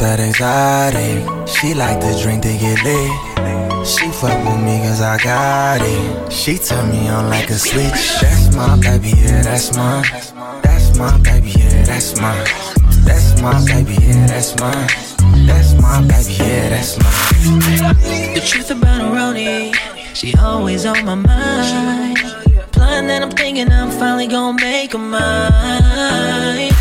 that 0.04 0.20
exotic. 0.20 1.24
She 1.48 1.72
like 1.72 1.98
to 2.00 2.12
drink 2.22 2.42
to 2.42 2.52
get 2.52 2.78
lit. 2.84 3.86
She 3.86 4.10
fuck 4.12 4.36
with 4.44 4.60
me 4.60 4.76
cause 4.84 5.00
I 5.00 5.16
got 5.18 5.80
it. 5.80 6.32
She 6.32 6.58
turn 6.58 6.90
me 6.90 7.08
on 7.08 7.30
like 7.30 7.48
a 7.48 7.54
switch. 7.54 8.20
That's 8.20 8.54
my 8.54 8.76
baby, 8.76 9.12
yeah, 9.16 9.42
that's 9.42 9.74
mine. 9.76 10.04
That's 10.62 10.98
my 10.98 11.16
baby, 11.22 11.52
yeah, 11.56 11.84
that's 11.84 12.20
mine. 12.20 12.44
That's 13.06 13.40
my 13.40 13.56
baby, 13.64 13.96
yeah, 14.02 14.26
that's 14.26 14.52
mine. 14.60 14.88
That's 15.48 15.72
my 15.80 16.00
baby, 16.10 16.34
yeah, 16.34 16.68
that's 16.68 16.98
mine. 17.00 18.34
The 18.34 18.42
truth 18.46 18.70
about 18.70 19.00
a 19.00 19.04
Roni, 19.04 19.74
she 20.12 20.34
always 20.36 20.84
on 20.84 21.02
my 21.04 21.14
mind. 21.14 22.18
Plan 22.72 23.06
that 23.06 23.22
I'm 23.22 23.30
thinking 23.30 23.72
I'm 23.72 23.90
finally 23.90 24.26
gonna 24.26 24.60
make 24.60 24.92
her 24.92 24.98
mine. 24.98 26.72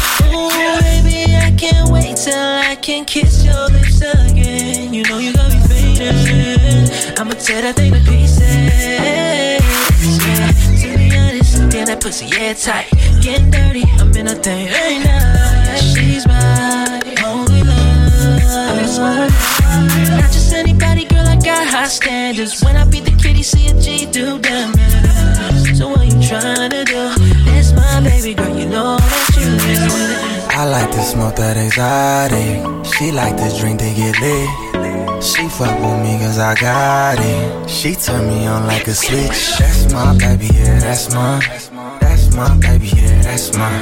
I 1.64 1.72
can't 1.72 1.90
wait 1.92 2.18
till 2.18 2.36
I 2.36 2.76
can 2.76 3.06
kiss 3.06 3.46
your 3.46 3.70
lips 3.70 4.02
again. 4.02 4.94
You 4.94 5.04
know 5.04 5.18
you 5.18 5.32
got 5.32 5.50
me 5.50 5.62
fading. 5.62 7.16
I'ma 7.18 7.36
tear 7.36 7.62
that 7.62 7.78
thing 7.78 7.94
to 7.94 8.00
pieces. 8.00 8.42
Yeah, 8.44 9.60
to 10.82 10.98
be 10.98 11.16
honest, 11.16 11.74
yeah, 11.74 11.86
that 11.86 12.02
pussy, 12.02 12.26
yeah, 12.26 12.52
tight. 12.52 12.92
Getting 13.22 13.50
dirty, 13.50 13.86
I'm 13.98 14.12
in 14.12 14.28
a 14.28 14.36
thing 14.36 14.68
every 14.68 15.00
night. 15.08 15.78
She's 15.80 16.28
my 16.28 17.00
only 17.24 17.64
love. 17.64 19.32
Not 20.20 20.32
just 20.34 20.52
anybody, 20.52 21.06
girl, 21.06 21.26
I 21.26 21.38
got 21.38 21.66
high 21.66 21.88
standards. 21.88 22.62
When 22.62 22.76
I 22.76 22.84
beat 22.84 23.06
the 23.06 23.12
kitty, 23.12 23.42
see 23.42 23.70
a 23.70 23.74
G 23.80 24.06
do 24.06 24.38
damage. 24.38 25.78
So 25.78 25.88
what 25.88 26.04
you 26.08 26.20
tryna 26.20 26.84
do? 26.86 27.16
That's 27.46 27.72
my 27.72 28.02
baby 28.04 28.34
girl, 28.34 28.54
you 28.54 28.66
know 28.66 28.98
that 28.98 29.38
you 29.38 29.48
is. 29.72 30.33
I 30.56 30.66
like 30.66 30.92
to 30.92 31.02
smoke 31.02 31.36
that 31.38 31.58
exotic. 31.58 32.86
She 32.86 33.12
like 33.12 33.36
to 33.38 33.50
drink 33.60 33.80
to 33.80 33.90
get 33.94 34.20
lit. 34.22 35.24
She 35.24 35.50
fuck 35.50 35.74
with 35.80 36.00
me 36.04 36.20
cause 36.20 36.38
I 36.38 36.54
got 36.54 37.18
it. 37.20 37.70
She 37.70 37.96
turn 37.96 38.28
me 38.28 38.46
on 38.46 38.68
like 38.68 38.88
a 38.88 38.94
switch. 38.94 39.58
That's 39.58 39.92
my 39.92 40.16
baby, 40.16 40.48
yeah, 40.54 40.80
that's 40.80 41.12
mine. 41.14 41.42
That's 42.00 42.36
my 42.36 42.56
baby, 42.58 42.88
yeah, 42.96 43.22
that's 43.24 43.58
mine. 43.58 43.82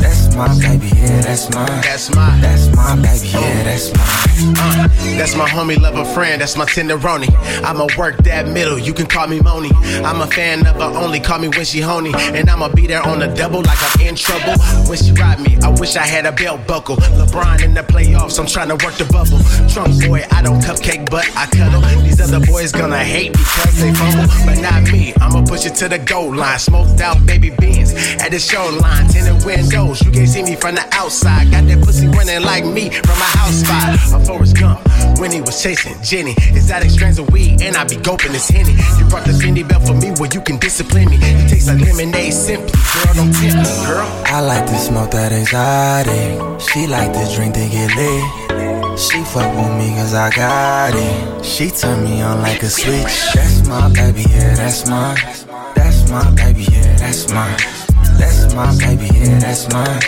That's 0.00 0.29
my 0.36 0.48
baby, 0.60 0.86
yeah, 0.96 1.20
that's 1.20 1.52
mine. 1.54 1.66
That's 1.82 2.14
mine. 2.14 2.40
That's 2.40 2.74
my 2.74 2.96
baby, 2.96 3.28
yeah, 3.28 3.62
that's 3.64 3.92
mine. 3.92 4.54
Uh, 4.56 4.88
that's 5.18 5.36
my 5.36 5.48
homie, 5.48 5.78
love 5.78 5.96
a 5.96 6.04
friend, 6.14 6.40
that's 6.40 6.56
my 6.56 6.64
tenderoni. 6.64 7.28
I'ma 7.62 7.88
work 7.98 8.16
that 8.24 8.48
middle, 8.48 8.78
you 8.78 8.94
can 8.94 9.06
call 9.06 9.26
me 9.26 9.40
Moni. 9.40 9.70
I'm 10.04 10.20
a 10.20 10.26
fan 10.26 10.66
of 10.66 10.76
her, 10.76 10.98
only 10.98 11.20
call 11.20 11.38
me 11.38 11.48
when 11.48 11.64
she 11.64 11.80
honey. 11.80 12.12
And 12.16 12.48
I'ma 12.48 12.68
be 12.68 12.86
there 12.86 13.02
on 13.02 13.18
the 13.18 13.28
double 13.28 13.62
like 13.62 13.78
I'm 13.80 14.06
in 14.06 14.14
trouble. 14.16 14.54
When 14.88 14.96
she 14.96 15.12
ride 15.12 15.40
me, 15.40 15.58
I 15.62 15.68
wish 15.68 15.96
I 15.96 16.06
had 16.06 16.26
a 16.26 16.32
belt 16.32 16.66
buckle. 16.66 16.96
LeBron 16.96 17.62
in 17.62 17.74
the 17.74 17.82
playoffs, 17.82 18.38
I'm 18.38 18.46
trying 18.46 18.68
to 18.68 18.84
work 18.84 18.94
the 18.94 19.04
bubble. 19.12 19.40
Trunk 19.68 20.02
boy, 20.06 20.24
I 20.30 20.42
don't 20.42 20.60
cupcake, 20.60 21.10
but 21.10 21.28
I 21.36 21.46
cuddle. 21.46 21.82
These 22.02 22.20
other 22.20 22.44
boys 22.46 22.72
gonna 22.72 23.04
hate 23.04 23.32
because 23.32 23.80
they 23.80 23.92
fumble, 23.92 24.26
but 24.46 24.60
not 24.60 24.90
me. 24.90 25.12
I'ma 25.20 25.44
push 25.44 25.66
it 25.66 25.74
to 25.76 25.88
the 25.88 25.98
goal 25.98 26.34
line. 26.34 26.58
Smoked 26.58 27.00
out 27.00 27.24
baby 27.26 27.50
beans 27.58 27.92
at 28.20 28.30
the 28.30 28.38
show 28.38 28.66
line, 28.80 29.06
tinted 29.08 29.44
windows. 29.44 30.00
You 30.02 30.10
can't 30.20 30.28
see 30.28 30.42
me 30.42 30.54
from 30.54 30.74
the 30.74 30.84
outside. 30.92 31.50
Got 31.50 31.64
that 31.68 31.80
pussy 31.82 32.06
running 32.08 32.42
like 32.42 32.64
me 32.64 32.90
from 32.90 33.16
my 33.16 33.32
house 33.40 33.64
spot. 33.64 33.96
I'm 34.12 34.20
Forrest 34.26 34.54
Gump 34.58 34.78
when 35.18 35.32
he 35.32 35.40
was 35.40 35.62
chasing 35.62 35.96
Jenny. 36.02 36.32
Exotic 36.52 36.90
strands 36.90 37.18
of 37.18 37.32
weed, 37.32 37.62
and 37.62 37.74
I 37.74 37.84
be 37.84 37.96
gulping 37.96 38.32
this 38.32 38.48
henny. 38.48 38.76
You 38.98 39.08
brought 39.08 39.24
the 39.24 39.32
Fendi 39.32 39.66
belt 39.66 39.86
for 39.86 39.94
me, 39.94 40.10
where 40.20 40.28
you 40.32 40.42
can 40.42 40.58
discipline 40.58 41.08
me. 41.08 41.16
You 41.16 41.48
taste 41.48 41.68
like 41.68 41.80
lemonade 41.80 42.34
simply, 42.34 42.68
girl. 42.68 43.14
Don't 43.16 43.32
tempt 43.32 43.64
me, 43.64 43.86
girl. 43.88 44.04
I 44.26 44.40
like 44.40 44.66
to 44.66 44.76
smoke 44.76 45.10
that 45.12 45.32
exotic. 45.32 46.60
She 46.60 46.86
like 46.86 47.12
to 47.16 47.24
drink 47.34 47.54
to 47.54 47.64
get 47.72 47.88
lit. 47.96 49.00
She 49.00 49.24
fuck 49.24 49.48
with 49.56 49.72
me 49.80 49.88
cause 49.96 50.12
I 50.12 50.28
got 50.36 50.92
it. 50.92 51.44
She 51.44 51.70
turn 51.70 52.04
me 52.04 52.20
on 52.20 52.42
like 52.42 52.62
a 52.62 52.68
switch. 52.68 53.32
That's 53.32 53.66
my 53.66 53.88
baby, 53.88 54.28
yeah, 54.28 54.54
that's 54.54 54.86
mine. 54.86 55.16
That's 55.74 56.10
my 56.10 56.28
baby, 56.36 56.66
yeah, 56.70 56.96
that's 56.96 57.32
mine. 57.32 57.89
That's 58.50 58.80
my 58.80 58.96
baby, 58.96 59.06
yeah, 59.16 59.38
that's 59.38 59.72
mine. 59.72 60.00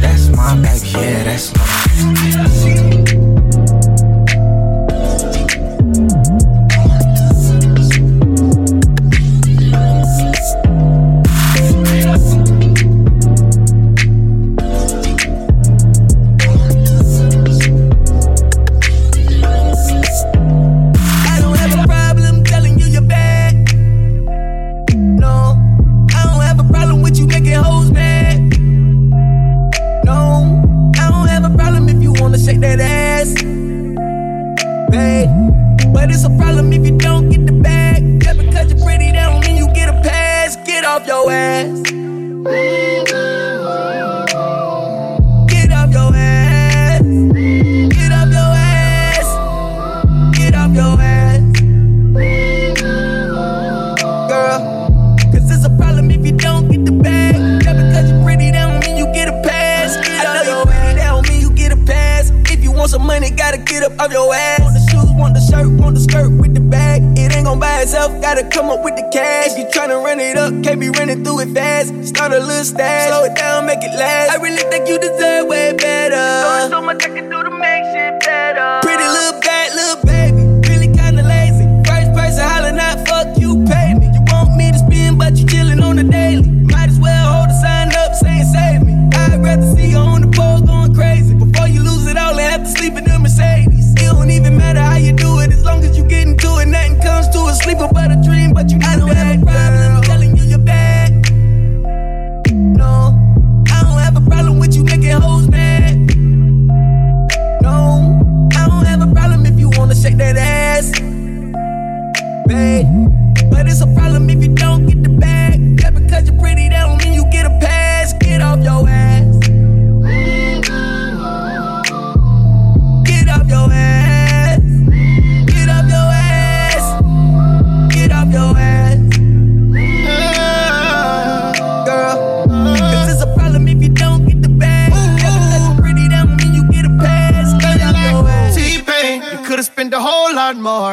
That's 0.00 0.28
my 0.30 0.56
baby, 0.56 0.88
yeah, 0.88 1.24
that's 1.24 1.52
mine. 1.54 3.21
Start 72.22 72.40
a 72.40 72.46
little 72.46 72.64
stash, 72.64 73.08
slow 73.08 73.24
it 73.24 73.34
down, 73.34 73.66
make 73.66 73.82
it 73.82 73.98
last. 73.98 74.30
I 74.30 74.36
really 74.36 74.62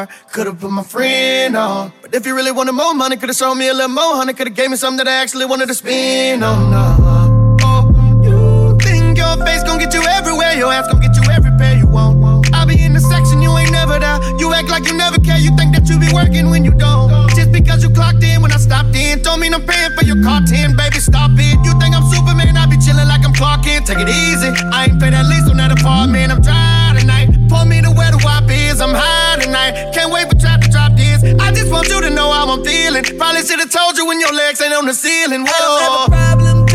more. 0.00 0.08
Could've 0.32 0.58
put 0.58 0.70
my 0.70 0.82
friend 0.82 1.56
on. 1.56 1.92
But 2.02 2.14
if 2.14 2.26
you 2.26 2.34
really 2.34 2.52
wanted 2.52 2.72
more 2.72 2.94
money, 2.94 3.16
could've 3.16 3.36
sold 3.36 3.58
me 3.58 3.68
a 3.68 3.74
little 3.74 3.88
more 3.88 4.16
honey. 4.16 4.32
Could've 4.32 4.54
gave 4.54 4.70
me 4.70 4.76
something 4.76 5.04
that 5.04 5.08
I 5.08 5.22
actually 5.22 5.46
wanted 5.46 5.68
to 5.68 5.74
spend 5.74 6.44
on. 6.44 6.70
No. 6.70 7.56
Oh, 7.62 7.82
you 8.22 8.78
think 8.80 9.18
your 9.18 9.36
face 9.44 9.62
gon' 9.62 9.78
get 9.78 9.92
you 9.94 10.02
everywhere? 10.02 10.54
Your 10.54 10.72
ass 10.72 10.86
gon' 10.88 11.00
get 11.00 11.16
you 11.16 11.24
every 11.30 11.50
pair 11.58 11.76
you 11.76 11.86
want. 11.86 12.10
I 12.54 12.64
be 12.64 12.82
in 12.82 12.92
the 12.92 13.00
section, 13.00 13.40
you 13.40 13.56
ain't 13.56 13.72
never 13.72 13.98
there. 13.98 14.18
You 14.38 14.52
act 14.52 14.68
like 14.68 14.86
you 14.86 14.96
never 14.96 15.18
care. 15.18 15.38
You 15.38 15.56
think 15.56 15.74
that 15.74 15.88
you 15.88 15.98
be 15.98 16.12
working 16.12 16.50
when 16.50 16.64
you 16.64 16.72
don't. 16.72 17.08
Just 17.34 17.52
because 17.52 17.82
you 17.82 17.90
clocked 17.90 18.22
in 18.22 18.42
when 18.42 18.52
I 18.52 18.58
stopped 18.58 18.94
in, 18.94 19.22
don't 19.22 19.40
mean 19.40 19.54
I'm 19.54 19.64
paying 19.64 19.92
for 19.96 20.04
your 20.04 20.22
car 20.22 20.40
10, 20.44 20.76
baby. 20.76 20.98
Stop 20.98 21.32
it. 21.34 21.56
You 21.64 21.72
think 21.80 21.94
I'm 21.96 22.04
Superman? 22.10 22.56
I 22.56 22.66
be 22.66 22.76
chilling 22.78 23.08
like 23.08 23.24
I'm 23.24 23.32
Clark 23.32 23.64
Kent. 23.64 23.86
Take 23.86 23.98
it 23.98 24.08
easy. 24.08 24.50
I 24.72 24.86
ain't 24.90 25.00
paid 25.00 25.12
that 25.12 25.26
lease 25.26 25.48
on 25.48 25.56
that 25.56 25.72
apartment. 25.72 26.32
I'm 26.32 26.42
tonight. 26.42 26.79
Pull 27.50 27.66
me 27.66 27.82
to 27.82 27.90
where 27.90 28.12
the 28.14 28.20
wop 28.22 28.46
is. 28.48 28.80
I'm 28.80 28.94
high 28.94 29.42
tonight. 29.42 29.92
Can't 29.92 30.12
wait 30.12 30.30
for 30.30 30.38
trap 30.38 30.60
to 30.62 30.70
drop 30.70 30.94
this. 30.94 31.18
I 31.38 31.50
just 31.50 31.70
want 31.70 31.88
you 31.88 32.00
to 32.00 32.10
know 32.10 32.30
how 32.30 32.46
I'm 32.48 32.64
feeling. 32.64 33.02
Probably 33.18 33.42
should've 33.42 33.70
told 33.70 33.98
you 33.98 34.06
when 34.06 34.20
your 34.20 34.32
legs 34.32 34.62
ain't 34.62 34.72
on 34.72 34.86
the 34.86 34.94
ceiling. 34.94 35.42
I 35.42 35.58
don't 35.58 35.82
have 35.82 35.96
a 36.06 36.10
problem 36.10 36.66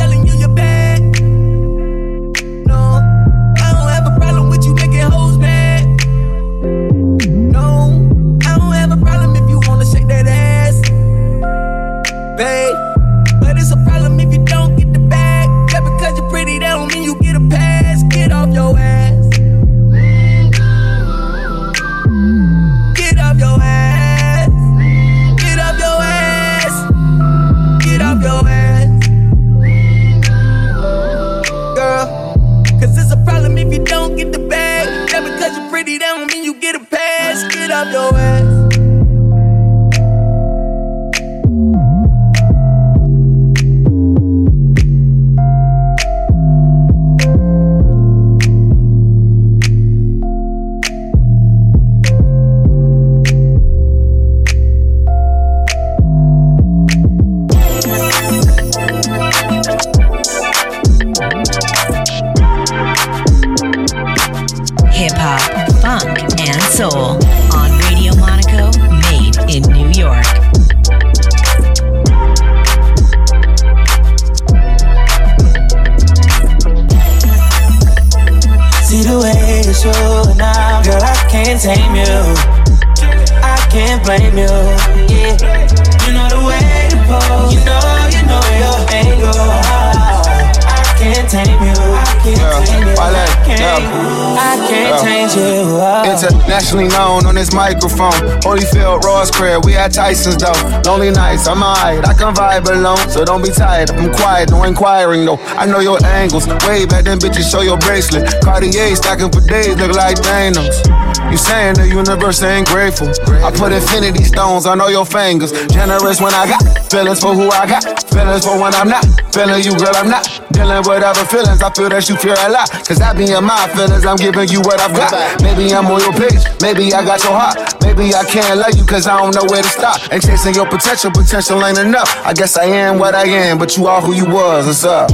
Internationally 96.76 97.24
known 97.24 97.26
on 97.26 97.36
this 97.36 97.54
microphone. 97.54 98.12
Holyfield, 98.44 99.04
Ross 99.04 99.32
Crab, 99.32 99.64
we 99.64 99.76
at 99.76 99.94
Tyson's 99.94 100.36
though. 100.36 100.82
Lonely 100.86 101.10
nights, 101.10 101.48
I'm 101.48 101.64
alright, 101.64 102.06
I 102.06 102.14
can 102.14 102.36
vibe 102.36 102.68
alone. 102.68 102.98
So 103.10 103.24
don't 103.24 103.42
be 103.42 103.50
tired, 103.50 103.92
I'm 103.92 104.12
quiet, 104.12 104.52
no 104.52 104.64
inquiring 104.64 105.26
though. 105.26 105.38
I 105.56 105.66
know 105.66 105.80
your 105.80 106.04
angles. 106.06 106.48
Way 106.68 106.86
back 106.86 107.06
then, 107.06 107.20
bitches, 107.20 107.50
show 107.50 107.62
your 107.62 107.78
bracelet. 107.78 108.28
Cartier 108.44 108.94
stacking 108.96 109.32
for 109.32 109.40
days, 109.40 109.78
look 109.78 109.96
like 109.96 110.18
Thanos. 110.18 110.84
You 111.32 111.38
saying 111.38 111.76
the 111.76 111.88
universe 111.88 112.44
ain't 112.44 112.68
grateful. 112.68 113.08
I 113.44 113.52
put 113.52 113.72
infinity 113.72 114.26
stones 114.26 114.66
on 114.66 114.82
all 114.82 114.92
your 114.92 115.06
fingers. 115.06 115.52
Generous 115.72 116.20
when 116.20 116.34
I 116.34 116.48
got 116.48 116.92
feelings 116.92 117.22
for 117.22 117.34
who 117.34 117.50
I 117.52 117.68
got. 117.68 118.04
Feelings 118.12 118.44
for 118.46 118.60
when 118.60 118.74
I'm 118.76 118.90
not. 118.90 119.06
Feeling 119.34 119.64
you, 119.64 119.78
girl, 119.80 119.96
I'm 119.96 120.10
not. 120.10 120.28
Dealing 120.56 120.88
with 120.88 121.04
other 121.04 121.26
feelings. 121.28 121.62
I 121.62 121.70
feel 121.76 121.90
that 121.90 122.08
you 122.08 122.16
feel 122.16 122.32
a 122.32 122.48
lot. 122.48 122.72
Cause 122.88 123.02
I 123.02 123.12
be 123.12 123.28
in 123.28 123.44
my 123.44 123.68
feelings. 123.76 124.06
I'm 124.08 124.16
giving 124.16 124.48
you 124.48 124.62
what 124.64 124.80
I've 124.80 124.96
got. 124.96 125.12
Maybe 125.44 125.68
I'm 125.76 125.86
on 125.92 126.00
your 126.00 126.16
page. 126.16 126.40
Maybe 126.64 126.94
I 126.96 127.04
got 127.04 127.20
your 127.28 127.36
heart. 127.36 127.60
Maybe 127.84 128.16
I 128.16 128.24
can't 128.24 128.56
love 128.58 128.72
you 128.72 128.86
cause 128.88 129.06
I 129.06 129.20
don't 129.20 129.36
know 129.36 129.44
where 129.52 129.62
to 129.62 129.68
stop. 129.68 130.00
Ain't 130.16 130.24
chasing 130.24 130.56
your 130.56 130.66
potential. 130.66 131.12
Potential 131.12 131.60
ain't 131.60 131.78
enough. 131.78 132.08
I 132.26 132.32
guess 132.32 132.56
I 132.56 132.66
am 132.66 133.00
what 133.00 133.14
I 133.16 133.28
am. 133.28 133.58
But 133.60 133.76
you 133.76 133.88
are 133.88 134.00
who 134.02 134.16
you 134.16 134.26
was. 134.26 134.66
What's 134.66 134.86
up? 134.88 135.12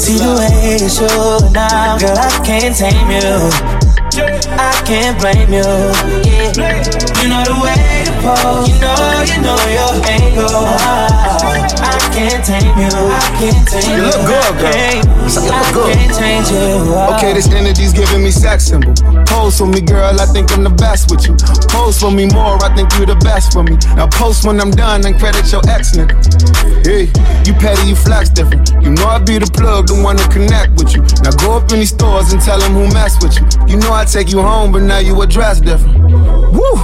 See 0.00 0.16
the 0.16 0.32
way 0.40 0.80
you 0.80 0.88
show 0.88 1.38
now, 1.52 1.98
girl, 1.98 2.16
I 2.16 2.40
can't 2.44 2.74
tame 2.74 3.10
you. 3.12 3.81
I 4.18 4.82
can't 4.84 5.18
blame 5.18 5.52
you. 5.52 5.64
Yeah, 6.52 6.84
you 7.22 7.28
know 7.32 7.42
the 7.48 7.56
way 7.64 8.04
to 8.04 8.12
pose. 8.20 8.68
You 8.68 8.76
know, 8.80 9.24
you 9.24 9.40
know 9.40 9.56
your 9.72 9.92
angle. 10.04 10.68
I 11.82 11.98
can't 12.12 12.44
tame 12.44 12.76
you. 12.76 12.92
I 12.92 13.20
can't 13.40 13.66
tame 13.68 13.88
you. 13.88 13.96
You 13.96 14.02
look 14.04 14.20
good, 14.28 14.52
girl. 14.60 14.68
I 14.68 14.72
can't, 14.72 15.04
You 15.32 15.40
look 15.40 15.54
I 15.54 15.72
good. 15.72 15.94
can't 15.96 16.12
change 16.18 16.48
you. 16.52 16.92
Okay, 17.16 17.32
this 17.32 17.48
energy's 17.52 17.92
giving 17.92 18.22
me 18.22 18.30
sex 18.30 18.64
symbol. 18.66 18.92
Pose 19.24 19.56
for 19.58 19.66
me, 19.66 19.80
girl, 19.80 20.20
I 20.20 20.26
think 20.26 20.52
I'm 20.52 20.62
the 20.62 20.70
best 20.76 21.10
with 21.10 21.26
you. 21.26 21.34
Pose 21.72 21.98
for 21.98 22.10
me 22.10 22.26
more, 22.26 22.62
I 22.62 22.74
think 22.76 22.92
you're 22.98 23.06
the 23.06 23.16
best 23.24 23.52
for 23.54 23.62
me. 23.62 23.78
Now 23.96 24.08
post 24.08 24.44
when 24.46 24.60
I'm 24.60 24.70
done 24.70 25.06
and 25.06 25.18
credit 25.18 25.50
your 25.50 25.62
ex 25.70 25.96
nigga. 25.96 26.12
Hey, 26.84 27.08
you 27.48 27.54
petty, 27.56 27.88
you 27.88 27.96
flex 27.96 28.28
different. 28.28 28.68
You 28.84 28.90
know 28.92 29.06
I 29.06 29.18
be 29.18 29.38
the 29.38 29.48
plug, 29.48 29.86
the 29.88 29.96
one 30.02 30.16
to 30.18 30.28
connect 30.28 30.76
with 30.76 30.92
you. 30.92 31.00
Now 31.24 31.32
go 31.40 31.56
up 31.56 31.72
in 31.72 31.80
these 31.80 31.90
stores 31.96 32.32
and 32.32 32.42
tell 32.42 32.58
them 32.60 32.72
who 32.72 32.92
mess 32.92 33.16
with 33.24 33.40
you. 33.40 33.46
You 33.66 33.76
know 33.80 33.92
I 33.92 34.01
take 34.04 34.30
you 34.30 34.40
home, 34.40 34.72
but 34.72 34.82
now 34.82 34.98
you 34.98 35.20
address 35.22 35.60
different. 35.60 35.98
Woo! 36.52 36.76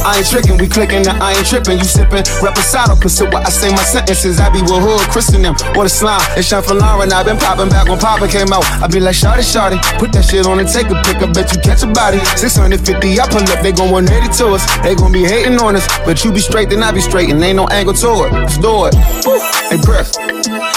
I 0.00 0.16
ain't 0.18 0.28
tricking, 0.28 0.56
we 0.56 0.66
clicking, 0.66 1.02
now 1.02 1.16
I 1.20 1.32
ain't 1.34 1.46
tripping. 1.46 1.78
You 1.78 1.84
sipping, 1.84 2.24
reposado, 2.40 3.00
consider 3.00 3.30
what 3.30 3.46
I 3.46 3.50
say 3.50 3.70
my 3.70 3.82
sentences. 3.82 4.40
I 4.40 4.48
be 4.48 4.62
with 4.62 4.80
hood, 4.80 5.00
Christian 5.12 5.42
them, 5.42 5.54
or 5.76 5.84
the 5.84 5.88
slime. 5.88 6.20
It's 6.36 6.48
Sean 6.48 6.62
for 6.62 6.74
Lauren, 6.74 7.12
I 7.12 7.22
been 7.22 7.36
popping 7.36 7.68
back 7.68 7.88
when 7.88 7.98
Papa 7.98 8.28
came 8.28 8.52
out. 8.52 8.64
I 8.80 8.88
be 8.88 9.00
like, 9.00 9.14
Shawty, 9.14 9.44
Shawty, 9.44 9.78
put 9.98 10.12
that 10.12 10.24
shit 10.24 10.46
on 10.46 10.58
and 10.58 10.68
take 10.68 10.88
a 10.88 10.96
pic. 11.04 11.20
I 11.20 11.30
bet 11.32 11.52
you 11.52 11.60
catch 11.60 11.82
a 11.82 11.86
body. 11.86 12.18
650, 12.36 13.20
I 13.20 13.28
pull 13.28 13.44
up, 13.44 13.60
they 13.62 13.72
gon' 13.72 13.90
180 13.90 14.32
to 14.38 14.56
us. 14.56 14.64
They 14.82 14.94
gon' 14.94 15.12
be 15.12 15.24
hating 15.24 15.58
on 15.58 15.76
us, 15.76 15.86
but 16.04 16.24
you 16.24 16.32
be 16.32 16.40
straight, 16.40 16.70
then 16.70 16.82
I 16.82 16.92
be 16.92 17.00
straight, 17.00 17.30
and 17.30 17.42
ain't 17.42 17.56
no 17.56 17.66
angle 17.68 17.94
to 17.94 18.24
it. 18.24 18.32
Let's 18.32 18.58
do 18.58 18.88
it. 18.88 18.94
Woo! 19.26 19.38
Hey, 19.68 19.80
Griff. 19.84 20.12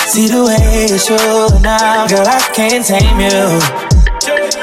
See 0.08 0.28
the 0.28 0.44
way 0.44 0.88
you 0.92 1.00
show 1.00 1.48
now, 1.62 2.08
girl, 2.08 2.28
I 2.28 2.40
can't 2.54 2.86
tame 2.86 3.20
you. 3.20 3.93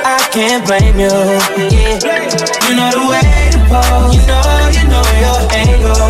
I 0.04 0.18
can't 0.32 0.64
blame 0.66 0.98
you. 0.98 1.08
Yeah, 1.08 1.98
you 2.68 2.74
know 2.76 2.90
the 2.90 3.04
way 3.10 3.50
to 3.52 3.58
pose. 3.68 4.14
You 4.14 4.22
know, 4.26 4.40
you 4.72 4.84
know 4.88 5.04
your 5.20 5.40
angle. 5.52 6.00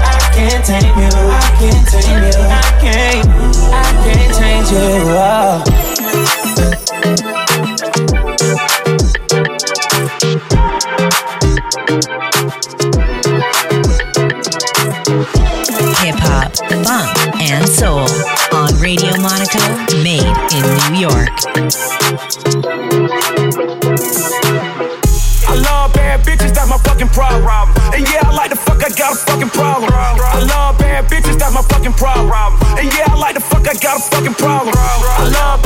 I 0.00 0.30
can't 0.34 0.64
tame 0.64 0.98
you. 0.98 1.12
I 1.30 1.50
can't 1.58 1.86
tame 1.88 2.22
you. 2.22 2.34
I 2.48 2.62
can't, 2.80 3.28
I 3.72 3.90
can't 4.04 4.30
change 4.38 4.70
you. 4.70 4.78
Oh. 5.14 5.62
Hip 16.02 16.16
hop, 16.18 16.50
funk, 16.56 17.40
and 17.40 17.68
soul 17.68 18.43
on 18.64 18.80
Radio 18.80 19.12
Monaco, 19.20 19.60
made 20.00 20.24
in 20.56 20.64
New 20.88 21.04
York. 21.04 21.28
I 25.44 25.54
love 25.60 25.92
bad 25.92 26.24
bitches, 26.24 26.54
that's 26.54 26.68
my 26.70 26.78
fucking 26.78 27.08
problem. 27.08 27.44
And 27.92 28.08
yeah, 28.08 28.24
I 28.24 28.32
like 28.32 28.50
the 28.50 28.56
fuck, 28.56 28.82
I 28.82 28.88
got 28.96 29.12
a 29.12 29.16
fucking 29.16 29.50
problem. 29.50 29.90
I 29.92 30.40
love 30.48 30.78
bad 30.78 31.04
bitches, 31.10 31.38
that's 31.38 31.52
my 31.54 31.60
fucking 31.62 31.92
problem. 31.92 32.32
And 32.78 32.88
yeah, 32.96 33.12
I 33.12 33.18
like 33.18 33.34
the 33.34 33.40
fuck, 33.44 33.68
I 33.68 33.74
got 33.74 33.98
a 33.98 34.02
fucking 34.02 34.34
problem. 34.34 34.74
I 34.76 35.28
love 35.28 35.63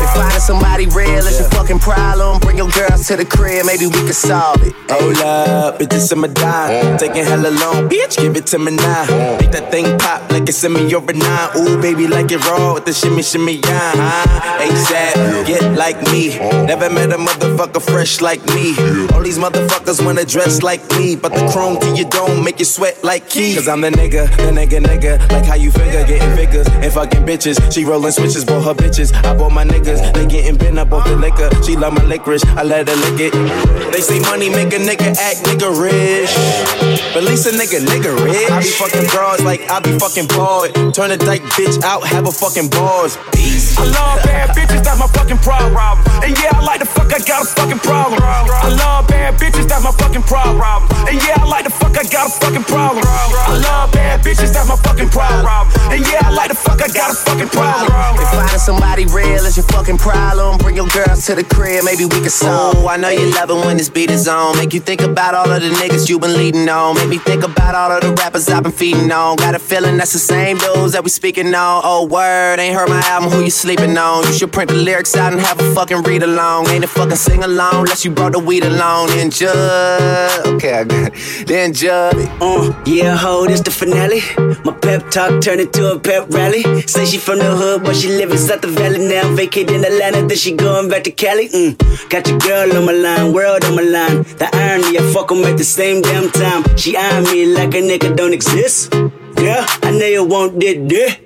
if 0.00 0.10
finding 0.14 0.40
somebody 0.40 0.86
real 0.86 1.26
is 1.26 1.38
your 1.40 1.48
fucking 1.50 1.80
problem, 1.80 2.38
bring 2.40 2.58
your 2.58 2.70
girls 2.70 3.06
to 3.08 3.16
the 3.16 3.24
crib, 3.24 3.66
maybe 3.66 3.86
we 3.86 4.00
can 4.06 4.12
solve 4.12 4.62
it. 4.62 4.72
Hold 4.90 5.18
up, 5.18 5.78
bitches 5.78 6.12
in 6.12 6.20
my 6.20 6.28
die. 6.28 6.96
Taking 6.96 7.24
hella 7.24 7.50
long, 7.50 7.88
bitch, 7.88 8.16
give 8.18 8.36
it 8.36 8.46
to 8.48 8.58
me 8.58 8.76
now. 8.76 9.04
Make 9.40 9.50
that 9.50 9.70
thing 9.70 9.98
pop 9.98 10.30
like 10.30 10.48
it's 10.48 10.62
in 10.64 10.72
me 10.72 10.94
over 10.94 11.12
nine. 11.12 11.50
Ooh, 11.56 11.80
baby, 11.80 12.06
like 12.06 12.30
it 12.30 12.44
raw 12.46 12.74
with 12.74 12.84
the 12.84 12.92
shimmy, 12.92 13.22
shimmy, 13.22 13.54
yeah. 13.64 13.92
Huh? 13.96 14.62
ASAP, 14.62 15.46
get 15.46 15.76
like 15.76 16.00
me. 16.12 16.38
Never 16.66 16.88
met 16.90 17.12
a 17.12 17.16
motherfucker 17.16 17.82
fresh 17.82 18.20
like 18.20 18.44
me. 18.54 18.76
All 19.14 19.22
these 19.22 19.38
motherfuckers 19.38 20.04
wanna 20.04 20.24
dress 20.24 20.62
like 20.62 20.88
me, 20.92 21.16
but 21.16 21.34
the 21.34 21.48
chrome 21.52 21.80
to 21.80 21.96
your 21.96 22.08
dome 22.08 22.44
make 22.44 22.58
you 22.58 22.64
sweat 22.64 23.02
like 23.02 23.28
key. 23.28 23.54
Cause 23.54 23.68
I'm 23.68 23.80
the 23.80 23.90
nigga, 23.90 24.28
the 24.36 24.52
nigga, 24.52 24.80
nigga. 24.80 25.32
Like 25.32 25.44
how 25.44 25.54
you 25.54 25.70
figure, 25.70 25.95
getting 26.04 26.34
figures 26.36 26.66
and 26.68 26.92
fucking 26.92 27.24
bitches. 27.24 27.56
She 27.72 27.84
rolling 27.84 28.12
switches, 28.12 28.44
bought 28.44 28.64
her 28.64 28.74
bitches. 28.74 29.14
I 29.24 29.34
bought 29.34 29.52
my 29.52 29.64
niggas, 29.64 30.12
they 30.12 30.26
getting 30.26 30.56
bent 30.56 30.78
up 30.78 30.92
off 30.92 31.06
the 31.06 31.16
liquor. 31.16 31.48
She 31.62 31.76
love 31.76 31.94
my 31.94 32.04
licorice, 32.04 32.44
I 32.56 32.62
let 32.62 32.88
her 32.88 32.96
lick 32.96 33.32
it. 33.32 33.92
They 33.92 34.00
say 34.00 34.20
money 34.20 34.50
make 34.50 34.72
a 34.74 34.78
nigga 34.78 35.16
act 35.16 35.46
nigga 35.46 35.70
rich. 35.70 36.32
But 37.14 37.22
at 37.22 37.28
least 37.30 37.46
a 37.46 37.50
nigga, 37.50 37.80
nigga 37.86 38.12
rich. 38.24 38.50
I 38.50 38.60
be 38.60 38.68
fucking 38.68 39.06
broads 39.08 39.42
like 39.42 39.62
I 39.70 39.80
be 39.80 39.98
fucking 39.98 40.26
bored. 40.28 40.74
Turn 40.94 41.10
a 41.10 41.16
dyke 41.16 41.42
bitch 41.56 41.82
out, 41.82 42.04
have 42.04 42.26
a 42.26 42.32
fucking 42.32 42.68
bars. 42.68 43.16
I 43.78 43.84
love 43.84 44.24
bad 44.24 44.50
bitches, 44.56 44.82
that's 44.82 44.98
my 44.98 45.06
fucking 45.06 45.38
problem. 45.38 45.76
And 46.24 46.36
yeah, 46.38 46.56
I 46.56 46.64
like 46.64 46.80
the 46.80 46.86
fuck, 46.86 47.12
I 47.12 47.20
got 47.24 47.44
a 47.44 47.46
fucking 47.46 47.80
problem. 47.80 48.20
I 48.22 48.68
love 48.74 49.06
bad 49.08 49.38
bitches, 49.38 49.68
that's 49.68 49.84
my 49.84 49.92
fucking 49.92 50.22
problem. 50.22 50.60
And 51.08 51.16
yeah, 51.22 51.40
I 51.40 51.46
like 51.46 51.64
the 51.64 51.70
fuck, 51.70 51.96
I 51.96 52.04
got 52.08 52.28
a 52.28 52.32
fucking 52.32 52.64
problem. 52.64 53.04
I 53.06 53.56
love 53.62 53.92
bad 53.92 54.20
bitches, 54.20 54.52
that's 54.52 54.68
my 54.68 54.76
fucking 54.76 55.08
problem. 55.10 55.68
And 55.92 56.04
yeah, 56.06 56.28
I 56.28 56.30
like 56.30 56.48
the 56.48 56.54
fuck, 56.56 56.82
I 56.82 56.88
got 56.88 57.10
a 57.12 57.14
fucking 57.14 57.48
problem. 57.48 57.92
If 58.20 58.28
finding 58.30 58.58
somebody 58.58 59.06
real 59.06 59.44
is 59.44 59.56
your 59.56 59.66
fucking 59.66 59.98
problem, 59.98 60.58
bring 60.58 60.76
your 60.76 60.88
girls 60.88 61.24
to 61.26 61.34
the 61.34 61.44
crib, 61.44 61.84
maybe 61.84 62.04
we 62.04 62.20
can 62.20 62.30
solve. 62.30 62.84
I 62.84 62.96
know 62.96 63.08
you 63.08 63.30
love 63.34 63.50
it 63.50 63.54
when 63.54 63.76
this 63.76 63.88
beat 63.88 64.10
is 64.10 64.28
on. 64.28 64.56
Make 64.56 64.72
you 64.74 64.80
think 64.80 65.00
about 65.00 65.34
all 65.34 65.50
of 65.50 65.62
the 65.62 65.70
niggas 65.70 66.08
you 66.08 66.18
been 66.18 66.34
leading 66.34 66.68
on. 66.68 66.96
Make 66.96 67.08
me 67.08 67.18
think 67.18 67.44
about 67.44 67.74
all 67.74 67.92
of 67.92 68.02
the 68.02 68.12
rappers 68.14 68.48
I've 68.48 68.62
been 68.62 68.72
feeding 68.72 69.10
on. 69.12 69.36
Got 69.36 69.54
a 69.54 69.58
feeling 69.58 69.96
that's 69.96 70.12
the 70.12 70.18
same 70.18 70.58
dudes 70.58 70.92
that 70.92 71.04
we 71.04 71.10
speaking 71.10 71.54
on. 71.54 71.82
Oh, 71.84 72.06
word, 72.06 72.58
ain't 72.58 72.74
heard 72.74 72.88
my 72.88 73.00
album, 73.06 73.30
who 73.30 73.42
you 73.42 73.50
sleeping 73.50 73.96
on? 73.96 74.26
You 74.26 74.32
should 74.32 74.52
print 74.52 74.70
the 74.70 74.76
lyrics 74.76 75.16
out 75.16 75.32
and 75.32 75.40
have 75.40 75.60
a 75.60 75.74
fucking 75.74 76.02
read 76.02 76.22
along. 76.22 76.68
Ain't 76.68 76.84
a 76.84 76.88
fucking 76.88 77.16
sing 77.16 77.44
along 77.44 77.74
unless 77.74 78.04
you 78.04 78.10
brought 78.10 78.32
the 78.32 78.38
weed 78.38 78.64
along. 78.64 79.08
Then 79.08 79.30
judge. 79.30 80.46
Okay, 80.46 80.74
I 80.80 80.84
got 80.84 81.12
it. 81.14 81.46
Then 81.46 81.72
judge. 81.72 82.16
Uh, 82.40 82.72
yeah, 82.86 83.16
ho, 83.16 83.46
this 83.46 83.60
the 83.60 83.70
finale. 83.70 84.20
My 84.64 84.72
pep 84.72 85.10
talk 85.10 85.40
turned 85.42 85.60
into 85.76 85.92
a 85.92 85.98
pep 85.98 86.28
rally. 86.30 86.62
Say 86.86 87.04
she 87.04 87.18
from 87.18 87.38
the 87.38 87.54
hood, 87.54 87.84
but 87.84 87.96
she 87.96 88.08
live 88.08 88.30
inside 88.30 88.62
the 88.62 88.68
valley 88.68 89.06
now. 89.06 89.34
Vacate 89.34 89.70
in 89.70 89.84
Atlanta, 89.84 90.26
then 90.26 90.36
she 90.36 90.52
going 90.52 90.88
back 90.88 91.04
to 91.04 91.10
Cali. 91.10 91.48
Mm. 91.48 91.76
Got 92.08 92.28
your 92.28 92.38
girl 92.38 92.76
on 92.76 92.86
my 92.86 92.92
line, 92.92 93.32
world 93.32 93.64
on 93.64 93.76
my 93.76 93.82
line. 93.82 94.22
The 94.40 94.48
irony, 94.52 94.98
I 94.98 95.02
fuck 95.12 95.30
'em 95.30 95.44
at 95.44 95.56
the 95.58 95.64
same 95.64 96.02
damn 96.02 96.30
time. 96.30 96.64
She 96.76 96.96
eyeing 96.96 97.24
me 97.24 97.46
like 97.46 97.74
a 97.74 97.82
nigga 97.82 98.16
don't 98.16 98.32
exist. 98.32 98.90
Girl, 98.90 99.64
I 99.82 99.90
know 99.90 100.06
you 100.06 100.24
want 100.24 100.60
that 100.60 100.88
dick. 100.88 101.25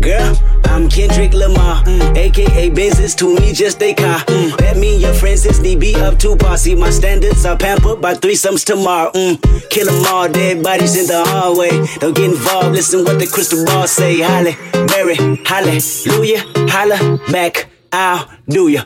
Girl, 0.00 0.34
I'm 0.64 0.88
Kendrick 0.88 1.34
Lamar, 1.34 1.84
mm, 1.84 2.16
aka 2.16 2.70
business 2.70 3.14
to 3.16 3.34
me 3.34 3.52
just 3.52 3.82
a 3.82 3.92
car. 3.92 4.20
Mm, 4.20 4.62
and 4.62 5.00
your 5.00 5.12
friends 5.12 5.44
is 5.44 5.60
DB 5.60 5.94
up 5.96 6.18
to 6.20 6.36
posse. 6.36 6.74
My 6.74 6.88
standards 6.88 7.44
are 7.44 7.56
pampered 7.56 8.00
by 8.00 8.14
threesomes 8.14 8.64
tomorrow. 8.64 9.12
Mm, 9.12 9.36
kill 9.68 9.90
'em 9.90 10.06
all, 10.06 10.26
dead 10.26 10.62
bodies 10.62 10.96
in 10.96 11.06
the 11.06 11.22
hallway. 11.22 11.70
Don't 11.98 12.14
get 12.14 12.30
involved, 12.30 12.76
listen 12.76 13.04
what 13.04 13.18
the 13.18 13.26
crystal 13.26 13.62
ball 13.66 13.86
say. 13.86 14.20
Holly, 14.22 14.56
Mary, 14.88 15.16
hallelujah, 15.44 16.44
holla 16.70 17.20
back, 17.30 17.66
I'll 17.92 18.26
do 18.48 18.68
ya. 18.68 18.84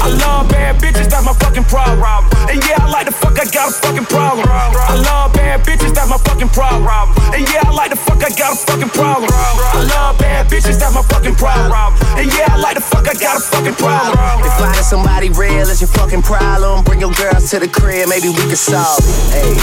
I 0.00 0.08
love 0.20 0.48
bad 0.48 0.80
bitches, 0.80 1.08
that's 1.08 1.24
my 1.24 1.32
fucking 1.32 1.64
problem. 1.64 2.24
And 2.48 2.62
yeah, 2.64 2.84
I 2.84 2.90
like 2.90 3.06
the 3.06 3.12
fuck, 3.12 3.38
I 3.38 3.44
got 3.50 3.70
a 3.70 3.72
fucking 3.72 4.06
problem. 4.06 4.46
I 4.48 4.94
love 5.00 5.32
bad 5.32 5.64
bitches, 5.64 5.94
that's 5.94 6.08
my 6.08 6.18
fucking 6.18 6.50
problem. 6.50 6.86
And 7.34 7.48
yeah, 7.48 7.62
I 7.64 7.70
like 7.70 7.90
the 7.90 7.96
fuck, 7.96 8.22
I 8.22 8.28
got 8.30 8.52
a 8.54 8.56
fucking 8.56 8.90
problem. 8.90 9.30
I 9.32 9.82
love 9.88 10.18
bad 10.18 10.48
bitches, 10.48 10.78
that's 10.78 10.94
my 10.94 11.02
fucking 11.02 11.34
problem. 11.36 11.72
And 12.16 12.32
yeah, 12.32 12.54
I 12.54 12.56
like 12.56 12.76
the 12.76 12.82
fuck, 12.82 13.08
I 13.08 13.14
got 13.14 13.38
a 13.38 13.40
fucking 13.40 13.74
problem. 13.74 14.44
If 14.44 14.52
finding 14.58 14.84
somebody 14.84 15.30
real 15.30 15.68
is 15.68 15.80
your 15.80 15.88
fucking 15.88 16.22
problem, 16.22 16.84
bring 16.84 17.00
your 17.00 17.12
girls 17.12 17.50
to 17.50 17.58
the 17.58 17.68
crib, 17.68 18.08
maybe 18.08 18.28
we 18.28 18.46
can 18.46 18.56
solve 18.56 19.00
it. 19.00 19.32
Hey. 19.32 19.56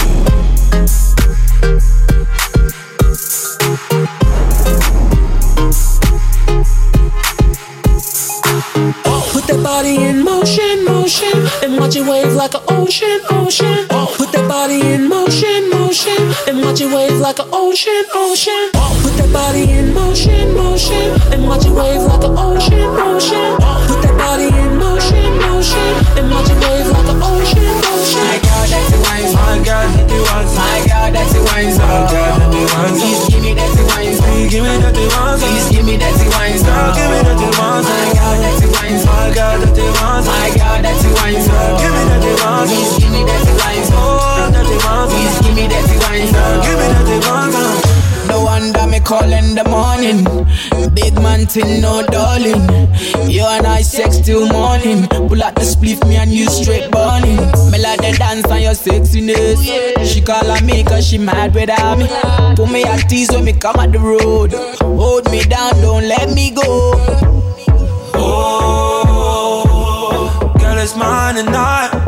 Watch 11.84 11.96
it 11.96 12.08
wave 12.08 12.32
like 12.32 12.54
an 12.54 12.62
ocean, 12.68 13.20
ocean. 13.28 13.84
Put 14.16 14.32
that 14.32 14.48
body 14.48 14.80
in 14.80 15.06
motion, 15.06 15.68
motion, 15.68 16.16
and 16.48 16.64
watch 16.64 16.80
it 16.80 16.88
wave 16.88 17.20
like 17.20 17.38
an 17.38 17.48
ocean, 17.52 18.04
ocean. 18.14 18.72
Put 19.04 19.12
that 19.20 19.28
body 19.30 19.68
in 19.68 19.92
motion, 19.92 20.56
motion, 20.56 21.12
and 21.28 21.44
watch 21.44 21.66
it 21.66 21.76
wave 21.76 22.00
like 22.00 22.24
an 22.24 22.32
ocean, 22.40 22.88
ocean. 23.04 23.60
Put 23.84 24.00
that 24.00 24.16
body 24.16 24.48
in 24.48 24.80
motion, 24.80 25.28
motion, 25.44 25.92
and 26.16 26.32
watch 26.32 26.48
it 26.48 26.56
wave 26.64 26.88
like 26.88 27.08
an 27.12 27.20
ocean, 27.20 27.76
ocean. 27.92 28.24
My 28.24 28.40
God, 28.40 28.66
that's 28.72 28.88
the 28.88 28.98
wine. 29.04 29.28
My 29.36 29.60
God, 29.60 29.92
that's 29.92 30.08
the 30.08 30.24
wine. 30.24 30.48
My 30.56 30.78
God, 30.88 31.10
that's 31.12 31.32
the 31.36 31.40
wine. 31.44 31.68
Oh. 31.68 32.00
My 32.00 32.08
God, 32.08 32.32
that's 32.32 32.48
the 32.48 32.48
wine. 32.48 32.48
Me 32.48 32.64
that 32.64 32.88
the 32.88 33.28
wine. 33.28 33.33
Give 34.54 34.62
me 34.62 34.70
wine. 34.70 35.34
Please 35.42 35.66
give 35.66 35.82
me 35.82 35.96
that 35.98 36.14
the 36.14 36.30
wine. 36.30 36.54
Give 36.54 37.10
me 37.10 37.18
that 37.26 37.34
the 37.42 37.50
wine. 37.58 37.82
My 37.82 38.06
God, 38.14 38.38
that's 38.38 38.62
the 38.62 38.70
wine. 38.70 39.02
My 39.02 39.34
God, 39.34 39.66
the 39.66 39.82
wine. 39.82 40.22
My 40.30 40.46
God, 40.54 40.78
that's 40.86 41.02
the 41.02 41.10
wine. 41.10 41.42
Give 41.42 41.90
me 41.90 42.02
that 42.06 42.22
the 42.22 42.32
wine. 42.38 42.70
Please 42.70 42.94
give 43.02 43.10
me 43.10 43.26
that 43.26 43.42
the 43.42 43.50
wine. 43.50 43.82
Oh, 43.98 44.46
that 44.54 44.62
the 44.62 44.78
wine. 44.78 45.10
Please 45.10 45.34
give 45.42 45.58
me 45.58 45.66
that 45.66 45.82
the 45.90 45.98
wine. 46.06 46.30
Give 46.62 46.78
me 46.78 46.86
that 46.86 47.02
the 47.02 47.18
call 49.04 49.30
in 49.32 49.54
the 49.54 49.64
morning. 49.68 50.24
Big 50.94 51.14
man 51.14 51.46
thing, 51.46 51.80
no 51.80 52.02
darling. 52.06 52.66
You 53.30 53.44
and 53.44 53.66
I 53.66 53.82
sex 53.82 54.18
till 54.18 54.48
morning. 54.48 55.06
Pull 55.08 55.42
out 55.42 55.54
the 55.54 55.62
spliff, 55.62 56.06
me 56.08 56.16
and 56.16 56.32
you 56.32 56.48
straight 56.48 56.90
burning. 56.90 57.36
Me 57.70 57.78
like 57.78 58.00
the 58.00 58.16
dance 58.18 58.46
on 58.50 58.62
your 58.62 58.72
sexiness. 58.72 59.62
She 60.04 60.20
call 60.22 60.50
on 60.50 60.64
me 60.66 60.82
cause 60.84 61.06
she 61.06 61.18
mad 61.18 61.54
without 61.54 61.98
me. 61.98 62.08
Put 62.56 62.70
me 62.72 62.84
at 62.84 63.08
tease 63.08 63.30
when 63.30 63.44
me 63.44 63.52
come 63.52 63.76
at 63.76 63.92
the 63.92 63.98
road. 63.98 64.52
Hold 64.80 65.30
me 65.30 65.42
down, 65.44 65.80
don't 65.80 66.08
let 66.08 66.30
me 66.34 66.50
go. 66.50 66.94
Oh, 68.16 69.60
girl, 70.58 70.78
it's 70.78 70.96
mine 70.96 71.36
and 71.36 71.54
I. 71.54 72.03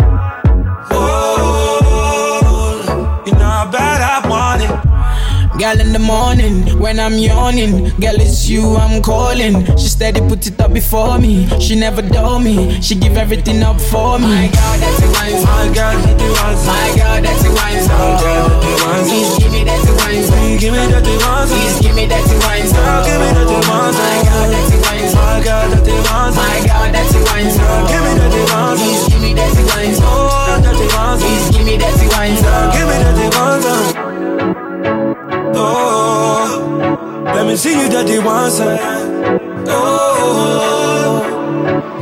Girl 5.67 5.81
in 5.81 5.91
the 5.93 5.99
morning 5.99 6.79
when 6.79 7.01
I'm 7.01 7.19
yawning, 7.19 7.91
girl 7.99 8.15
it's 8.23 8.47
you 8.47 8.77
I'm 8.79 9.03
calling. 9.03 9.67
She 9.75 9.91
steady 9.91 10.21
put 10.21 10.47
it 10.47 10.61
up 10.61 10.73
before 10.73 11.19
me. 11.19 11.51
She 11.59 11.75
never 11.75 12.03
dull 12.03 12.39
me. 12.39 12.81
She 12.81 12.95
give 12.95 13.17
everything 13.17 13.65
up 13.65 13.81
for 13.81 14.15
me. 14.17 14.31
My 14.31 14.47
God, 14.47 14.79
that's 14.79 15.01
the 15.03 15.11
wine. 15.11 15.43
My 15.43 15.67
God, 15.75 15.99
that's 16.07 16.23
the 16.23 16.31
wine. 16.39 16.55
My 16.71 16.87
God, 16.95 17.19
that's 17.27 17.43
the 17.43 17.51
wine. 17.51 17.83
My 17.83 18.15
God, 18.15 18.47
that's 18.47 18.63
the 18.63 18.79
wine. 18.79 19.05
Please 19.11 19.35
give 19.43 19.51
me 19.51 19.65
that 19.67 19.83
the 19.83 19.93
wine. 19.99 20.23
Please 20.23 20.61
give 20.63 20.71
me 20.71 20.87
that 20.87 21.03
the 21.03 21.15
wine. 21.27 21.49
Please 21.51 21.77
give 21.83 21.95
me 21.99 22.07
that 22.15 22.23
the 22.31 22.37
wine. 22.47 22.71
Girl, 22.71 23.03
give 23.03 23.19
me 23.19 23.29
that 23.35 23.47
the 23.51 23.59
wine. 23.67 23.91
My 23.91 24.15
God, 24.23 24.47
that's 24.55 24.71
the 24.71 24.79
wine. 24.87 25.11
My 25.19 25.43
God, 25.43 25.67
that's 25.67 25.83
the 25.83 25.95
wine. 25.99 26.31
My 26.31 26.57
God, 26.63 26.89
that's 26.95 27.11
the 27.11 27.21
wine. 27.27 27.51
Give 27.91 28.03
me 28.07 28.13
that 28.15 28.31
the 28.31 28.43
wine. 28.55 28.79
Please 28.79 29.03
give 29.11 29.19
me 29.19 29.35
that 29.35 29.51
the 29.51 29.63
wine. 29.67 29.99
Oh, 29.99 30.63
that's 30.63 30.79
the 30.79 30.87
wine. 30.95 31.19
Please 31.19 31.47
give 31.51 31.67
me 31.67 31.75
that 31.75 31.95
the 31.99 32.07
wine. 32.15 32.39
Give 32.71 32.87
me 32.87 32.97
that 33.03 33.15
the 33.19 33.27
wine. 33.35 33.96
Oh, 35.59 37.25
let 37.25 37.47
me 37.47 37.57
see 37.57 37.73
you 37.81 37.89
that 37.89 38.07
once. 38.25 38.61
Oh, 39.69 41.25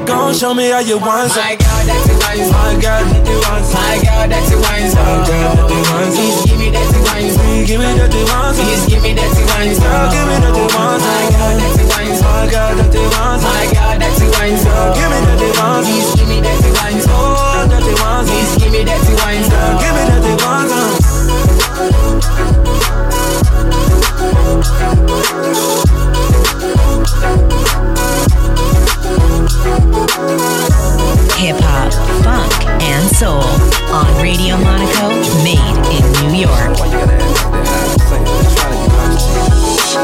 gon' 0.06 0.34
show 0.34 0.52
me 0.54 0.70
how 0.70 0.80
you 0.80 0.98
want 0.98 1.30
some. 1.30 1.42
My 1.42 1.54
God, 1.54 1.86
that's 1.86 2.06
the 2.06 2.14
wine. 2.18 2.50
My 2.50 2.74
God, 2.82 3.06
that's 3.06 3.24
the 3.24 3.38
wine. 3.46 3.62
My 3.70 3.94
God, 4.02 4.26
that's 4.30 4.50
the 4.50 4.58
wine. 4.58 4.90
My 4.90 5.22
God, 5.22 5.54
that's 5.54 5.70
the 5.70 5.78
wine. 5.86 6.10
Please 6.12 6.42
give 6.44 6.58
me 6.58 6.68
that 6.74 6.90
wine. 7.06 7.30
Please 7.30 7.66
give 7.70 7.78
me 7.78 7.86
that 7.94 8.10
wine. 8.10 8.54
Please 8.58 8.84
give 8.90 9.02
me 9.02 9.14
that 9.14 9.30
the 9.30 9.42
wine. 9.46 9.70
Girl, 9.78 10.10
give 10.10 10.26
me 10.26 10.36
that 10.42 10.50
the 10.50 10.66
wine. 10.74 10.98
My 10.98 11.30
God, 11.30 11.54
that's 11.62 11.78
the 11.78 11.84
wine. 11.94 12.10
My 12.20 12.50
God, 12.50 12.74
that's 12.74 12.90
the 12.90 13.00
wine. 13.06 13.38
My 13.38 13.70
God, 13.70 13.96
that's 14.02 14.18
the 14.18 14.26
wine. 14.34 14.58
Give 14.98 15.08
me 15.14 15.18
that 15.30 15.38
wine. 15.62 15.86
Please 15.86 16.10
give 16.18 16.26
me 16.28 16.42
that 16.42 16.58
wine. 16.74 16.98
Oh, 17.06 17.70
the 17.70 17.94
wine. 18.02 18.26
Please 18.26 18.52
give 18.58 18.72
me 18.74 18.82
that 18.82 18.98
the 19.06 19.14
wine. 19.22 19.46
Give 19.78 19.94
me 19.94 20.02
that 20.10 20.26
wine. 20.42 21.03
Hip 31.36 31.56
hop, 31.60 31.92
funk, 32.22 32.82
and 32.82 33.16
soul 33.16 33.44
on 33.94 34.22
Radio 34.22 34.56
Monaco, 34.58 35.08
made 35.42 35.58
in 35.92 36.04
New 36.32 36.40
York. 36.40 37.83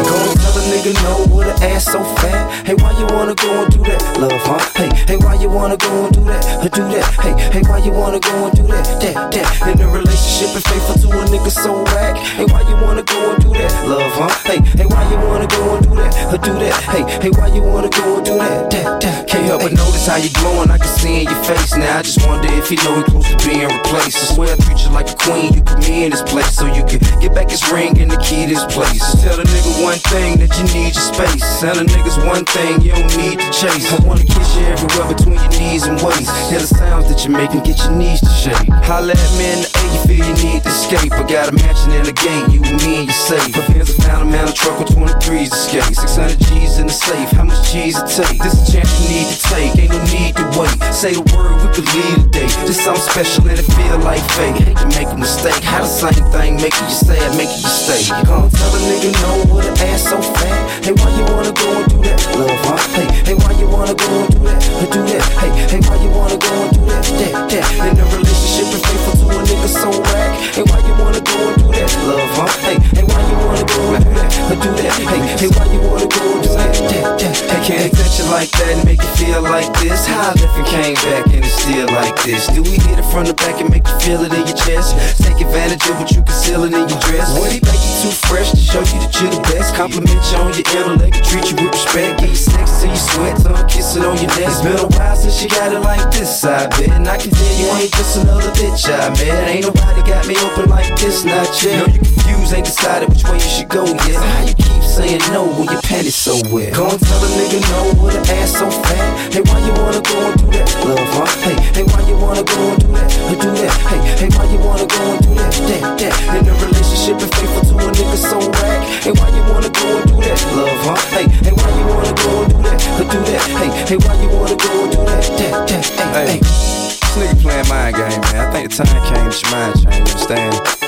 Go 0.04 0.16
tell 0.34 0.56
a 0.56 0.62
nigga 0.70 0.94
no 1.02 1.36
with 1.36 1.48
an 1.48 1.62
ass 1.62 1.84
so 1.84 2.02
fat. 2.20 2.66
Hey, 2.66 2.74
why 2.74 2.92
you 2.98 3.06
wanna 3.14 3.34
go 3.34 3.64
and 3.64 3.72
do 3.72 3.82
that? 3.84 4.00
Love, 4.18 4.32
huh? 4.44 4.60
Hey, 4.76 4.88
hey, 5.06 5.16
why 5.16 5.34
you 5.34 5.48
wanna 5.48 5.76
go 5.76 6.06
and 6.06 6.14
do 6.14 6.24
that? 6.24 6.42
Do 6.72 6.84
that? 6.94 7.04
Hey, 7.20 7.34
hey, 7.52 7.62
why 7.68 7.78
you 7.78 7.92
wanna 7.92 8.20
go 8.20 8.46
and 8.46 8.56
do 8.56 8.62
that? 8.68 8.84
That, 9.00 9.32
that. 9.32 9.68
In 9.68 9.80
a 9.80 9.88
relationship 9.88 10.54
and 10.54 10.64
faithful 10.64 10.94
to 11.02 11.08
a 11.18 11.24
nigga 11.26 11.50
so 11.50 11.82
whack. 11.84 12.16
Hey, 12.16 12.44
why 12.44 12.62
you 12.68 12.76
wanna 12.76 13.02
go 13.02 13.32
and 13.32 13.42
do 13.42 13.50
that? 13.52 13.72
Love, 13.88 14.12
huh? 14.14 14.28
Hey, 14.44 14.60
hey, 14.76 14.86
why 14.86 15.02
you 15.10 15.18
wanna 15.26 15.46
go 15.48 15.76
and 15.76 15.82
do 15.84 15.94
that? 15.96 16.10
Do 16.40 16.54
that? 16.54 16.80
Hey, 16.84 17.02
hey, 17.20 17.30
why 17.30 17.48
you 17.48 17.62
wanna 17.62 17.90
go 17.90 18.16
and 18.16 18.24
do 18.24 18.38
that? 18.38 18.70
That, 18.70 19.00
that. 19.02 19.28
Can't 19.28 19.44
help 19.44 19.62
but 19.62 19.72
notice 19.72 20.06
how 20.06 20.16
you 20.16 20.30
glowing. 20.30 20.70
I 20.70 20.78
can 20.78 20.88
see 20.88 21.22
in 21.22 21.28
your 21.28 21.42
face 21.44 21.76
now. 21.76 21.98
I 21.98 22.02
just 22.02 22.24
wonder 22.26 22.48
if 22.54 22.70
you 22.70 22.78
know 22.84 22.96
he 22.96 23.02
close 23.10 23.28
to 23.28 23.36
being 23.46 23.66
replaced. 23.66 24.16
I 24.16 24.34
swear 24.34 24.54
I 24.54 24.56
treat 24.56 24.80
you 24.84 24.90
like 24.90 25.10
a 25.10 25.16
queen. 25.16 25.54
You 25.54 25.62
put 25.62 25.78
me 25.86 26.04
in 26.04 26.10
this 26.10 26.22
place 26.22 26.54
so 26.54 26.66
you 26.66 26.84
can 26.86 27.00
get 27.20 27.34
back 27.34 27.50
his 27.50 27.60
ring 27.70 27.98
and 28.00 28.10
the 28.10 28.16
key 28.18 28.46
to 28.46 28.54
this 28.54 28.64
place. 28.72 29.02
Just 29.02 29.22
tell 29.22 29.38
a 29.38 29.44
nigga 29.44 29.82
one 29.82 29.89
thing 29.98 30.38
that 30.38 30.54
you 30.58 30.64
need 30.70 30.94
your 30.94 31.06
space. 31.10 31.42
Tell 31.58 31.74
a 31.78 31.82
niggas 31.82 32.18
one 32.26 32.44
thing 32.44 32.80
you 32.80 32.92
don't 32.92 33.10
need 33.16 33.40
to 33.40 33.48
chase. 33.50 33.90
I 33.90 33.98
wanna 34.06 34.24
kiss 34.24 34.54
you 34.54 34.62
everywhere 34.70 35.08
between 35.10 35.40
your 35.40 35.54
knees 35.58 35.86
and 35.86 35.98
waist. 35.98 36.30
Hear 36.50 36.60
the 36.60 36.70
sounds 36.70 37.08
that 37.08 37.24
you 37.24 37.30
make 37.30 37.50
and 37.50 37.64
get 37.64 37.78
your 37.78 37.92
knees 37.92 38.20
to 38.20 38.30
shake. 38.30 38.68
Holla 38.86 39.12
at 39.12 39.32
me 39.38 39.50
in 39.50 39.60
the 39.64 39.70
A, 39.70 39.82
you 39.90 40.00
feel 40.06 40.22
you 40.26 40.36
need 40.44 40.62
to 40.62 40.70
escape. 40.70 41.12
I 41.12 41.22
got 41.26 41.50
a 41.50 41.52
mansion 41.52 41.92
in 41.92 42.04
the 42.04 42.14
gate, 42.14 42.46
you 42.52 42.62
and 42.62 42.78
me 42.84 43.02
and 43.02 43.06
you 43.08 43.16
safe. 43.16 43.50
My 43.56 43.62
fans 43.66 43.88
have 43.90 44.04
found 44.04 44.22
a 44.22 44.30
man 44.30 44.48
a 44.48 44.52
truck 44.52 44.78
with 44.78 44.94
23s 44.94 45.50
to 45.50 45.56
skate. 45.56 45.96
600 45.96 46.38
G's 46.38 46.78
in 46.78 46.86
the 46.86 46.92
safe, 46.92 47.30
how 47.32 47.44
much 47.44 47.60
G's 47.72 47.98
it 47.98 48.06
take? 48.06 48.38
This 48.38 48.54
a 48.54 48.64
chance 48.70 48.90
you 49.00 49.06
need 49.10 49.26
to 49.32 49.38
take, 49.50 49.72
ain't 49.78 49.90
no 49.90 50.00
need 50.12 50.36
to 50.36 50.44
wait. 50.58 50.76
Say 50.94 51.14
the 51.14 51.24
word, 51.34 51.56
we 51.62 51.68
could 51.74 51.88
leave 51.94 52.30
today. 52.30 52.48
Just 52.66 52.84
something 52.84 53.02
special 53.02 53.48
and 53.48 53.58
it 53.58 53.66
feel 53.66 53.98
like 54.04 54.22
fate. 54.36 54.54
Hate 54.60 54.76
to 54.78 54.88
make 54.94 55.08
a 55.08 55.16
mistake, 55.16 55.62
how 55.64 55.82
the 55.82 55.90
same 55.90 56.24
thing 56.30 56.56
making 56.60 56.86
you 56.86 56.94
sad, 56.94 57.30
making 57.36 57.62
you 57.62 57.72
stay. 57.72 58.02
Come 58.26 58.50
tell 58.50 58.72
a 58.74 58.80
nigga 58.86 59.10
no 59.22 59.54
with 59.54 59.66
an 59.66 59.79
ass 59.82 60.08
so 60.08 60.20
fat. 60.20 60.84
Hey, 60.84 60.92
why 60.92 61.10
you 61.16 61.24
wanna 61.24 61.52
go 61.52 61.68
and 61.80 61.88
do 61.90 61.96
that? 62.02 62.18
Love, 62.36 62.60
huh? 62.64 62.78
Hey, 62.96 63.06
hey, 63.24 63.34
why 63.34 63.52
you 63.56 63.68
wanna 63.68 63.94
go 63.94 64.08
and 64.08 64.30
do 64.32 64.38
that? 64.44 64.60
Do 64.92 65.00
that? 65.08 65.24
Hey, 65.40 65.50
hey, 65.72 65.80
why 65.86 65.96
you 66.02 66.10
wanna 66.10 66.38
go 66.38 66.52
and 66.52 66.72
do 66.74 66.80
that? 66.86 67.04
That, 67.20 67.32
that. 67.50 67.66
In 67.88 67.98
a 68.00 68.06
relationship 68.16 68.68
and 68.74 68.82
faithful 68.84 69.14
to 69.20 69.26
a 69.30 69.42
nigga 69.44 69.68
so 69.68 69.88
whack. 69.90 70.30
Hey, 70.54 70.64
why 70.68 70.78
you 70.84 70.94
wanna 71.00 71.20
go 71.20 71.36
and 71.48 71.56
do 71.60 71.66
that? 71.72 71.88
Love, 72.04 72.32
huh? 72.36 72.48
Hey, 72.64 72.76
hey, 72.96 73.04
why 73.04 73.20
you 73.24 73.36
wanna 73.40 73.64
go 73.64 73.80
and 73.96 74.04
do 74.04 74.12
that? 74.16 74.30
Do 74.50 74.70
that? 74.82 74.94
Hey, 75.08 75.20
hey, 75.40 75.50
why 75.56 75.64
you 75.72 75.80
wanna 75.80 76.08
go 76.08 76.22
and 76.34 76.42
do 76.44 76.50
that? 76.54 76.72
That, 76.90 77.18
that. 77.20 77.36
Hey, 77.48 77.60
can't 77.64 77.92
touch 77.96 78.18
you 78.18 78.26
like 78.28 78.50
that 78.50 78.68
and 78.76 78.84
make 78.84 79.00
you 79.00 79.12
feel 79.16 79.42
like 79.42 79.70
this? 79.80 80.06
How 80.06 80.32
if 80.36 80.50
you 80.56 80.64
came 80.68 80.94
back 81.06 81.26
and 81.32 81.39
still 81.60 81.88
like 81.92 82.16
this? 82.24 82.48
Do 82.48 82.62
we 82.62 82.80
hit 82.80 82.96
it 82.96 83.08
from 83.12 83.28
the 83.28 83.34
back 83.34 83.60
and 83.60 83.68
make 83.68 83.84
you 83.84 83.96
feel 84.00 84.24
it 84.24 84.32
in 84.32 84.44
your 84.48 84.56
chest? 84.56 84.96
Take 85.20 85.44
advantage 85.44 85.84
of 85.92 86.00
what 86.00 86.08
you 86.10 86.24
concealing 86.24 86.72
in 86.72 86.88
your 86.88 87.00
dress? 87.04 87.28
What 87.36 87.52
he 87.52 87.60
make 87.60 87.76
you 87.76 87.94
too 88.00 88.14
fresh 88.28 88.50
to 88.56 88.60
show 88.60 88.80
you 88.80 88.98
that 89.04 89.12
you're 89.20 89.28
the 89.28 89.44
best? 89.52 89.76
Compliment 89.76 90.16
you 90.32 90.36
on 90.40 90.56
your 90.56 90.64
intellect, 90.72 91.20
treat 91.28 91.44
you 91.52 91.56
with 91.60 91.76
respect. 91.76 92.24
Get 92.24 92.32
you 92.32 92.40
sex 92.40 92.80
till 92.80 92.88
you 92.88 92.96
sweat, 92.96 93.36
tongue 93.44 93.68
kissing 93.68 94.04
on 94.08 94.16
your 94.16 94.32
neck. 94.40 94.48
It's 94.48 94.64
been 94.64 94.80
a 94.80 94.88
while 94.96 95.16
since 95.16 95.36
you 95.44 95.48
got 95.52 95.72
it 95.72 95.84
like 95.84 96.08
this, 96.10 96.32
I 96.44 96.66
bet. 96.72 96.88
And 96.96 97.04
I 97.04 97.20
can 97.20 97.30
tell 97.30 97.54
you 97.60 97.66
ain't 97.76 97.92
just 97.92 98.16
another 98.16 98.50
bitch, 98.56 98.88
I 98.88 99.12
bet. 99.20 99.48
Ain't 99.52 99.68
nobody 99.68 100.00
got 100.08 100.24
me 100.24 100.34
open 100.40 100.72
like 100.72 100.88
this, 100.96 101.28
not 101.28 101.44
yet. 101.60 101.76
Know 101.76 101.92
you 101.92 102.00
confused, 102.00 102.56
ain't 102.56 102.66
decided 102.66 103.12
which 103.12 103.24
way 103.28 103.36
you 103.36 103.50
should 103.52 103.68
go 103.68 103.84
yet. 103.84 104.16
How 104.16 104.48
you 104.48 104.54
keep 104.56 104.79
saying 104.90 105.22
no 105.30 105.46
when 105.46 105.70
your 105.70 105.82
panties 105.82 106.16
so 106.16 106.34
wet? 106.50 106.74
Go 106.74 106.90
and 106.90 106.98
tell 106.98 107.22
a 107.22 107.28
nigga 107.38 107.62
no 107.70 108.02
with 108.02 108.18
an 108.18 108.26
ass 108.34 108.58
so 108.58 108.66
fat. 108.70 109.32
Hey, 109.32 109.42
why 109.46 109.58
you 109.62 109.72
wanna 109.78 110.02
go 110.02 110.18
and 110.18 110.34
do 110.42 110.46
that? 110.50 110.66
Love, 110.82 111.10
huh? 111.14 111.30
Hey, 111.46 111.56
hey, 111.78 111.84
why 111.86 112.02
you 112.10 112.16
wanna 112.18 112.42
go 112.42 112.58
and 112.58 112.78
do 112.82 112.88
that? 112.98 113.08
Or 113.30 113.36
do 113.38 113.50
that? 113.54 113.70
Hey, 113.86 114.00
hey, 114.18 114.30
why 114.34 114.44
you 114.50 114.58
wanna 114.58 114.86
go 114.90 115.00
and 115.14 115.22
do 115.22 115.30
that? 115.38 115.52
That, 115.70 115.82
that. 116.02 116.14
In 116.34 116.48
a 116.50 116.54
relationship 116.58 117.16
and 117.22 117.30
faithful 117.38 117.62
to 117.70 117.74
a 117.78 117.90
nigga 117.94 118.18
so 118.18 118.38
whack. 118.50 118.82
Hey, 119.06 119.12
why 119.14 119.28
you 119.30 119.42
wanna 119.46 119.70
go 119.70 119.86
and 119.94 120.06
do 120.10 120.16
that? 120.26 120.38
Love, 120.58 120.82
huh? 120.82 120.98
Hey, 121.14 121.26
hey, 121.30 121.54
why 121.54 121.70
you 121.70 121.84
wanna 121.86 122.14
go 122.18 122.30
and 122.42 122.50
do 122.50 122.58
that? 122.66 122.78
Or 122.98 123.06
do 123.06 123.18
that? 123.30 123.42
Hey, 123.46 123.70
hey, 123.94 123.98
why 124.02 124.14
you 124.18 124.28
wanna 124.34 124.58
go 124.58 124.70
and 124.74 124.90
do 124.90 125.00
that? 125.06 125.22
That, 125.38 125.54
that. 125.70 126.10
Hey, 126.18 126.26
hey. 126.34 126.38
This 126.42 127.14
nigga 127.14 127.36
playing 127.38 127.68
mind 127.70 127.94
game, 127.94 128.20
man. 128.26 128.42
I 128.42 128.50
think 128.50 128.70
the 128.70 128.82
time 128.82 128.98
came 129.06 129.22
that 129.22 129.38
your 129.38 129.50
mind 129.54 129.74
change, 129.78 129.94
you 129.94 130.14
understand? 130.18 130.79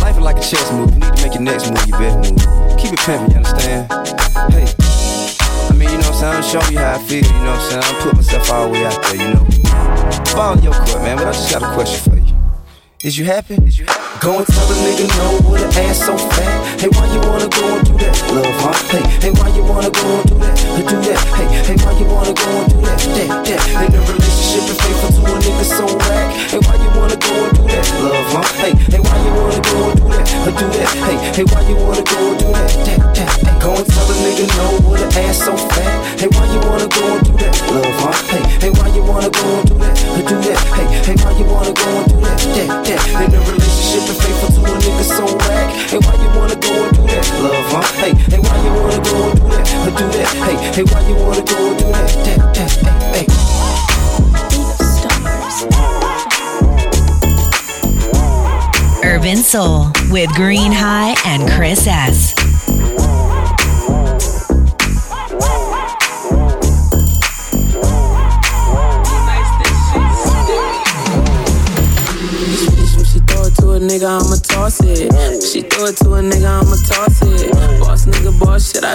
Life 0.00 0.16
is 0.16 0.22
like 0.22 0.36
a 0.36 0.40
chess 0.40 0.72
move. 0.72 0.92
You 0.94 1.00
need 1.00 1.16
to 1.16 1.22
make 1.22 1.34
your 1.34 1.42
next 1.42 1.70
move 1.70 1.86
your 1.88 1.98
best 1.98 2.32
move. 2.32 2.78
Keep 2.78 2.92
it 2.92 2.98
pimpin', 3.00 3.30
you 3.30 3.36
understand? 3.36 3.90
Hey. 4.52 4.66
I 5.68 5.74
mean, 5.74 5.90
you 5.90 5.98
know 5.98 6.10
what 6.10 6.22
I'm 6.22 6.22
saying? 6.22 6.36
I'm 6.36 6.42
showing 6.42 6.72
you 6.72 6.78
how 6.78 6.94
I 6.94 6.98
feel, 6.98 7.24
you 7.24 7.32
know 7.44 7.52
what 7.52 7.60
I'm 7.60 7.70
saying? 7.70 7.84
I'm 7.84 8.02
putting 8.02 8.18
myself 8.18 8.50
all 8.50 8.66
the 8.66 8.72
way 8.72 8.84
out 8.86 9.02
there, 9.02 9.16
you 9.16 9.34
know? 9.34 9.44
In 10.38 10.62
your 10.62 10.72
court, 10.72 11.02
man, 11.02 11.16
but 11.16 11.26
I 11.26 11.32
just 11.32 11.50
got 11.50 11.62
a 11.62 11.74
question 11.74 12.12
for 12.12 12.16
you. 12.16 12.17
Is 13.04 13.16
you 13.16 13.24
happy? 13.26 13.54
Is 13.62 13.78
you 13.78 13.86
happy? 13.86 14.18
Go 14.18 14.38
and 14.38 14.46
tell 14.48 14.66
a 14.66 14.74
nigga 14.74 15.06
no 15.06 15.54
with 15.54 15.62
an 15.62 15.86
ass 15.86 16.02
so 16.02 16.18
fat. 16.18 16.82
Hey, 16.82 16.90
why 16.90 17.06
you 17.14 17.22
wanna 17.22 17.46
go 17.46 17.78
and 17.78 17.86
do 17.86 17.94
that? 17.94 18.10
Love, 18.34 18.58
huh? 18.58 18.74
Hey, 18.90 19.06
hey, 19.22 19.30
why 19.38 19.54
you 19.54 19.62
wanna 19.62 19.86
go 19.86 20.02
and 20.18 20.26
do 20.26 20.34
that? 20.42 20.58
Do 20.82 20.98
that? 21.06 21.22
Hey, 21.38 21.46
hey, 21.62 21.76
why 21.78 21.94
you 21.94 22.06
wanna 22.10 22.34
go 22.34 22.50
and 22.58 22.66
do 22.66 22.78
that? 22.82 22.98
That, 22.98 23.30
that. 23.46 23.86
In 23.86 23.94
a 23.94 24.00
relationship 24.02 24.66
and 24.66 24.78
faithful 24.82 25.10
to 25.14 25.30
a 25.30 25.38
nigga 25.38 25.62
so 25.62 25.86
whack. 25.94 26.26
Hey, 26.50 26.58
why 26.58 26.74
you 26.74 26.90
wanna 26.98 27.14
go 27.22 27.30
and 27.38 27.54
do 27.54 27.62
that? 27.70 27.86
Love, 28.02 28.34
huh? 28.34 28.42
Hey, 28.58 28.74
hey, 28.74 28.98
why 28.98 29.14
you 29.22 29.30
wanna 29.30 29.62
go 29.62 29.78
and 29.78 29.94
do 29.94 30.06
that? 30.10 30.26
Do 30.58 30.66
that? 30.66 30.90
Hey, 30.98 31.16
hey, 31.38 31.46
why 31.54 31.62
you 31.70 31.76
wanna 31.78 32.02
go 32.02 32.18
and 32.18 32.38
do 32.42 32.48
that? 32.50 32.66
That, 32.82 32.98
that. 33.14 33.30
Hey, 33.46 33.54
go 33.62 33.78
and 33.78 33.86
tell 33.86 34.10
a 34.10 34.14
nigga 34.26 34.44
no 34.58 34.90
with 34.90 35.06
an 35.06 35.22
ass 35.22 35.38
so 35.46 35.54
fat. 35.54 36.18
Hey, 36.18 36.26
why 36.34 36.50
you 36.50 36.58
wanna 36.66 36.90
go 36.90 37.14
and 37.14 37.22
do 37.22 37.32
that? 37.46 37.54
Love, 37.70 37.94
huh? 38.02 38.10
Hey, 38.26 38.42
hey, 38.58 38.70
why 38.74 38.90
you 38.90 39.06
wanna 39.06 39.30
go 39.30 39.46
and 39.54 39.66
do 39.70 39.78
that? 39.86 39.94
Do 40.26 40.34
that? 40.50 40.58
Hey, 40.74 40.86
hey, 41.06 41.16
why 41.22 41.30
you 41.38 41.46
wanna 41.46 41.70
go 41.70 41.86
and 41.94 42.06
do 42.10 42.18
that? 42.26 42.42
That, 42.58 42.87
that. 42.88 43.04
In 43.28 43.34
a 43.34 43.40
relationship 43.44 44.08
and 44.08 44.16
faithful 44.16 44.48
to 44.56 44.60
a 44.64 44.72
nigga 44.80 45.04
so 45.04 45.24
whack. 45.36 45.68
Hey, 45.92 46.00
why 46.00 46.14
you 46.16 46.28
wanna 46.32 46.56
go 46.56 46.72
and 46.88 46.96
do 46.96 47.02
that? 47.04 47.24
Love, 47.44 47.68
huh? 47.68 47.84
Hey, 48.00 48.12
hey, 48.16 48.40
why 48.40 48.56
you 48.64 48.72
wanna 48.80 49.00
go 49.04 49.28
and 49.28 49.36
do 49.36 49.44
that? 49.52 49.68
Or 49.84 49.92
do 49.92 50.06
that? 50.16 50.28
Hey, 50.40 50.56
hey, 50.72 50.84
why 50.88 51.00
you 51.08 51.14
wanna 51.16 51.44
go 51.44 51.56
and 51.68 51.78
do 51.78 51.84
that? 51.92 52.08
That, 52.24 52.40
that, 52.54 52.70
hey, 53.14 53.26
hey. 53.28 53.48
Urban 59.04 59.38
Soul 59.38 59.90
with 60.10 60.30
Green 60.34 60.72
High 60.72 61.14
and 61.26 61.50
Chris 61.50 61.86
S. 61.86 62.37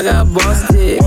I 0.03 0.11
got 0.11 0.33
busted. 0.33 0.99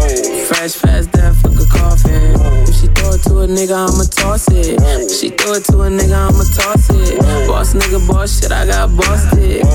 Fresh, 0.49 0.77
fast, 0.77 1.13
death, 1.13 1.37
fuck 1.43 1.53
a 1.53 1.67
coffin. 1.69 2.33
If 2.65 2.75
she 2.81 2.87
throw 2.87 3.11
it 3.13 3.23
to 3.25 3.41
a 3.41 3.47
nigga, 3.47 3.77
I'ma 3.77 4.05
toss 4.09 4.49
it. 4.49 4.81
If 4.81 5.13
she 5.13 5.29
throw 5.29 5.53
it 5.53 5.65
to 5.65 5.83
a 5.83 5.91
nigga, 5.91 6.17
I'ma 6.17 6.45
toss 6.57 6.89
it. 6.89 7.19
Boss 7.47 7.75
nigga, 7.75 8.09
boss 8.09 8.41
shit, 8.41 8.53
I 8.53 8.65
got 8.67 8.97
busted. 8.97 9.67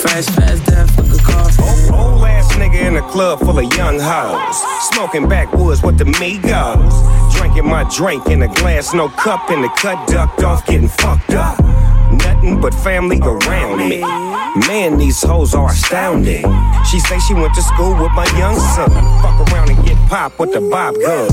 Fresh, 0.00 0.26
fast, 0.32 0.64
death, 0.64 0.90
fuck 0.96 1.12
a 1.12 1.22
coffin. 1.22 1.94
Old 1.94 2.24
ass 2.24 2.54
nigga 2.54 2.80
in 2.86 2.96
a 2.96 3.02
club 3.10 3.40
full 3.40 3.58
of 3.58 3.70
young 3.76 3.98
hoes. 4.00 4.56
Smoking 4.94 5.28
backwoods 5.28 5.82
with 5.82 5.98
the 5.98 6.04
Migos. 6.04 7.36
Drinking 7.36 7.66
my 7.66 7.84
drink 7.94 8.28
in 8.28 8.40
a 8.42 8.48
glass, 8.48 8.94
no 8.94 9.10
cup 9.10 9.50
in 9.50 9.60
the 9.60 9.68
cut, 9.76 10.08
ducked 10.08 10.42
off, 10.42 10.64
getting 10.64 10.88
fucked 10.88 11.34
up. 11.34 11.58
Nothing 12.42 12.60
but 12.62 12.72
family 12.72 13.20
around 13.20 13.86
me. 13.86 14.00
Man, 14.66 14.96
these 14.96 15.22
hoes 15.22 15.54
are 15.54 15.68
astounding. 15.68 16.42
She 16.90 16.98
say 16.98 17.18
she 17.18 17.34
went 17.34 17.52
to 17.54 17.60
school 17.60 17.92
with 17.92 18.12
my 18.12 18.24
young 18.38 18.56
son. 18.56 18.88
Fuck 19.20 19.52
around 19.52 19.68
and 19.68 19.84
get 19.84 19.98
pop 20.08 20.38
with 20.38 20.54
the 20.54 20.62
bob 20.62 20.94
gun. 20.94 21.28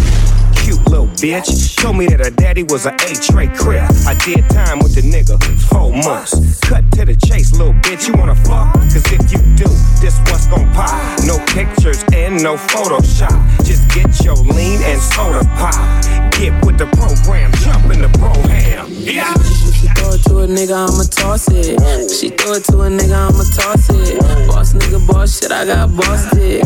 Cute 0.58 0.86
little 0.90 1.08
bitch. 1.08 1.78
Told 1.78 1.96
me 1.96 2.08
that 2.08 2.20
her 2.20 2.30
daddy 2.30 2.64
was 2.64 2.86
an 2.86 2.96
A-tray 2.96 3.48
crip. 3.56 3.90
I 4.06 4.16
did 4.26 4.50
time 4.50 4.80
with 4.80 4.96
the 4.96 5.02
nigga, 5.02 5.40
four 5.72 5.92
months. 5.92 6.60
Cut 6.60 6.84
to 6.96 7.06
the 7.06 7.16
chase, 7.16 7.54
little 7.54 7.74
bitch. 7.76 8.10
You 8.10 8.14
wanna 8.16 8.36
fuck? 8.36 8.74
Cause 8.74 9.10
if 9.14 9.32
you 9.32 9.40
do, 9.56 9.70
this 10.02 10.20
what's 10.28 10.48
gon' 10.48 10.70
pop. 10.74 10.92
No 11.24 11.40
pictures 11.56 12.04
and 12.12 12.44
no 12.44 12.58
Photoshop. 12.58 13.64
Just 13.64 13.88
get 13.96 14.26
your 14.26 14.36
lean 14.36 14.82
and 14.82 15.00
soda 15.00 15.46
pop. 15.56 16.27
Get 16.38 16.54
with 16.64 16.78
the 16.78 16.86
program, 16.94 17.52
jump 17.66 17.90
in 17.90 18.06
the 18.06 18.14
program. 18.14 18.86
Yeah. 18.94 19.34
She 19.74 19.90
throw 19.98 20.14
it 20.14 20.22
to 20.30 20.38
a 20.38 20.46
nigga, 20.46 20.86
I'ma 20.86 21.10
toss 21.10 21.50
it. 21.50 21.82
She 22.14 22.30
throw 22.30 22.54
it 22.54 22.64
to 22.70 22.86
a 22.86 22.90
nigga, 22.94 23.18
I'ma 23.26 23.42
toss 23.58 23.90
it. 23.90 24.22
Boss 24.46 24.74
nigga, 24.74 25.02
boss 25.08 25.42
shit, 25.42 25.52
I 25.52 25.66
got 25.66 25.96
boss 25.98 26.30
dick. 26.30 26.62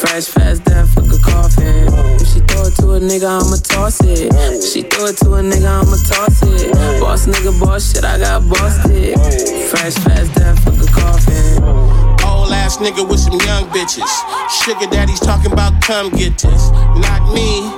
Fresh, 0.00 0.28
fast, 0.32 0.64
death, 0.64 0.88
fuck 0.94 1.12
a 1.12 1.20
coffin. 1.20 1.92
If 2.16 2.32
she 2.32 2.40
throw 2.48 2.64
it 2.64 2.74
to 2.80 2.96
a 2.96 3.00
nigga, 3.00 3.28
I'ma 3.28 3.60
toss 3.60 4.00
it. 4.00 4.32
She 4.64 4.88
throw 4.88 5.12
it 5.12 5.18
to 5.18 5.36
a 5.36 5.42
nigga, 5.44 5.68
I'ma 5.68 6.00
toss 6.08 6.40
it. 6.40 6.72
Boss 6.98 7.26
nigga, 7.26 7.52
boss 7.60 7.92
shit, 7.92 8.04
I 8.04 8.16
got 8.16 8.48
boss 8.48 8.88
dick. 8.88 9.20
Fresh, 9.68 10.00
fast, 10.00 10.32
death, 10.32 10.64
fuck 10.64 10.80
a 10.80 10.88
coffin. 10.96 11.60
Old 12.24 12.52
ass 12.56 12.78
nigga 12.78 13.06
with 13.06 13.20
some 13.20 13.36
young 13.44 13.68
bitches. 13.68 14.08
Sugar 14.64 14.88
daddy's 14.88 15.20
talking 15.20 15.52
about 15.52 15.76
come 15.82 16.08
get 16.08 16.38
this. 16.38 16.70
Not 16.96 17.34
me. 17.34 17.68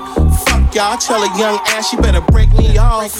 Y'all. 0.74 0.96
Tell 0.96 1.22
a 1.22 1.38
young 1.38 1.60
ass 1.68 1.90
she 1.90 1.96
better 1.96 2.22
break 2.32 2.50
me 2.54 2.78
off. 2.78 3.14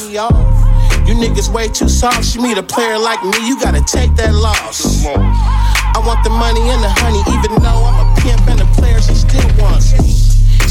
You 1.07 1.15
niggas 1.15 1.53
way 1.53 1.69
too 1.69 1.89
soft. 1.89 2.25
She 2.25 2.41
meet 2.41 2.57
a 2.57 2.63
player 2.63 2.99
like 2.99 3.23
me. 3.23 3.47
You 3.47 3.61
gotta 3.61 3.83
take 3.85 4.15
that 4.17 4.33
loss. 4.33 5.05
I 5.05 6.01
want 6.07 6.25
the 6.25 6.31
money 6.31 6.65
and 6.71 6.83
the 6.83 6.89
honey, 6.89 7.21
even 7.29 7.61
though 7.61 7.85
I'm 7.85 8.09
a 8.09 8.21
pimp 8.21 8.49
and 8.49 8.61
a 8.61 8.67
player. 8.81 9.01
She 9.03 9.15
still 9.15 9.45
wants. 9.61 9.93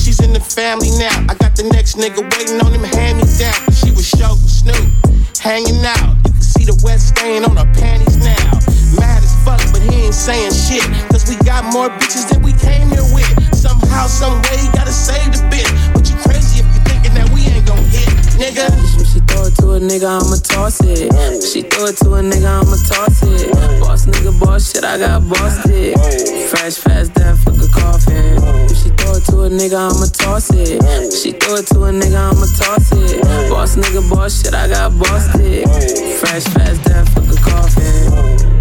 She's 0.01 0.19
in 0.19 0.32
in 0.32 0.39
the 0.39 0.39
family 0.39 0.89
now. 0.95 1.27
I 1.27 1.36
got 1.36 1.55
the 1.59 1.67
next 1.75 1.99
nigga 1.99 2.23
waiting 2.23 2.63
on 2.63 2.71
him, 2.71 2.84
hand 2.95 3.19
me 3.19 3.27
down. 3.36 3.59
She 3.75 3.91
was 3.91 4.07
show 4.07 4.39
Snoop, 4.47 4.88
hanging 5.38 5.84
out. 5.84 6.15
You 6.23 6.32
can 6.32 6.41
see 6.41 6.63
the 6.63 6.75
wet 6.88 6.99
stain 7.03 7.43
on 7.43 7.59
her 7.59 7.67
panties 7.75 8.15
now. 8.15 8.55
Mad 8.95 9.19
as 9.19 9.36
fuck, 9.43 9.59
but 9.75 9.84
he 9.84 10.07
ain't 10.07 10.15
saying 10.15 10.55
shit. 10.55 10.88
Cause 11.11 11.27
we 11.27 11.36
got 11.43 11.67
more 11.75 11.89
bitches 11.99 12.32
than 12.32 12.41
we 12.41 12.53
came 12.55 12.88
here 12.89 13.07
with. 13.11 13.27
Somehow, 13.51 14.07
some 14.07 14.39
way, 14.47 14.71
gotta 14.71 14.95
save 14.95 15.36
the 15.36 15.43
bitch. 15.51 15.67
But 15.91 16.07
you 16.07 16.15
crazy 16.23 16.40
nigga. 18.41 18.67
She 19.05 19.19
throw 19.29 19.45
it 19.45 19.55
to 19.61 19.65
a 19.73 19.79
nigga, 19.79 20.09
I'ma 20.09 20.37
toss 20.41 20.81
it. 20.81 21.13
She 21.45 21.61
throw 21.61 21.85
it 21.85 21.97
to 21.97 22.15
a 22.15 22.21
nigga, 22.21 22.49
I'ma 22.49 22.77
toss 22.89 23.21
it. 23.23 23.51
Boss 23.79 24.05
nigga, 24.07 24.33
boss 24.39 24.71
shit, 24.71 24.83
I 24.83 24.97
got 24.97 25.27
bossed 25.29 25.69
it. 25.69 25.97
Fresh, 26.49 26.77
fast, 26.77 27.13
death, 27.13 27.43
fuck 27.43 27.61
a 27.61 27.67
coffin. 27.69 28.37
She 28.73 28.89
throw 28.97 29.13
it 29.15 29.25
to 29.29 29.35
a 29.45 29.49
nigga, 29.49 29.77
I'ma 29.77 30.07
toss 30.09 30.49
it. 30.53 30.81
She 31.13 31.31
throw 31.33 31.55
it 31.55 31.67
to 31.67 31.83
a 31.85 31.91
nigga, 31.91 32.17
I'ma 32.17 32.47
toss 32.57 32.91
it. 32.93 33.21
Boss 33.49 33.75
nigga, 33.75 34.01
boss 34.09 34.41
shit, 34.41 34.53
I 34.53 34.67
got 34.67 34.97
bossed 34.97 35.35
it. 35.39 35.67
Fresh, 36.19 36.45
fast, 36.45 36.83
death, 36.83 37.09
fuck 37.13 37.29
a 37.29 37.37
coffin. 37.41 38.61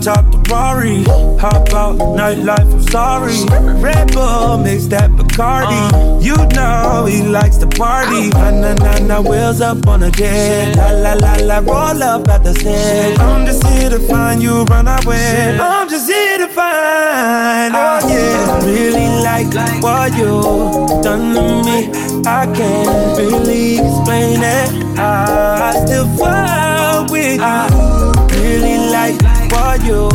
top 0.00 0.24
the 0.32 0.38
Rari. 0.50 1.04
Hop 1.38 1.72
out, 1.72 1.98
nightlife, 2.16 2.72
I'm 2.72 2.82
sorry. 2.82 3.38
Red 3.80 4.12
Bull, 4.12 4.58
mix 4.58 4.86
that 4.86 5.10
Bacardi. 5.10 6.22
You 6.22 6.36
know 6.54 7.06
he 7.06 7.22
likes 7.22 7.56
to 7.58 7.66
party. 7.66 8.30
Na 8.30 8.50
na 8.50 8.74
na 8.74 8.98
na, 8.98 9.20
wheels 9.20 9.60
up 9.60 9.86
on 9.86 10.02
a 10.02 10.10
jet. 10.10 10.76
La 10.76 10.90
la 10.90 11.12
la 11.14 11.34
la, 11.36 11.58
roll 11.58 12.02
up 12.02 12.28
at 12.28 12.42
the 12.42 12.54
set. 12.54 13.18
I'm 13.20 13.46
just 13.46 13.66
here 13.66 13.90
to 13.90 14.00
find 14.00 14.42
you, 14.42 14.64
run 14.64 14.88
away. 14.88 15.58
I'm 15.60 15.88
just 15.88 16.10
here 16.10 16.38
to 16.38 16.48
find, 16.48 17.74
oh 17.74 18.00
yeah. 18.08 18.64
Really 18.64 19.08
like 19.22 19.52
what 19.82 20.12
you 20.18 21.02
done 21.02 21.34
to 21.34 21.42
me. 21.66 21.90
I 22.26 22.46
can't 22.54 23.18
really 23.18 23.78
explain 23.78 24.40
it. 24.42 24.98
I 24.98 25.84
still 25.84 26.08
fall 26.16 27.06
with 27.10 27.40
you 27.40 28.16
really 28.46 28.78
like 28.90 29.25
what 29.50 29.82
you 29.84 30.08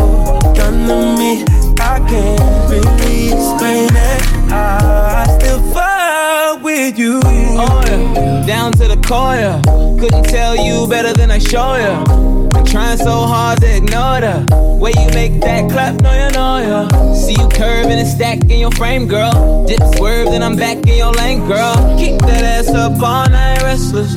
done 0.53 0.87
to 0.87 1.17
me. 1.19 1.43
I 1.79 1.99
can't 2.07 2.71
really 2.71 3.27
explain 3.27 3.89
it. 3.89 4.51
I 4.51 5.25
still 5.39 5.61
fall 5.73 6.59
with 6.59 6.97
you. 6.97 7.19
Oh, 7.23 7.83
yeah. 7.87 8.45
Down 8.45 8.71
to 8.73 8.87
the 8.87 8.97
core, 9.07 9.35
yeah. 9.35 9.61
Couldn't 9.99 10.25
tell 10.25 10.55
you 10.55 10.87
better 10.87 11.13
than 11.13 11.31
I 11.31 11.39
show 11.39 11.75
you. 11.75 12.49
I'm 12.53 12.65
trying 12.65 12.97
so 12.97 13.25
hard 13.25 13.61
to 13.61 13.75
ignore 13.77 14.21
the 14.21 14.77
way 14.79 14.91
you 14.97 15.07
make 15.13 15.39
that 15.41 15.69
clap, 15.71 16.01
no, 16.01 16.11
you 16.11 16.31
know, 16.33 16.57
yeah. 16.57 17.13
See 17.13 17.33
you 17.33 17.47
curving 17.49 17.99
and 17.99 18.07
stack 18.07 18.39
in 18.49 18.59
your 18.59 18.71
frame, 18.71 19.07
girl. 19.07 19.65
Dip 19.65 19.81
swerve, 19.95 20.27
then 20.27 20.43
I'm 20.43 20.55
back 20.55 20.77
in 20.87 20.97
your 20.97 21.13
lane, 21.13 21.47
girl. 21.47 21.75
Keep 21.97 22.19
that 22.21 22.43
ass 22.43 22.69
up 22.69 23.01
all 23.01 23.29
night, 23.29 23.61
restless. 23.61 24.13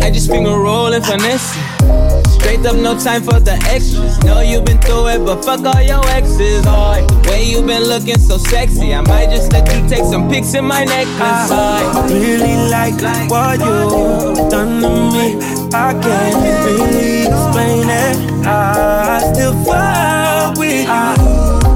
I 0.00 0.10
just 0.10 0.28
finger 0.28 0.50
roll 0.50 0.92
and 0.92 1.04
finesse 1.04 1.56
it. 1.56 2.31
Straight 2.52 2.66
up, 2.66 2.76
no 2.76 2.98
time 2.98 3.22
for 3.22 3.40
the 3.40 3.54
extras. 3.72 4.22
Know 4.24 4.42
you've 4.42 4.66
been 4.66 4.76
through 4.76 5.08
it, 5.08 5.24
but 5.24 5.42
fuck 5.42 5.64
all 5.64 5.80
your 5.80 6.06
exes. 6.10 6.62
Oh, 6.66 7.00
the 7.00 7.30
way 7.30 7.44
you've 7.44 7.66
been 7.66 7.84
looking 7.84 8.18
so 8.18 8.36
sexy, 8.36 8.92
I 8.92 9.00
might 9.00 9.30
just 9.30 9.50
let 9.54 9.64
you 9.72 9.88
take 9.88 10.04
some 10.04 10.28
pics 10.28 10.52
in 10.52 10.66
my 10.66 10.84
necklace. 10.84 11.48
I 11.50 12.06
really 12.12 12.68
like 12.68 13.00
what 13.30 13.58
you 13.58 14.50
done 14.50 14.82
to 14.82 14.90
me. 15.16 15.40
I 15.72 15.96
can't 15.96 16.68
really 16.68 17.22
explain 17.24 17.88
it. 17.88 18.46
I 18.46 19.32
still 19.32 19.54
fuck 19.64 20.58
with 20.58 20.84
you. 20.84 20.92
I 20.92 21.16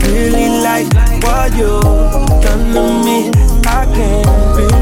Really 0.05 0.61
like 0.61 0.93
what 1.24 1.57
you 1.57 1.81
done 2.45 2.74
to 2.74 2.83
me. 3.03 3.31
I 3.64 3.87
can't 3.97 4.57
really 4.59 4.76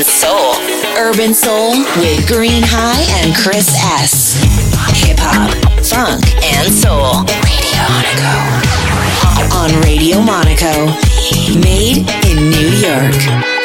Urban 0.00 0.12
Soul. 0.12 0.54
Urban 0.96 1.34
Soul 1.34 1.72
with 1.98 2.26
Green 2.26 2.62
High 2.64 3.04
and 3.22 3.36
Chris 3.36 3.68
S. 4.00 4.32
Hip 5.04 5.18
hop, 5.20 5.52
funk, 5.84 6.24
and 6.42 6.72
soul. 6.72 7.20
Radio 7.44 7.84
Monaco. 7.84 8.32
On 9.54 9.80
Radio 9.82 10.22
Monaco. 10.22 10.86
Made 11.60 12.08
in 12.24 12.48
New 12.48 12.70
York. 12.80 13.59